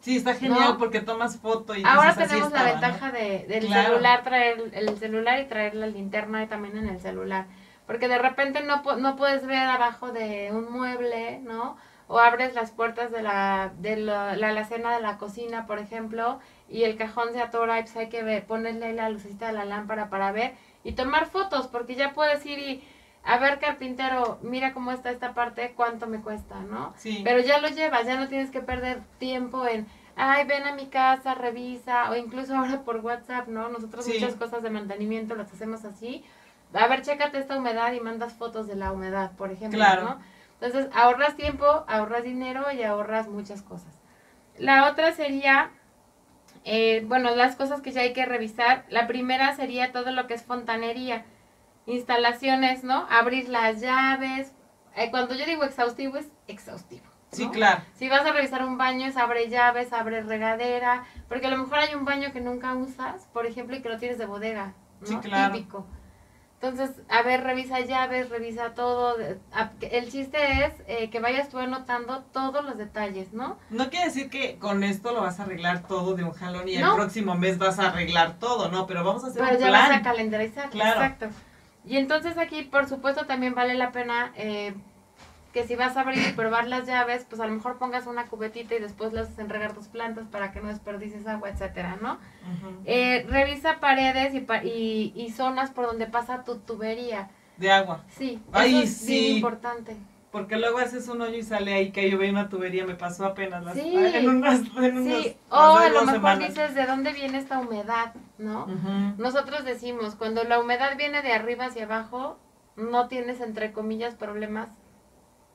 Sí, 0.00 0.16
está 0.16 0.34
genial 0.34 0.76
porque 0.78 1.00
tomas 1.00 1.38
foto 1.38 1.76
y 1.76 1.84
Ahora 1.84 2.12
tenemos 2.14 2.50
la 2.50 2.64
ventaja 2.64 3.12
de, 3.12 3.46
del 3.48 3.68
celular, 3.68 4.24
traer 4.24 4.70
el 4.72 4.98
celular 4.98 5.40
y 5.40 5.44
traer 5.44 5.76
la 5.76 5.86
linterna 5.86 6.48
también 6.48 6.76
en 6.76 6.88
el 6.88 7.00
celular. 7.00 7.46
Porque 7.86 8.08
de 8.08 8.18
repente 8.18 8.62
no, 8.62 8.82
no 8.96 9.16
puedes 9.16 9.46
ver 9.46 9.58
abajo 9.58 10.10
de 10.10 10.50
un 10.52 10.72
mueble, 10.72 11.38
¿no? 11.38 11.76
O 12.08 12.18
abres 12.18 12.52
las 12.54 12.72
puertas 12.72 13.12
de 13.12 13.22
la, 13.22 13.70
de 13.78 13.96
la, 13.96 14.34
la 14.34 14.48
alacena 14.48 14.92
de 14.96 15.00
la 15.00 15.18
cocina, 15.18 15.66
por 15.66 15.78
ejemplo, 15.78 16.40
y 16.68 16.82
el 16.82 16.96
cajón 16.96 17.32
se 17.32 17.40
atora 17.40 17.78
y 17.78 17.82
pues 17.82 17.96
hay 17.96 18.08
que 18.08 18.24
ver, 18.24 18.44
ponerle 18.44 18.92
la 18.92 19.08
lucecita 19.08 19.46
de 19.46 19.52
la 19.52 19.64
lámpara 19.64 20.10
para 20.10 20.32
ver 20.32 20.54
y 20.82 20.92
tomar 20.92 21.26
fotos, 21.26 21.68
porque 21.68 21.94
ya 21.94 22.12
puedes 22.12 22.44
ir 22.44 22.58
y 22.58 22.84
a 23.24 23.38
ver 23.38 23.60
carpintero, 23.60 24.38
mira 24.42 24.72
cómo 24.72 24.90
está 24.90 25.10
esta 25.10 25.32
parte, 25.32 25.74
cuánto 25.76 26.06
me 26.06 26.20
cuesta, 26.20 26.60
¿no? 26.60 26.92
Sí. 26.96 27.20
Pero 27.22 27.40
ya 27.40 27.58
lo 27.58 27.68
llevas, 27.68 28.06
ya 28.06 28.18
no 28.18 28.28
tienes 28.28 28.50
que 28.50 28.60
perder 28.60 29.00
tiempo 29.18 29.66
en, 29.66 29.86
ay, 30.16 30.44
ven 30.44 30.64
a 30.64 30.74
mi 30.74 30.86
casa, 30.86 31.34
revisa, 31.34 32.10
o 32.10 32.16
incluso 32.16 32.56
ahora 32.56 32.82
por 32.82 32.96
WhatsApp, 32.96 33.46
¿no? 33.46 33.68
Nosotros 33.68 34.06
muchas 34.08 34.34
cosas 34.34 34.62
de 34.62 34.70
mantenimiento 34.70 35.36
las 35.36 35.52
hacemos 35.52 35.84
así. 35.84 36.24
A 36.74 36.88
ver, 36.88 37.02
chécate 37.02 37.38
esta 37.38 37.56
humedad 37.56 37.92
y 37.92 38.00
mandas 38.00 38.32
fotos 38.32 38.66
de 38.66 38.74
la 38.74 38.92
humedad, 38.92 39.32
por 39.36 39.52
ejemplo, 39.52 39.78
claro. 39.78 40.02
¿no? 40.02 40.18
Entonces, 40.60 40.90
ahorras 40.94 41.36
tiempo, 41.36 41.84
ahorras 41.86 42.24
dinero 42.24 42.72
y 42.72 42.82
ahorras 42.82 43.28
muchas 43.28 43.62
cosas. 43.62 43.92
La 44.58 44.90
otra 44.90 45.12
sería, 45.12 45.70
eh, 46.64 47.04
bueno, 47.06 47.34
las 47.36 47.56
cosas 47.56 47.82
que 47.82 47.92
ya 47.92 48.00
hay 48.00 48.12
que 48.12 48.26
revisar. 48.26 48.84
La 48.88 49.06
primera 49.06 49.54
sería 49.54 49.92
todo 49.92 50.10
lo 50.10 50.26
que 50.26 50.34
es 50.34 50.42
fontanería 50.42 51.24
instalaciones, 51.86 52.84
¿no? 52.84 53.06
Abrir 53.10 53.48
las 53.48 53.80
llaves. 53.80 54.52
Eh, 54.96 55.10
cuando 55.10 55.34
yo 55.34 55.46
digo 55.46 55.64
exhaustivo, 55.64 56.16
es 56.16 56.28
exhaustivo. 56.46 57.04
Sí, 57.32 57.48
claro. 57.48 57.82
Si 57.94 58.10
vas 58.10 58.26
a 58.26 58.32
revisar 58.32 58.62
un 58.62 58.76
baño, 58.76 59.06
es 59.06 59.16
abre 59.16 59.48
llaves, 59.48 59.92
abre 59.94 60.22
regadera, 60.22 61.04
porque 61.28 61.46
a 61.46 61.50
lo 61.50 61.56
mejor 61.56 61.78
hay 61.78 61.94
un 61.94 62.04
baño 62.04 62.30
que 62.32 62.42
nunca 62.42 62.74
usas, 62.74 63.26
por 63.32 63.46
ejemplo, 63.46 63.74
y 63.74 63.80
que 63.80 63.88
lo 63.88 63.98
tienes 63.98 64.18
de 64.18 64.26
bodega, 64.26 64.74
¿no? 65.00 65.06
Sí, 65.06 65.16
claro. 65.16 65.54
Típico. 65.54 65.86
Entonces, 66.60 67.02
a 67.08 67.22
ver, 67.22 67.42
revisa 67.42 67.80
llaves, 67.80 68.28
revisa 68.28 68.74
todo. 68.74 69.16
El 69.80 70.12
chiste 70.12 70.38
es 70.64 70.72
eh, 70.86 71.10
que 71.10 71.18
vayas 71.18 71.48
tú 71.48 71.58
anotando 71.58 72.22
todos 72.32 72.64
los 72.64 72.78
detalles, 72.78 73.32
¿no? 73.32 73.58
No 73.70 73.90
quiere 73.90 74.06
decir 74.06 74.30
que 74.30 74.58
con 74.58 74.84
esto 74.84 75.12
lo 75.12 75.22
vas 75.22 75.40
a 75.40 75.42
arreglar 75.42 75.82
todo 75.88 76.14
de 76.14 76.22
un 76.22 76.30
jalón 76.30 76.68
y 76.68 76.76
el 76.76 76.88
próximo 76.94 77.34
mes 77.34 77.58
vas 77.58 77.80
a 77.80 77.88
arreglar 77.88 78.38
todo, 78.38 78.68
¿no? 78.68 78.86
Pero 78.86 79.02
vamos 79.02 79.24
a 79.24 79.28
hacer 79.28 79.42
Pero 79.42 79.56
un 79.56 79.60
ya 79.60 79.70
vas 79.72 79.90
a 79.90 80.02
calendarizar, 80.02 80.70
claro. 80.70 81.02
exacto. 81.02 81.26
Y 81.84 81.96
entonces 81.96 82.38
aquí, 82.38 82.62
por 82.62 82.88
supuesto, 82.88 83.26
también 83.26 83.54
vale 83.54 83.74
la 83.74 83.92
pena 83.92 84.32
eh, 84.36 84.74
que 85.52 85.66
si 85.66 85.76
vas 85.76 85.96
a 85.96 86.00
abrir 86.00 86.26
y 86.26 86.32
probar 86.32 86.66
las 86.66 86.86
llaves, 86.86 87.26
pues 87.28 87.40
a 87.40 87.46
lo 87.46 87.52
mejor 87.52 87.78
pongas 87.78 88.06
una 88.06 88.26
cubetita 88.26 88.74
y 88.74 88.78
después 88.78 89.12
las 89.12 89.38
enregar 89.38 89.74
tus 89.74 89.88
plantas 89.88 90.26
para 90.28 90.52
que 90.52 90.60
no 90.60 90.68
desperdicies 90.68 91.26
agua, 91.26 91.50
etcétera, 91.50 91.98
¿no? 92.00 92.18
Eh, 92.86 93.26
revisa 93.28 93.78
paredes 93.80 94.34
y, 94.34 95.12
y, 95.14 95.30
zonas 95.30 95.70
por 95.70 95.86
donde 95.86 96.06
pasa 96.06 96.44
tu 96.44 96.56
tubería. 96.58 97.30
De 97.58 97.70
agua. 97.70 98.04
Sí, 98.08 98.40
eso 98.54 98.78
es 98.82 98.96
sí. 98.96 99.36
importante. 99.36 99.96
Porque 100.32 100.56
luego 100.56 100.78
haces 100.78 101.08
un 101.08 101.20
hoyo 101.20 101.36
y 101.36 101.42
sale 101.42 101.74
ahí 101.74 101.92
que 101.92 102.10
yo 102.10 102.16
veo 102.16 102.30
una 102.30 102.48
tubería, 102.48 102.86
me 102.86 102.94
pasó 102.94 103.26
apenas 103.26 103.62
las, 103.62 103.74
sí, 103.74 103.94
en 103.94 104.30
unas, 104.30 104.62
en 104.78 105.04
sí. 105.04 105.36
o 105.50 105.56
a 105.56 105.90
lo 105.90 106.04
mejor 106.06 106.38
dices 106.38 106.74
de 106.74 106.86
dónde 106.86 107.12
viene 107.12 107.36
esta 107.36 107.60
humedad, 107.60 108.14
¿no? 108.38 108.66
Nosotros 109.18 109.62
decimos, 109.66 110.14
cuando 110.14 110.42
la 110.44 110.58
humedad 110.58 110.96
viene 110.96 111.20
de 111.20 111.34
arriba 111.34 111.66
hacia 111.66 111.84
abajo, 111.84 112.38
no 112.76 113.08
tienes 113.08 113.42
entre 113.42 113.72
comillas 113.72 114.14
problemas. 114.14 114.70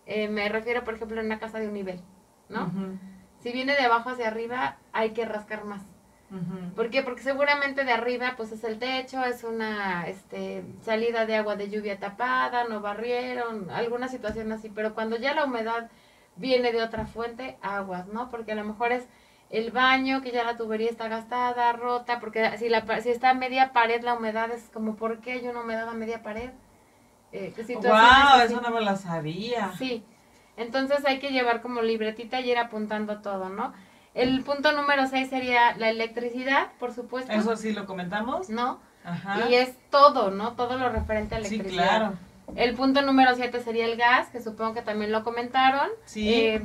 Eh, 0.05 0.29
me 0.29 0.47
refiero, 0.47 0.83
por 0.83 0.93
ejemplo, 0.93 1.19
en 1.19 1.25
una 1.25 1.39
casa 1.39 1.57
de 1.57 1.67
un 1.67 1.73
nivel, 1.73 1.99
¿no? 2.47 2.71
Si 3.39 3.51
viene 3.51 3.73
de 3.73 3.81
abajo 3.81 4.11
hacia 4.11 4.27
arriba, 4.27 4.77
hay 4.93 5.09
que 5.09 5.25
rascar 5.25 5.65
más. 5.65 5.81
¿Por 6.75 6.89
qué? 6.89 7.03
Porque 7.03 7.21
seguramente 7.21 7.85
de 7.85 7.93
arriba 7.93 8.33
pues 8.35 8.51
es 8.51 8.63
el 8.65 8.79
techo, 8.79 9.23
es 9.23 9.45
una 9.45 10.07
este, 10.07 10.63
salida 10.83 11.25
de 11.25 11.37
agua 11.37 11.55
de 11.55 11.69
lluvia 11.69 11.99
tapada, 11.99 12.65
no 12.65 12.81
barrieron, 12.81 13.69
alguna 13.71 14.09
situación 14.09 14.51
así, 14.51 14.69
pero 14.69 14.93
cuando 14.93 15.15
ya 15.15 15.33
la 15.33 15.45
humedad 15.45 15.89
viene 16.35 16.73
de 16.73 16.83
otra 16.83 17.05
fuente, 17.05 17.57
aguas, 17.61 18.07
¿no? 18.07 18.29
Porque 18.29 18.51
a 18.51 18.55
lo 18.55 18.65
mejor 18.65 18.91
es 18.91 19.05
el 19.49 19.71
baño, 19.71 20.21
que 20.21 20.31
ya 20.31 20.43
la 20.43 20.57
tubería 20.57 20.89
está 20.89 21.07
gastada, 21.07 21.71
rota, 21.71 22.19
porque 22.19 22.57
si, 22.57 22.67
la, 22.67 22.85
si 23.01 23.09
está 23.09 23.29
a 23.29 23.33
media 23.33 23.71
pared 23.71 24.03
la 24.03 24.15
humedad 24.15 24.51
es 24.51 24.69
como, 24.73 24.95
¿por 24.97 25.19
qué 25.19 25.33
hay 25.33 25.47
una 25.47 25.61
humedad 25.61 25.87
a 25.87 25.93
media 25.93 26.23
pared? 26.23 26.51
Eh, 27.31 27.53
wow, 27.75 28.41
eso 28.43 28.61
no 28.61 28.71
me 28.71 28.81
lo 28.81 28.95
sabía. 28.97 29.71
Sí, 29.77 30.03
entonces 30.57 31.05
hay 31.05 31.19
que 31.19 31.31
llevar 31.31 31.61
como 31.61 31.81
libretita 31.81 32.41
y 32.41 32.51
ir 32.51 32.57
apuntando 32.57 33.19
todo, 33.21 33.47
¿no? 33.49 33.73
El 34.17 34.41
punto 34.43 34.71
número 34.71 35.07
6 35.07 35.29
sería 35.29 35.77
la 35.77 35.89
electricidad, 35.89 36.69
por 36.79 36.91
supuesto. 36.91 37.31
Eso 37.31 37.55
sí 37.55 37.71
lo 37.71 37.85
comentamos. 37.85 38.49
¿No? 38.49 38.79
Ajá. 39.05 39.47
Y 39.47 39.53
es 39.53 39.75
todo, 39.91 40.31
¿no? 40.31 40.53
Todo 40.53 40.77
lo 40.77 40.89
referente 40.89 41.35
a 41.35 41.37
electricidad. 41.37 41.69
Sí, 41.69 41.75
claro. 41.77 42.13
El 42.55 42.73
punto 42.73 43.01
número 43.03 43.35
7 43.35 43.61
sería 43.61 43.85
el 43.85 43.95
gas, 43.95 44.29
que 44.29 44.41
supongo 44.41 44.73
que 44.73 44.81
también 44.81 45.11
lo 45.11 45.23
comentaron. 45.23 45.87
Sí. 46.05 46.33
Eh, 46.33 46.61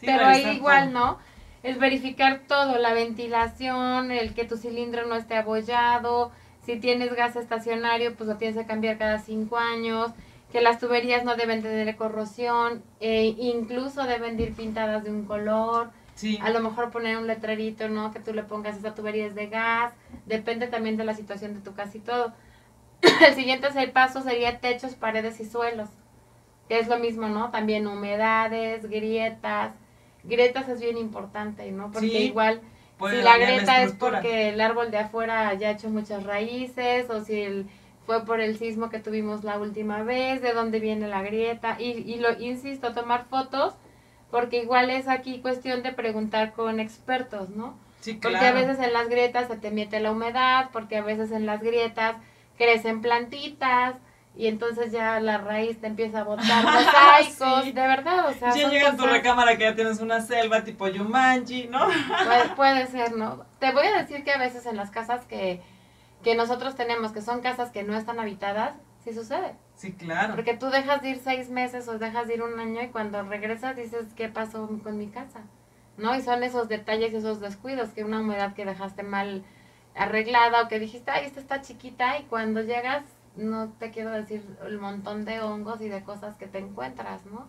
pero 0.00 0.26
ahí 0.26 0.46
igual, 0.56 0.92
¿no? 0.92 1.18
Es 1.62 1.78
verificar 1.78 2.42
todo, 2.46 2.78
la 2.78 2.92
ventilación, 2.92 4.10
el 4.10 4.34
que 4.34 4.44
tu 4.44 4.56
cilindro 4.56 5.06
no 5.06 5.14
esté 5.14 5.36
abollado, 5.36 6.32
si 6.64 6.78
tienes 6.78 7.14
gas 7.14 7.36
estacionario, 7.36 8.14
pues 8.14 8.28
lo 8.28 8.36
tienes 8.36 8.56
que 8.56 8.66
cambiar 8.66 8.98
cada 8.98 9.18
cinco 9.20 9.56
años, 9.56 10.10
que 10.52 10.60
las 10.60 10.78
tuberías 10.78 11.24
no 11.24 11.34
deben 11.36 11.62
tener 11.62 11.96
corrosión, 11.96 12.82
e 13.00 13.34
incluso 13.38 14.02
deben 14.04 14.38
ir 14.38 14.52
pintadas 14.52 15.02
de 15.02 15.10
un 15.10 15.24
color, 15.24 15.90
a 16.40 16.50
lo 16.50 16.60
mejor 16.60 16.90
poner 16.90 17.18
un 17.18 17.26
letrerito, 17.26 17.88
¿no? 17.88 18.12
Que 18.12 18.20
tú 18.20 18.32
le 18.32 18.42
pongas 18.42 18.76
esa 18.76 18.94
tubería 18.94 19.26
es 19.26 19.34
de 19.34 19.48
gas. 19.48 19.92
Depende 20.24 20.66
también 20.66 20.96
de 20.96 21.04
la 21.04 21.14
situación 21.14 21.54
de 21.54 21.60
tu 21.60 21.74
casa 21.74 21.96
y 21.96 22.00
todo. 22.00 22.32
El 23.26 23.34
siguiente 23.34 23.68
paso 23.88 24.22
sería 24.22 24.60
techos, 24.60 24.94
paredes 24.94 25.40
y 25.40 25.44
suelos. 25.44 25.88
Que 26.68 26.78
es 26.78 26.88
lo 26.88 26.98
mismo, 26.98 27.28
¿no? 27.28 27.50
También 27.50 27.86
humedades, 27.86 28.88
grietas. 28.88 29.74
Grietas 30.24 30.68
es 30.68 30.80
bien 30.80 30.96
importante, 30.96 31.70
¿no? 31.70 31.92
Porque 31.92 32.22
igual, 32.22 32.60
si 32.98 33.22
la 33.22 33.38
grieta 33.38 33.82
es 33.82 33.92
porque 33.92 34.48
el 34.48 34.60
árbol 34.60 34.90
de 34.90 34.98
afuera 34.98 35.52
ya 35.54 35.68
ha 35.68 35.72
hecho 35.72 35.88
muchas 35.88 36.24
raíces, 36.24 37.08
o 37.10 37.22
si 37.22 37.42
el, 37.42 37.66
fue 38.06 38.24
por 38.24 38.40
el 38.40 38.58
sismo 38.58 38.90
que 38.90 38.98
tuvimos 38.98 39.44
la 39.44 39.58
última 39.58 40.02
vez, 40.02 40.42
de 40.42 40.52
dónde 40.52 40.80
viene 40.80 41.06
la 41.06 41.22
grieta. 41.22 41.76
Y, 41.78 41.90
y 41.90 42.18
lo 42.18 42.40
insisto, 42.40 42.92
tomar 42.92 43.26
fotos 43.26 43.74
porque 44.30 44.62
igual 44.62 44.90
es 44.90 45.08
aquí 45.08 45.40
cuestión 45.40 45.82
de 45.82 45.92
preguntar 45.92 46.52
con 46.52 46.80
expertos, 46.80 47.50
¿no? 47.50 47.78
Sí, 48.00 48.18
claro. 48.18 48.36
Porque 48.36 48.48
a 48.48 48.52
veces 48.52 48.84
en 48.84 48.92
las 48.92 49.08
grietas 49.08 49.48
se 49.48 49.56
te 49.56 49.70
mete 49.70 50.00
la 50.00 50.12
humedad, 50.12 50.70
porque 50.72 50.96
a 50.96 51.02
veces 51.02 51.32
en 51.32 51.46
las 51.46 51.60
grietas 51.60 52.16
crecen 52.56 53.00
plantitas 53.00 53.96
y 54.36 54.48
entonces 54.48 54.92
ya 54.92 55.18
la 55.18 55.38
raíz 55.38 55.80
te 55.80 55.86
empieza 55.86 56.20
a 56.20 56.24
botar 56.24 56.64
mosaicos, 56.64 57.64
de 57.64 57.72
verdad, 57.72 58.28
o 58.28 58.34
sea. 58.34 58.54
Ya 58.54 58.68
llega 58.68 58.90
a 58.90 58.96
tu 58.96 59.06
recámara 59.06 59.56
que 59.56 59.64
ya 59.64 59.74
tienes 59.74 60.00
una 60.00 60.20
selva 60.20 60.62
tipo 60.62 60.86
Yumanji, 60.88 61.68
¿no? 61.68 61.86
Puede, 61.86 62.48
puede 62.56 62.86
ser, 62.86 63.16
¿no? 63.16 63.44
Te 63.58 63.72
voy 63.72 63.86
a 63.86 64.02
decir 64.02 64.24
que 64.24 64.32
a 64.32 64.38
veces 64.38 64.66
en 64.66 64.76
las 64.76 64.90
casas 64.90 65.24
que, 65.24 65.62
que 66.22 66.34
nosotros 66.34 66.74
tenemos, 66.74 67.12
que 67.12 67.22
son 67.22 67.40
casas 67.40 67.70
que 67.70 67.82
no 67.82 67.96
están 67.96 68.20
habitadas, 68.20 68.74
sí 69.04 69.14
sucede. 69.14 69.54
Sí, 69.76 69.92
claro. 69.92 70.34
Porque 70.34 70.56
tú 70.56 70.70
dejas 70.70 71.02
de 71.02 71.10
ir 71.10 71.20
seis 71.22 71.50
meses 71.50 71.86
o 71.86 71.98
dejas 71.98 72.26
de 72.26 72.34
ir 72.34 72.42
un 72.42 72.58
año 72.58 72.82
y 72.82 72.88
cuando 72.88 73.22
regresas 73.22 73.76
dices, 73.76 74.06
¿qué 74.16 74.28
pasó 74.28 74.68
con 74.82 74.96
mi 74.96 75.08
casa? 75.08 75.42
¿No? 75.98 76.14
Y 76.16 76.22
son 76.22 76.42
esos 76.42 76.68
detalles 76.68 77.12
esos 77.12 77.40
descuidos, 77.40 77.90
que 77.90 78.02
una 78.02 78.20
humedad 78.20 78.54
que 78.54 78.64
dejaste 78.64 79.02
mal 79.02 79.44
arreglada 79.94 80.62
o 80.62 80.68
que 80.68 80.78
dijiste, 80.78 81.10
ay, 81.10 81.26
esta 81.26 81.40
está 81.40 81.60
chiquita 81.60 82.18
y 82.18 82.24
cuando 82.24 82.62
llegas, 82.62 83.04
no 83.36 83.68
te 83.78 83.90
quiero 83.90 84.10
decir 84.10 84.42
el 84.66 84.78
montón 84.78 85.24
de 85.26 85.40
hongos 85.40 85.80
y 85.82 85.88
de 85.88 86.02
cosas 86.02 86.36
que 86.36 86.46
te 86.46 86.58
encuentras, 86.58 87.24
¿no? 87.26 87.46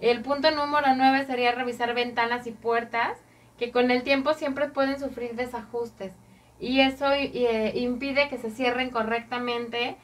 El 0.00 0.22
punto 0.22 0.50
número 0.50 0.88
9 0.94 1.24
sería 1.26 1.52
revisar 1.52 1.94
ventanas 1.94 2.46
y 2.46 2.52
puertas 2.52 3.18
que 3.58 3.72
con 3.72 3.90
el 3.90 4.02
tiempo 4.02 4.34
siempre 4.34 4.68
pueden 4.68 4.98
sufrir 4.98 5.34
desajustes 5.34 6.12
y 6.58 6.80
eso 6.80 7.10
eh, 7.12 7.72
impide 7.76 8.28
que 8.28 8.38
se 8.38 8.50
cierren 8.50 8.90
correctamente 8.90 9.96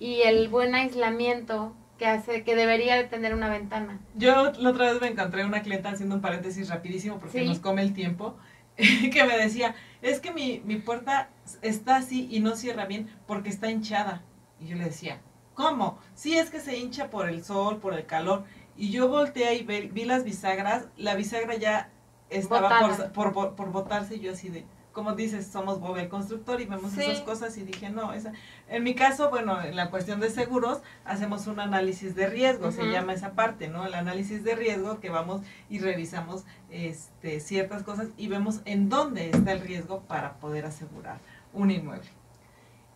y 0.00 0.22
el 0.22 0.48
buen 0.48 0.74
aislamiento 0.74 1.72
que 1.98 2.06
hace 2.06 2.42
que 2.42 2.56
debería 2.56 2.96
de 2.96 3.04
tener 3.04 3.34
una 3.34 3.50
ventana. 3.50 4.00
Yo 4.14 4.50
la 4.52 4.70
otra 4.70 4.90
vez 4.90 5.00
me 5.00 5.08
encontré 5.08 5.44
una 5.44 5.62
clienta 5.62 5.90
haciendo 5.90 6.16
un 6.16 6.22
paréntesis 6.22 6.70
rapidísimo 6.70 7.18
porque 7.18 7.44
nos 7.44 7.60
come 7.60 7.82
el 7.82 7.92
tiempo 7.92 8.36
que 8.76 9.24
me 9.24 9.36
decía, 9.36 9.74
es 10.00 10.18
que 10.18 10.32
mi, 10.32 10.62
mi 10.64 10.76
puerta 10.76 11.28
está 11.60 11.96
así 11.96 12.26
y 12.30 12.40
no 12.40 12.56
cierra 12.56 12.86
bien 12.86 13.14
porque 13.26 13.50
está 13.50 13.70
hinchada. 13.70 14.22
Y 14.58 14.68
yo 14.68 14.76
le 14.76 14.84
decía, 14.84 15.20
¿cómo? 15.54 15.98
Sí, 16.14 16.38
es 16.38 16.48
que 16.48 16.60
se 16.60 16.78
hincha 16.78 17.10
por 17.10 17.28
el 17.28 17.44
sol, 17.44 17.78
por 17.78 17.92
el 17.92 18.06
calor. 18.06 18.44
Y 18.76 18.90
yo 18.90 19.08
volteé 19.08 19.56
y 19.56 19.62
vi, 19.62 20.04
las 20.06 20.24
bisagras, 20.24 20.86
la 20.96 21.14
bisagra 21.14 21.56
ya 21.56 21.90
estaba 22.30 22.80
por, 23.12 23.32
por, 23.34 23.54
por, 23.54 23.70
botarse 23.70 24.16
y 24.16 24.20
yo 24.20 24.32
así 24.32 24.48
de, 24.48 24.64
como 24.92 25.14
dices, 25.14 25.46
somos 25.46 25.80
Bob 25.80 25.96
el 25.96 26.08
constructor 26.08 26.60
y 26.60 26.66
vemos 26.66 26.96
esas 26.96 27.20
cosas 27.20 27.56
y 27.56 27.62
dije, 27.62 27.90
no, 27.90 28.12
esa. 28.12 28.32
En 28.68 28.82
mi 28.82 28.94
caso, 28.94 29.30
bueno, 29.30 29.62
en 29.62 29.76
la 29.76 29.90
cuestión 29.90 30.20
de 30.20 30.30
seguros, 30.30 30.80
hacemos 31.04 31.46
un 31.46 31.60
análisis 31.60 32.14
de 32.14 32.26
riesgo, 32.26 32.72
se 32.72 32.90
llama 32.90 33.12
esa 33.12 33.32
parte, 33.32 33.68
¿no? 33.68 33.86
El 33.86 33.94
análisis 33.94 34.42
de 34.44 34.54
riesgo 34.54 35.00
que 35.00 35.10
vamos 35.10 35.42
y 35.68 35.78
revisamos 35.78 36.44
este, 36.70 37.40
ciertas 37.40 37.82
cosas 37.82 38.08
y 38.16 38.28
vemos 38.28 38.60
en 38.64 38.88
dónde 38.88 39.30
está 39.30 39.52
el 39.52 39.60
riesgo 39.60 40.00
para 40.00 40.34
poder 40.34 40.66
asegurar 40.66 41.18
un 41.52 41.70
inmueble. 41.70 42.08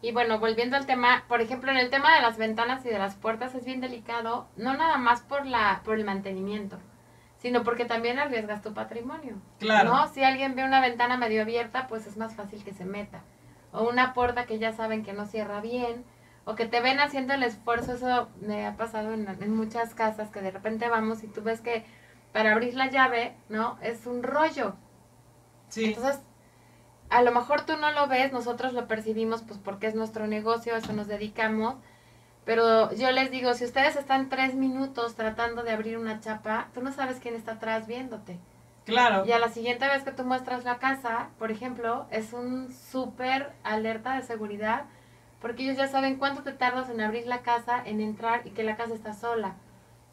Y 0.02 0.12
bueno, 0.12 0.38
volviendo 0.38 0.76
al 0.76 0.84
tema, 0.84 1.24
por 1.28 1.40
ejemplo, 1.40 1.70
en 1.70 1.78
el 1.78 1.88
tema 1.88 2.14
de 2.14 2.20
las 2.20 2.36
ventanas 2.36 2.84
y 2.84 2.90
de 2.90 2.98
las 2.98 3.14
puertas 3.14 3.54
es 3.54 3.64
bien 3.64 3.80
delicado, 3.80 4.46
no 4.56 4.76
nada 4.76 4.98
más 4.98 5.22
por 5.22 5.46
la 5.46 5.80
por 5.82 5.96
el 5.96 6.04
mantenimiento, 6.04 6.78
sino 7.44 7.62
porque 7.62 7.84
también 7.84 8.18
arriesgas 8.18 8.62
tu 8.62 8.72
patrimonio. 8.72 9.36
Claro. 9.58 9.90
¿no? 9.90 10.08
Si 10.08 10.24
alguien 10.24 10.54
ve 10.54 10.64
una 10.64 10.80
ventana 10.80 11.18
medio 11.18 11.42
abierta, 11.42 11.88
pues 11.88 12.06
es 12.06 12.16
más 12.16 12.34
fácil 12.34 12.64
que 12.64 12.72
se 12.72 12.86
meta. 12.86 13.20
O 13.70 13.86
una 13.86 14.14
puerta 14.14 14.46
que 14.46 14.58
ya 14.58 14.72
saben 14.72 15.04
que 15.04 15.12
no 15.12 15.26
cierra 15.26 15.60
bien, 15.60 16.06
o 16.46 16.54
que 16.54 16.64
te 16.64 16.80
ven 16.80 17.00
haciendo 17.00 17.34
el 17.34 17.42
esfuerzo, 17.42 17.92
eso 17.92 18.30
me 18.40 18.66
ha 18.66 18.78
pasado 18.78 19.12
en, 19.12 19.28
en 19.28 19.54
muchas 19.54 19.94
casas, 19.94 20.30
que 20.30 20.40
de 20.40 20.52
repente 20.52 20.88
vamos 20.88 21.22
y 21.22 21.26
tú 21.26 21.42
ves 21.42 21.60
que 21.60 21.84
para 22.32 22.52
abrir 22.52 22.72
la 22.76 22.88
llave, 22.88 23.36
¿no? 23.50 23.76
Es 23.82 24.06
un 24.06 24.22
rollo. 24.22 24.76
Sí. 25.68 25.84
Entonces, 25.84 26.22
a 27.10 27.20
lo 27.20 27.30
mejor 27.30 27.66
tú 27.66 27.76
no 27.76 27.92
lo 27.92 28.08
ves, 28.08 28.32
nosotros 28.32 28.72
lo 28.72 28.88
percibimos 28.88 29.42
pues 29.42 29.60
porque 29.62 29.86
es 29.86 29.94
nuestro 29.94 30.26
negocio, 30.26 30.74
a 30.74 30.78
eso 30.78 30.94
nos 30.94 31.08
dedicamos, 31.08 31.76
pero 32.44 32.92
yo 32.94 33.10
les 33.10 33.30
digo, 33.30 33.54
si 33.54 33.64
ustedes 33.64 33.96
están 33.96 34.28
tres 34.28 34.54
minutos 34.54 35.14
tratando 35.14 35.62
de 35.62 35.72
abrir 35.72 35.96
una 35.96 36.20
chapa, 36.20 36.68
tú 36.74 36.82
no 36.82 36.92
sabes 36.92 37.18
quién 37.20 37.34
está 37.34 37.52
atrás 37.52 37.86
viéndote. 37.86 38.38
Claro. 38.84 39.24
Y 39.24 39.32
a 39.32 39.38
la 39.38 39.48
siguiente 39.48 39.88
vez 39.88 40.02
que 40.02 40.12
tú 40.12 40.24
muestras 40.24 40.64
la 40.64 40.78
casa, 40.78 41.28
por 41.38 41.50
ejemplo, 41.50 42.06
es 42.10 42.34
un 42.34 42.70
súper 42.72 43.52
alerta 43.62 44.14
de 44.14 44.22
seguridad, 44.22 44.84
porque 45.40 45.62
ellos 45.62 45.78
ya 45.78 45.88
saben 45.88 46.16
cuánto 46.16 46.42
te 46.42 46.52
tardas 46.52 46.90
en 46.90 47.00
abrir 47.00 47.26
la 47.26 47.40
casa, 47.40 47.82
en 47.84 48.00
entrar 48.00 48.42
y 48.44 48.50
que 48.50 48.62
la 48.62 48.76
casa 48.76 48.94
está 48.94 49.14
sola. 49.14 49.54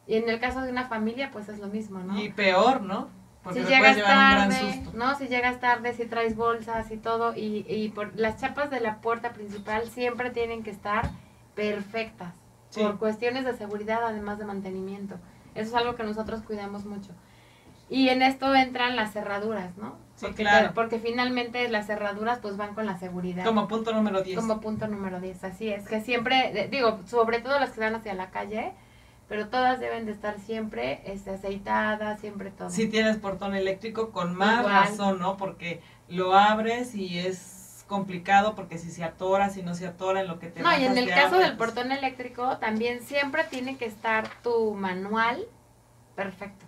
Y 0.06 0.16
en 0.16 0.28
el 0.28 0.40
caso 0.40 0.62
de 0.62 0.70
una 0.70 0.88
familia, 0.88 1.30
pues 1.30 1.48
es 1.50 1.58
lo 1.58 1.66
mismo, 1.66 2.00
¿no? 2.00 2.18
Y 2.18 2.30
peor, 2.30 2.80
¿no? 2.80 3.08
Porque 3.44 3.62
si 3.62 3.68
llegas 3.68 3.98
tarde, 3.98 4.82
¿no? 4.94 5.16
Si 5.16 5.28
llegas 5.28 5.60
tarde, 5.60 5.92
si 5.94 6.06
traes 6.06 6.34
bolsas 6.34 6.90
y 6.90 6.96
todo, 6.96 7.34
y, 7.36 7.66
y 7.68 7.90
por 7.90 8.18
las 8.18 8.40
chapas 8.40 8.70
de 8.70 8.80
la 8.80 8.98
puerta 8.98 9.32
principal 9.32 9.88
siempre 9.88 10.30
tienen 10.30 10.62
que 10.62 10.70
estar 10.70 11.10
perfectas 11.54 12.34
por 12.74 12.98
cuestiones 12.98 13.44
de 13.44 13.56
seguridad 13.56 14.00
además 14.04 14.38
de 14.38 14.44
mantenimiento. 14.44 15.16
Eso 15.54 15.68
es 15.68 15.74
algo 15.74 15.94
que 15.94 16.04
nosotros 16.04 16.42
cuidamos 16.42 16.84
mucho. 16.84 17.10
Y 17.90 18.08
en 18.08 18.22
esto 18.22 18.54
entran 18.54 18.96
las 18.96 19.12
cerraduras, 19.12 19.76
¿no? 19.76 19.96
porque, 20.18 20.44
claro. 20.44 20.70
Porque 20.74 20.98
finalmente 20.98 21.68
las 21.68 21.86
cerraduras 21.86 22.38
pues 22.40 22.56
van 22.56 22.74
con 22.74 22.86
la 22.86 22.98
seguridad. 22.98 23.44
Como 23.44 23.68
punto 23.68 23.92
número 23.92 24.22
10. 24.22 24.38
Como 24.38 24.60
punto 24.60 24.86
número 24.86 25.20
10, 25.20 25.44
así 25.44 25.68
es. 25.68 25.86
Que 25.86 26.00
siempre, 26.00 26.68
digo, 26.70 27.00
sobre 27.06 27.40
todo 27.40 27.58
las 27.58 27.72
que 27.72 27.80
van 27.80 27.94
hacia 27.94 28.14
la 28.14 28.30
calle, 28.30 28.72
pero 29.28 29.48
todas 29.48 29.80
deben 29.80 30.06
de 30.06 30.12
estar 30.12 30.38
siempre 30.38 31.02
este, 31.04 31.30
aceitadas, 31.30 32.20
siempre 32.20 32.50
todo. 32.50 32.70
Si 32.70 32.88
tienes 32.88 33.16
portón 33.18 33.54
eléctrico, 33.54 34.10
con 34.10 34.34
más 34.34 34.64
razón, 34.64 35.18
¿no? 35.18 35.36
Porque 35.36 35.82
lo 36.08 36.34
abres 36.34 36.94
y 36.94 37.18
es 37.18 37.61
complicado 37.82 38.54
porque 38.54 38.78
si 38.78 38.90
se 38.90 39.04
atora, 39.04 39.50
si 39.50 39.62
no 39.62 39.74
se 39.74 39.86
atora 39.86 40.20
en 40.20 40.28
lo 40.28 40.38
que 40.38 40.48
te 40.48 40.60
No, 40.60 40.76
y 40.76 40.84
en 40.84 40.96
el 40.96 41.08
caso 41.08 41.38
del 41.38 41.56
pues 41.56 41.70
portón 41.70 41.92
eléctrico 41.92 42.58
también 42.58 43.02
siempre 43.02 43.44
tiene 43.44 43.76
que 43.76 43.86
estar 43.86 44.28
tu 44.42 44.74
manual 44.74 45.46
perfecto. 46.14 46.66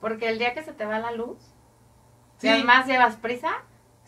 Porque 0.00 0.28
el 0.28 0.38
día 0.38 0.54
que 0.54 0.62
se 0.62 0.72
te 0.72 0.84
va 0.84 0.98
la 0.98 1.12
luz, 1.12 1.38
si 2.38 2.48
además 2.48 2.86
llevas 2.86 3.16
prisa, 3.16 3.62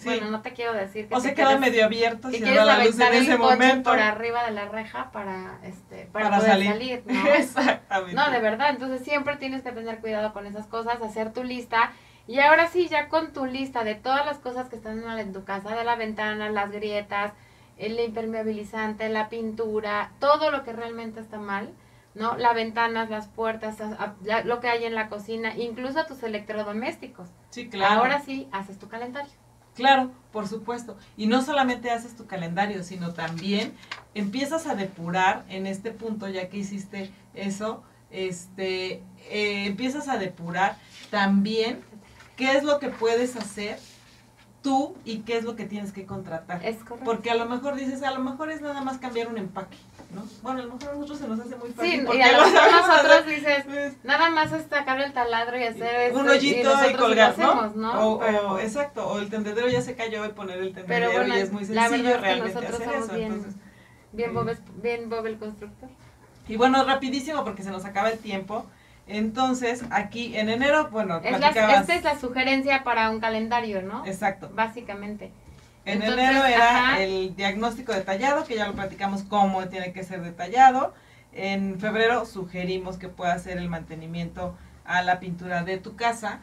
bueno, 0.05 0.31
no 0.31 0.43
te 0.43 0.53
quiero 0.53 0.72
decir 0.74 1.09
que 1.09 1.14
o 1.14 1.20
se 1.20 1.35
queda 1.35 1.59
medio 1.59 1.85
abierto, 1.85 2.31
si 2.31 2.39
la 2.41 2.85
luz 2.85 2.99
en 3.01 3.14
ese 3.14 3.37
momento 3.37 3.91
por 3.91 3.99
arriba 3.99 4.45
de 4.45 4.53
la 4.53 4.66
reja 4.66 5.11
para 5.11 5.59
este 5.64 6.09
para, 6.12 6.37
poder 6.37 6.64
salir, 6.64 7.03
¿no? 7.07 7.26
Exactamente. 7.33 8.14
No, 8.14 8.31
de 8.31 8.39
verdad, 8.39 8.70
entonces 8.70 9.03
siempre 9.03 9.37
tienes 9.37 9.62
que 9.62 9.72
tener 9.72 9.99
cuidado 9.99 10.33
con 10.33 10.47
esas 10.47 10.66
cosas, 10.66 11.03
hacer 11.03 11.33
tu 11.33 11.43
lista 11.43 11.93
y 12.29 12.41
ahora 12.41 12.68
sí, 12.68 12.89
ya 12.89 13.09
con 13.09 13.33
tu 13.33 13.47
lista 13.47 13.85
de 13.85 13.95
todas 13.95 14.26
las 14.26 14.39
cosas 14.39 14.68
que 14.68 14.76
están 14.76 15.03
en 15.18 15.33
tu 15.33 15.45
casa, 15.45 15.74
de 15.74 15.83
la 15.83 15.97
ventana, 15.97 16.51
las 16.51 16.70
grietas, 16.70 17.33
el 17.79 17.99
impermeabilizante, 17.99 19.09
la 19.09 19.31
pintura, 19.31 20.12
todo 20.20 20.51
lo 20.51 20.62
que 20.62 20.74
realmente 20.74 21.20
está 21.20 21.39
mal, 21.39 21.70
¿no? 22.14 22.37
Las 22.37 22.55
ventanas, 22.55 23.09
las 23.09 23.29
puertas, 23.29 23.79
lo 24.45 24.61
que 24.61 24.68
hay 24.68 24.85
en 24.85 24.95
la 24.95 25.09
cocina, 25.09 25.57
incluso 25.57 26.05
tus 26.05 26.22
electrodomésticos. 26.22 27.31
Sí, 27.49 27.70
claro. 27.70 28.01
Ahora 28.01 28.20
sí, 28.20 28.47
haces 28.53 28.79
tu 28.79 28.89
calendario. 28.89 29.33
Claro, 29.74 30.11
por 30.31 30.49
supuesto. 30.49 30.99
Y 31.16 31.29
no 31.29 31.41
solamente 31.41 31.91
haces 31.91 32.14
tu 32.14 32.26
calendario, 32.26 32.83
sino 32.83 33.14
también 33.14 33.72
empiezas 34.14 34.66
a 34.66 34.74
depurar 34.74 35.45
en 35.49 35.66
este 35.66 35.93
punto, 35.93 36.29
ya 36.29 36.51
que 36.51 36.59
hiciste 36.59 37.11
eso, 37.33 37.85
este, 38.11 39.03
eh, 39.31 39.66
empiezas 39.66 40.09
a 40.09 40.18
depurar 40.18 40.76
también 41.11 41.85
qué 42.39 42.57
es 42.57 42.64
lo 42.64 42.78
que 42.78 42.89
puedes 42.89 43.36
hacer 43.36 43.78
tú 44.62 44.97
y 45.05 45.18
qué 45.18 45.36
es 45.36 45.45
lo 45.45 45.57
que 45.57 45.64
tienes 45.64 45.93
que 45.93 46.07
contratar. 46.07 46.64
Es 46.64 46.76
correcto. 46.76 47.05
Porque 47.05 47.30
a 47.30 47.34
lo 47.34 47.47
mejor 47.47 47.74
dices, 47.74 48.03
a 48.03 48.12
lo 48.12 48.20
mejor 48.20 48.51
es 48.51 48.61
nada 48.61 48.80
más 48.80 48.99
cambiar 48.99 49.28
un 49.28 49.39
empaque, 49.39 49.76
¿no? 50.14 50.24
Bueno, 50.43 50.61
a 50.61 50.64
lo 50.64 50.74
mejor 50.74 50.91
a 50.91 50.95
nosotros 50.95 51.18
se 51.18 51.28
nos 51.28 51.41
hace 51.41 51.57
muy 51.57 51.70
fácil. 51.70 52.07
Sí, 52.09 52.16
y 52.16 52.22
a 52.22 52.39
lo 52.39 52.47
mejor 52.47 52.72
nosotros 52.72 53.26
dices, 53.26 53.64
pues, 53.66 53.95
nada 54.05 54.30
más 54.30 54.53
es 54.53 54.66
sacar 54.68 55.01
el 55.01 55.12
taladro 55.12 55.59
y 55.59 55.64
hacer 55.64 56.14
un 56.14 56.28
hoyito 56.28 56.70
y, 56.89 56.95
colgar, 56.95 57.36
¿no? 57.76 58.16
O, 58.16 58.59
exacto, 58.59 59.07
o 59.07 59.18
el 59.18 59.28
tendedero 59.28 59.68
ya 59.68 59.82
se 59.82 59.95
cayó 59.95 60.24
y 60.24 60.30
poner 60.30 60.59
el 60.59 60.72
tendedero 60.72 61.26
y 61.26 61.32
es 61.32 61.53
muy 61.53 61.64
sencillo 61.64 62.18
realmente 62.18 62.59
hacer 62.59 62.89
eso. 62.95 63.14
Bien, 63.14 63.32
Entonces, 63.32 63.55
bien, 64.12 64.34
Bob, 64.34 64.57
bien 64.82 65.11
Bob 65.11 65.26
el 65.26 65.39
constructor. 65.39 65.89
Y 66.49 66.57
bueno, 66.57 66.82
rapidísimo 66.84 67.45
porque 67.45 67.62
se 67.62 67.70
nos 67.70 67.84
acaba 67.84 68.11
el 68.11 68.18
tiempo. 68.18 68.64
Entonces, 69.09 69.85
aquí 69.91 70.37
en 70.37 70.51
enero, 70.51 70.91
bueno, 70.91 71.21
es 71.25 71.35
esta 71.35 71.95
es 71.95 72.05
la 72.05 72.19
sugerencia 72.19 72.85
para 72.85 73.11
un 73.11 73.21
calendario, 73.21 73.83
¿no? 73.83 74.07
Exacto. 74.07 74.51
Básicamente. 74.55 75.33
En 75.87 76.03
enero 76.03 76.45
era 76.45 77.03
el 77.03 77.35
diagnóstico 77.35 77.93
detallado, 77.93 78.45
que 78.45 78.55
ya 78.57 78.67
lo 78.67 78.75
platicamos 78.75 79.23
cómo 79.23 79.67
tiene 79.69 79.93
que 79.93 80.05
ser 80.05 80.21
detallado. 80.23 80.93
En 81.33 81.81
febrero 81.81 82.27
sugerimos 82.27 82.99
que 82.99 83.09
pueda 83.09 83.33
hacer 83.33 83.57
el 83.57 83.69
mantenimiento 83.69 84.57
a 84.85 85.03
la 85.03 85.19
pintura 85.21 85.65
de 85.65 85.79
tu 85.79 85.97
casa. 85.97 86.41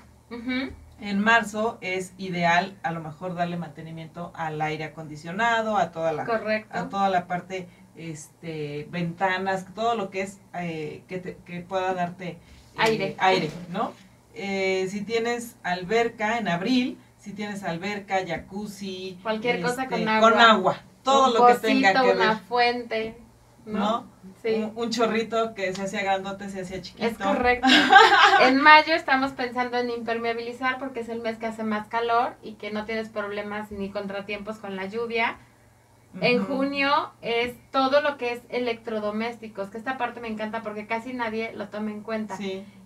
En 0.99 1.19
marzo 1.19 1.77
es 1.81 2.13
ideal 2.17 2.75
a 2.81 2.91
lo 2.91 3.01
mejor 3.01 3.35
darle 3.35 3.57
mantenimiento 3.57 4.31
al 4.33 4.59
aire 4.61 4.85
acondicionado, 4.85 5.77
a 5.77 5.91
toda 5.91 6.13
la, 6.13 6.23
a 6.71 6.89
toda 6.89 7.09
la 7.09 7.27
parte, 7.27 7.67
este, 7.95 8.87
ventanas, 8.89 9.65
todo 9.75 9.95
lo 9.95 10.09
que 10.09 10.21
es 10.21 10.39
eh, 10.53 11.03
que, 11.07 11.37
que 11.45 11.59
pueda 11.61 11.93
darte 11.93 12.39
aire. 12.77 13.15
aire, 13.19 13.49
¿no? 13.71 13.93
Eh, 14.33 14.87
si 14.89 15.01
tienes 15.01 15.55
alberca 15.63 16.37
en 16.37 16.47
abril, 16.47 16.97
si 17.19 17.31
tienes 17.33 17.63
alberca, 17.63 18.17
jacuzzi, 18.27 19.17
cualquier 19.23 19.61
cosa 19.61 19.87
con 19.87 19.99
este, 19.99 20.09
agua, 20.09 20.29
con 20.29 20.39
agua, 20.39 20.81
todo 21.03 21.33
lo 21.33 21.47
que 21.47 21.53
tenga 21.55 21.93
que 21.93 22.07
ver. 22.07 22.15
una 22.17 22.37
fuente, 22.37 23.17
¿no? 23.65 24.05
Sí. 24.43 24.69
Un, 24.75 24.91
chorrito 24.91 25.55
que 25.55 25.73
se 25.73 25.81
hacía 25.81 26.03
grandote, 26.03 26.49
se 26.49 26.61
hacía 26.61 26.81
chiquito. 26.81 27.05
Es 27.05 27.17
correcto. 27.17 27.67
en 28.41 28.61
mayo 28.61 28.93
estamos 28.93 29.31
pensando 29.31 29.77
en 29.77 29.89
impermeabilizar 29.89 30.77
porque 30.77 30.99
es 30.99 31.09
el 31.09 31.21
mes 31.21 31.37
que 31.37 31.47
hace 31.47 31.63
más 31.63 31.87
calor 31.87 32.35
y 32.43 32.53
que 32.53 32.69
no 32.71 32.85
tienes 32.85 33.09
problemas 33.09 33.71
ni 33.71 33.89
contratiempos 33.89 34.57
con 34.57 34.75
la 34.75 34.85
lluvia. 34.85 35.37
En 36.21 36.43
junio 36.45 37.11
es 37.21 37.53
todo 37.71 38.01
lo 38.01 38.17
que 38.17 38.33
es 38.33 38.41
electrodomésticos, 38.49 39.69
que 39.69 39.77
esta 39.77 39.97
parte 39.97 40.19
me 40.21 40.27
encanta 40.27 40.61
porque 40.61 40.87
casi 40.87 41.13
nadie 41.13 41.51
lo 41.53 41.67
toma 41.69 41.91
en 41.91 42.01
cuenta. 42.01 42.37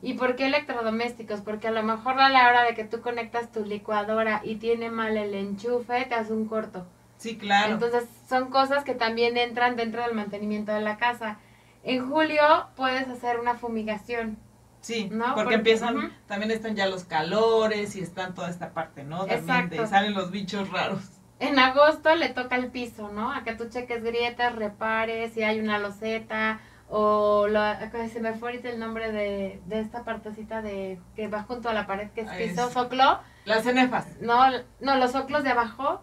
¿Y 0.02 0.14
por 0.14 0.36
qué 0.36 0.48
electrodomésticos? 0.48 1.42
Porque 1.42 1.68
a 1.68 1.72
lo 1.72 1.84
mejor 1.84 2.20
a 2.20 2.30
la 2.30 2.48
hora 2.50 2.64
de 2.64 2.74
que 2.76 2.84
tú 2.86 3.02
conectas 3.02 3.52
tu 3.52 3.66
licuadora 3.66 4.42
y 4.44 4.56
tiene 4.56 4.90
mal 4.90 5.16
el 5.18 5.34
enchufe, 5.34 6.06
te 6.06 6.16
hace 6.16 6.34
un 6.34 6.48
corto. 6.48 6.86
Sí, 7.18 7.38
claro. 7.38 7.74
Entonces 7.74 8.06
son 8.28 8.50
cosas 8.50 8.84
que 8.84 8.96
también 8.96 9.38
entran 9.38 9.76
dentro 9.76 10.02
del 10.02 10.14
mantenimiento 10.14 10.72
de 10.72 10.82
la 10.82 10.98
casa. 10.98 11.38
En 11.84 12.10
julio 12.10 12.42
puedes 12.76 13.08
hacer 13.10 13.40
una 13.40 13.56
fumigación, 13.56 14.38
Sí, 14.82 15.10
¿No? 15.12 15.26
porque 15.26 15.42
Porque- 15.42 15.56
empiezan, 15.56 16.14
también 16.26 16.52
están 16.52 16.74
ya 16.74 16.88
los 16.88 17.04
calores 17.04 17.98
y 17.98 18.00
están 18.00 18.34
toda 18.34 18.50
esta 18.50 18.70
parte, 18.72 19.04
¿no? 19.04 19.26
También 19.26 19.46
de, 19.70 19.76
Exacto. 19.76 19.88
salen 19.88 20.14
los 20.14 20.32
bichos 20.32 20.70
raros. 20.70 21.02
En 21.40 21.58
agosto 21.58 22.14
le 22.16 22.30
toca 22.30 22.56
el 22.58 22.68
piso, 22.68 23.10
¿no? 23.10 23.32
A 23.32 23.44
que 23.44 23.54
tú 23.56 23.70
cheques 23.70 24.04
grietas, 24.04 24.56
repares, 24.56 25.34
si 25.34 25.42
hay 25.44 25.60
una 25.60 25.80
loseta 25.80 26.60
o 26.90 27.48
lo, 27.48 27.62
se 28.12 28.20
me 28.20 28.34
fue 28.34 28.50
ahorita 28.50 28.70
el 28.70 28.80
nombre 28.80 29.12
de, 29.12 29.62
de 29.68 29.80
esta 29.80 30.04
partecita 30.04 30.62
de 30.62 31.00
que 31.16 31.28
va 31.28 31.44
junto 31.44 31.70
a 31.70 31.74
la 31.74 31.86
pared 31.88 32.10
que 32.12 32.22
es 32.22 32.28
Ah, 32.30 32.36
piso, 32.38 32.68
es- 32.68 32.74
soclo. 32.74 33.20
Las 33.46 33.64
cenefas. 33.64 34.06
No, 34.22 34.40
no, 34.82 34.96
los 34.96 35.12
soclos 35.12 35.44
de 35.44 35.52
abajo. 35.52 36.02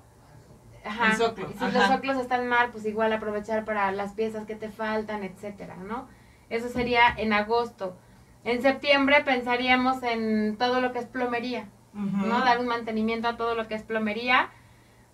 Ajá. 0.85 1.09
El 1.11 1.17
soclo, 1.17 1.49
Y 1.51 1.59
si 1.59 1.65
ajá. 1.65 1.79
los 1.79 1.89
soclos 1.89 2.17
están 2.19 2.47
mal, 2.49 2.71
pues 2.71 2.87
igual 2.87 3.13
aprovechar 3.13 3.65
para 3.65 3.91
las 3.93 4.13
piezas 4.13 4.47
que 4.47 4.55
te 4.55 4.71
faltan, 4.71 5.23
etcétera, 5.25 5.77
¿no? 5.77 6.09
Eso 6.49 6.69
sería 6.69 7.03
en 7.17 7.33
agosto. 7.33 7.97
En 8.45 8.63
septiembre 8.63 9.23
pensaríamos 9.25 10.03
en 10.05 10.57
todo 10.57 10.81
lo 10.81 10.93
que 10.93 11.01
es 11.01 11.07
plomería. 11.07 11.67
Ujú. 11.95 12.27
¿no? 12.27 12.41
Dar 12.45 12.59
un 12.61 12.67
mantenimiento 12.69 13.27
a 13.27 13.37
todo 13.37 13.55
lo 13.57 13.67
que 13.69 13.75
es 13.75 13.83
plomería. 13.83 14.51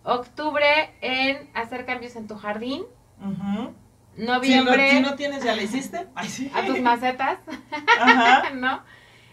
Octubre 0.05 0.90
en 1.00 1.48
hacer 1.55 1.84
cambios 1.86 2.16
en 2.16 2.26
tu 2.26 2.36
jardín. 2.36 2.82
Ujú. 3.20 3.72
Si, 4.16 4.22
Noviembre 4.24 4.90
si 4.90 5.00
no 5.00 5.14
tienes, 5.14 5.42
¿ya 5.44 5.55
le 5.55 5.62
hiciste? 5.64 6.07
Ay, 6.14 6.28
sí. 6.28 6.50
a 6.55 6.66
tus 6.66 6.80
macetas, 6.80 7.38
Ajá. 8.00 8.50
¿no? 8.55 8.82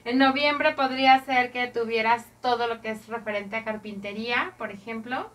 En 0.06 0.18
noviembre 0.18 0.74
podría 0.74 1.20
ser 1.26 1.52
que 1.52 1.68
tuvieras 1.68 2.26
todo 2.42 2.68
lo 2.68 2.82
que 2.82 2.92
es 2.92 3.08
referente 3.08 3.58
a 3.58 3.66
carpintería, 3.66 4.54
por 4.58 4.72
ejemplo. 4.72 5.30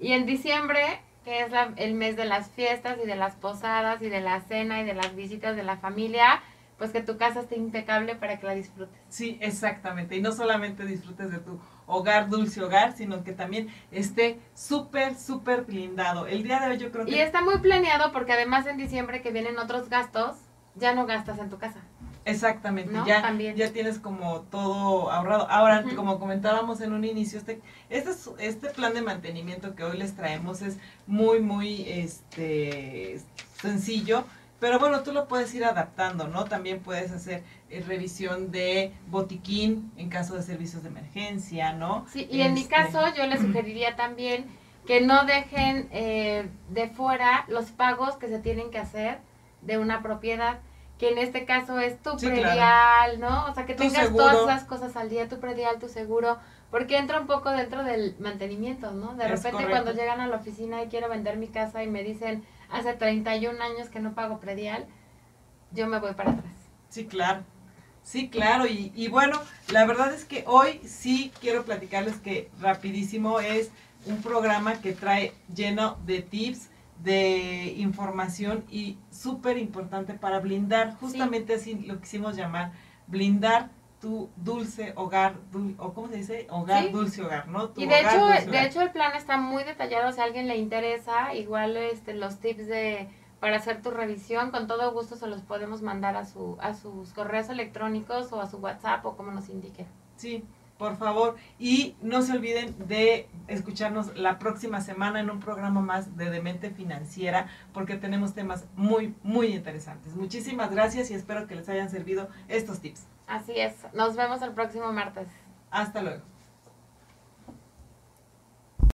Y 0.00 0.12
en 0.12 0.24
diciembre, 0.24 0.80
que 1.24 1.42
es 1.42 1.50
la- 1.50 1.74
el 1.76 1.92
mes 1.94 2.16
de 2.16 2.24
las 2.24 2.48
fiestas 2.50 2.96
y 3.02 3.06
de 3.06 3.16
las 3.16 3.34
posadas 3.34 4.00
y 4.00 4.08
de 4.08 4.20
la 4.22 4.40
cena 4.40 4.80
y 4.80 4.84
de 4.84 4.94
las 4.94 5.14
visitas 5.14 5.54
de 5.54 5.62
la 5.62 5.76
familia, 5.76 6.40
pues 6.78 6.92
que 6.92 7.02
tu 7.02 7.18
casa 7.18 7.40
esté 7.40 7.56
impecable 7.56 8.14
para 8.14 8.38
que 8.40 8.46
la 8.46 8.54
disfrutes. 8.54 8.98
Sí, 9.10 9.36
exactamente. 9.42 10.16
Y 10.16 10.22
no 10.22 10.32
solamente 10.32 10.86
disfrutes 10.86 11.30
de 11.30 11.38
tu 11.38 11.60
hogar, 11.90 12.28
dulce 12.28 12.62
hogar, 12.62 12.96
sino 12.96 13.22
que 13.24 13.32
también 13.32 13.68
esté 13.90 14.38
súper, 14.54 15.16
súper 15.18 15.62
blindado. 15.62 16.26
El 16.26 16.42
día 16.42 16.60
de 16.60 16.68
hoy 16.68 16.78
yo 16.78 16.90
creo 16.90 17.04
que... 17.04 17.10
Y 17.12 17.18
está 17.18 17.42
muy 17.42 17.58
planeado 17.58 18.12
porque 18.12 18.32
además 18.32 18.66
en 18.66 18.76
diciembre 18.76 19.22
que 19.22 19.30
vienen 19.32 19.58
otros 19.58 19.88
gastos, 19.88 20.36
ya 20.76 20.94
no 20.94 21.06
gastas 21.06 21.38
en 21.38 21.50
tu 21.50 21.58
casa. 21.58 21.80
Exactamente, 22.26 22.92
¿No? 22.92 23.06
ya, 23.06 23.22
También. 23.22 23.56
ya 23.56 23.72
tienes 23.72 23.98
como 23.98 24.42
todo 24.42 25.10
ahorrado. 25.10 25.48
Ahora, 25.50 25.84
como 25.96 26.20
comentábamos 26.20 26.80
en 26.82 26.92
un 26.92 27.04
inicio, 27.04 27.38
este, 27.38 27.60
este, 27.88 28.10
es- 28.10 28.30
este 28.38 28.68
plan 28.70 28.92
de 28.94 29.00
mantenimiento 29.02 29.74
que 29.74 29.84
hoy 29.84 29.96
les 29.96 30.14
traemos 30.14 30.60
es 30.60 30.76
muy, 31.06 31.40
muy 31.40 31.88
este, 31.88 33.20
sencillo, 33.60 34.24
pero 34.60 34.78
bueno, 34.78 35.02
tú 35.02 35.12
lo 35.12 35.26
puedes 35.28 35.52
ir 35.54 35.64
adaptando, 35.64 36.28
¿no? 36.28 36.44
También 36.48 36.82
puedes 36.82 37.10
hacer 37.12 37.44
eh, 37.70 37.82
revisión 37.86 38.50
de 38.52 38.94
botiquín 39.06 39.92
en 39.96 40.08
caso 40.10 40.34
de 40.36 40.42
servicios 40.42 40.82
de 40.82 40.90
emergencia, 40.90 41.72
¿no? 41.72 42.06
Sí, 42.06 42.26
y 42.30 42.42
en 42.42 42.54
mi 42.54 42.64
Este, 42.64 42.68
caso 42.68 43.00
yo 43.16 43.26
les 43.26 43.40
sugeriría 43.40 43.96
también 43.96 44.46
que 44.86 45.00
no 45.00 45.24
dejen 45.24 45.88
eh, 45.92 46.48
de 46.68 46.88
fuera 46.88 47.44
los 47.48 47.70
pagos 47.70 48.16
que 48.16 48.28
se 48.28 48.40
tienen 48.40 48.70
que 48.70 48.78
hacer 48.78 49.18
de 49.62 49.78
una 49.78 50.02
propiedad, 50.02 50.58
que 50.98 51.10
en 51.10 51.18
este 51.18 51.44
caso 51.44 51.78
es 51.78 52.02
tu 52.02 52.18
Sí, 52.18 52.26
predial, 52.26 53.20
¿no? 53.20 53.46
O 53.46 53.54
sea, 53.54 53.64
que 53.66 53.74
Tu 53.74 53.82
tengas 53.82 53.90
seguro. 53.90 54.16
todas 54.16 54.44
las 54.46 54.64
cosas 54.64 54.96
al 54.96 55.08
día, 55.08 55.28
tu 55.28 55.38
predial, 55.38 55.78
tu 55.78 55.88
seguro, 55.88 56.38
porque 56.70 56.98
entra 56.98 57.20
un 57.20 57.26
poco 57.26 57.50
dentro 57.50 57.84
del 57.84 58.16
mantenimiento, 58.18 58.90
¿no? 58.92 59.14
De 59.14 59.24
Es 59.24 59.30
repente 59.30 59.50
correcto. 59.52 59.68
cuando 59.68 59.92
llegan 59.92 60.20
a 60.20 60.26
la 60.26 60.36
oficina 60.36 60.82
y 60.82 60.88
quiero 60.88 61.08
vender 61.08 61.36
mi 61.36 61.48
casa 61.48 61.82
y 61.84 61.86
me 61.88 62.02
dicen, 62.02 62.44
hace 62.72 62.94
31 62.94 63.62
años 63.62 63.88
que 63.88 64.00
no 64.00 64.14
pago 64.14 64.40
predial, 64.40 64.86
yo 65.72 65.86
me 65.86 65.98
voy 65.98 66.14
para 66.14 66.32
atrás. 66.32 66.54
Sí, 66.88 67.06
claro. 67.06 67.44
Sí, 68.02 68.28
claro. 68.28 68.66
Y, 68.66 68.92
y 68.96 69.08
bueno, 69.08 69.40
la 69.72 69.86
verdad 69.86 70.12
es 70.12 70.24
que 70.24 70.44
hoy 70.46 70.80
sí 70.84 71.32
quiero 71.40 71.64
platicarles 71.64 72.16
que 72.16 72.50
rapidísimo 72.60 73.40
es 73.40 73.70
un 74.06 74.22
programa 74.22 74.80
que 74.80 74.92
trae 74.92 75.32
lleno 75.54 75.98
de 76.06 76.22
tips, 76.22 76.70
de 77.02 77.74
información 77.78 78.64
y 78.70 78.98
súper 79.10 79.58
importante 79.58 80.14
para 80.14 80.40
blindar, 80.40 80.96
justamente 80.96 81.54
así 81.54 81.74
lo 81.74 82.00
quisimos 82.00 82.36
llamar, 82.36 82.72
blindar 83.06 83.70
tu 84.00 84.30
dulce 84.36 84.92
hogar, 84.96 85.34
dul- 85.52 85.74
o 85.78 85.92
¿cómo 85.92 86.08
se 86.08 86.16
dice? 86.16 86.46
Hogar, 86.50 86.84
Sí. 86.84 86.88
dulce 86.90 87.22
hogar, 87.22 87.48
¿no? 87.48 87.68
Tu 87.68 87.82
Y 87.82 87.86
de 87.86 88.00
hogar, 88.00 88.14
hecho, 88.14 88.26
de 88.26 88.48
hogar. 88.50 88.66
hecho 88.66 88.80
el 88.80 88.90
plan 88.92 89.12
está 89.14 89.36
muy 89.36 89.62
detallado, 89.64 90.10
si 90.12 90.20
a 90.20 90.24
alguien 90.24 90.48
le 90.48 90.56
interesa, 90.56 91.34
igual 91.34 91.76
este 91.76 92.14
los 92.14 92.38
tips 92.40 92.66
de 92.66 93.08
para 93.40 93.56
hacer 93.56 93.80
tu 93.80 93.90
revisión, 93.90 94.50
con 94.50 94.66
todo 94.66 94.92
gusto 94.92 95.16
se 95.16 95.26
los 95.26 95.40
podemos 95.42 95.80
mandar 95.82 96.14
a 96.16 96.26
su 96.26 96.56
a 96.60 96.74
sus 96.74 97.12
correos 97.14 97.48
electrónicos 97.48 98.32
o 98.32 98.40
a 98.40 98.46
su 98.48 98.58
WhatsApp 98.58 99.04
o 99.06 99.16
como 99.16 99.30
nos 99.32 99.48
indique. 99.48 99.86
Sí, 100.16 100.44
por 100.76 100.96
favor. 100.96 101.36
Y 101.58 101.94
no 102.02 102.20
se 102.22 102.32
olviden 102.32 102.74
de 102.86 103.28
escucharnos 103.48 104.14
la 104.16 104.38
próxima 104.38 104.80
semana 104.80 105.20
en 105.20 105.30
un 105.30 105.40
programa 105.40 105.80
más 105.80 106.16
de 106.16 106.30
Demente 106.30 106.70
Financiera, 106.70 107.48
porque 107.72 107.96
tenemos 107.96 108.34
temas 108.34 108.64
muy, 108.76 109.14
muy 109.22 109.48
interesantes. 109.48 110.14
Muchísimas 110.16 110.70
gracias 110.70 111.10
y 111.10 111.14
espero 111.14 111.46
que 111.46 111.54
les 111.54 111.68
hayan 111.68 111.90
servido 111.90 112.28
estos 112.48 112.80
tips. 112.80 113.06
Así 113.30 113.52
es. 113.54 113.74
Nos 113.94 114.16
vemos 114.16 114.42
el 114.42 114.50
próximo 114.52 114.92
martes. 114.92 115.28
Hasta 115.70 116.02
luego. 116.02 116.24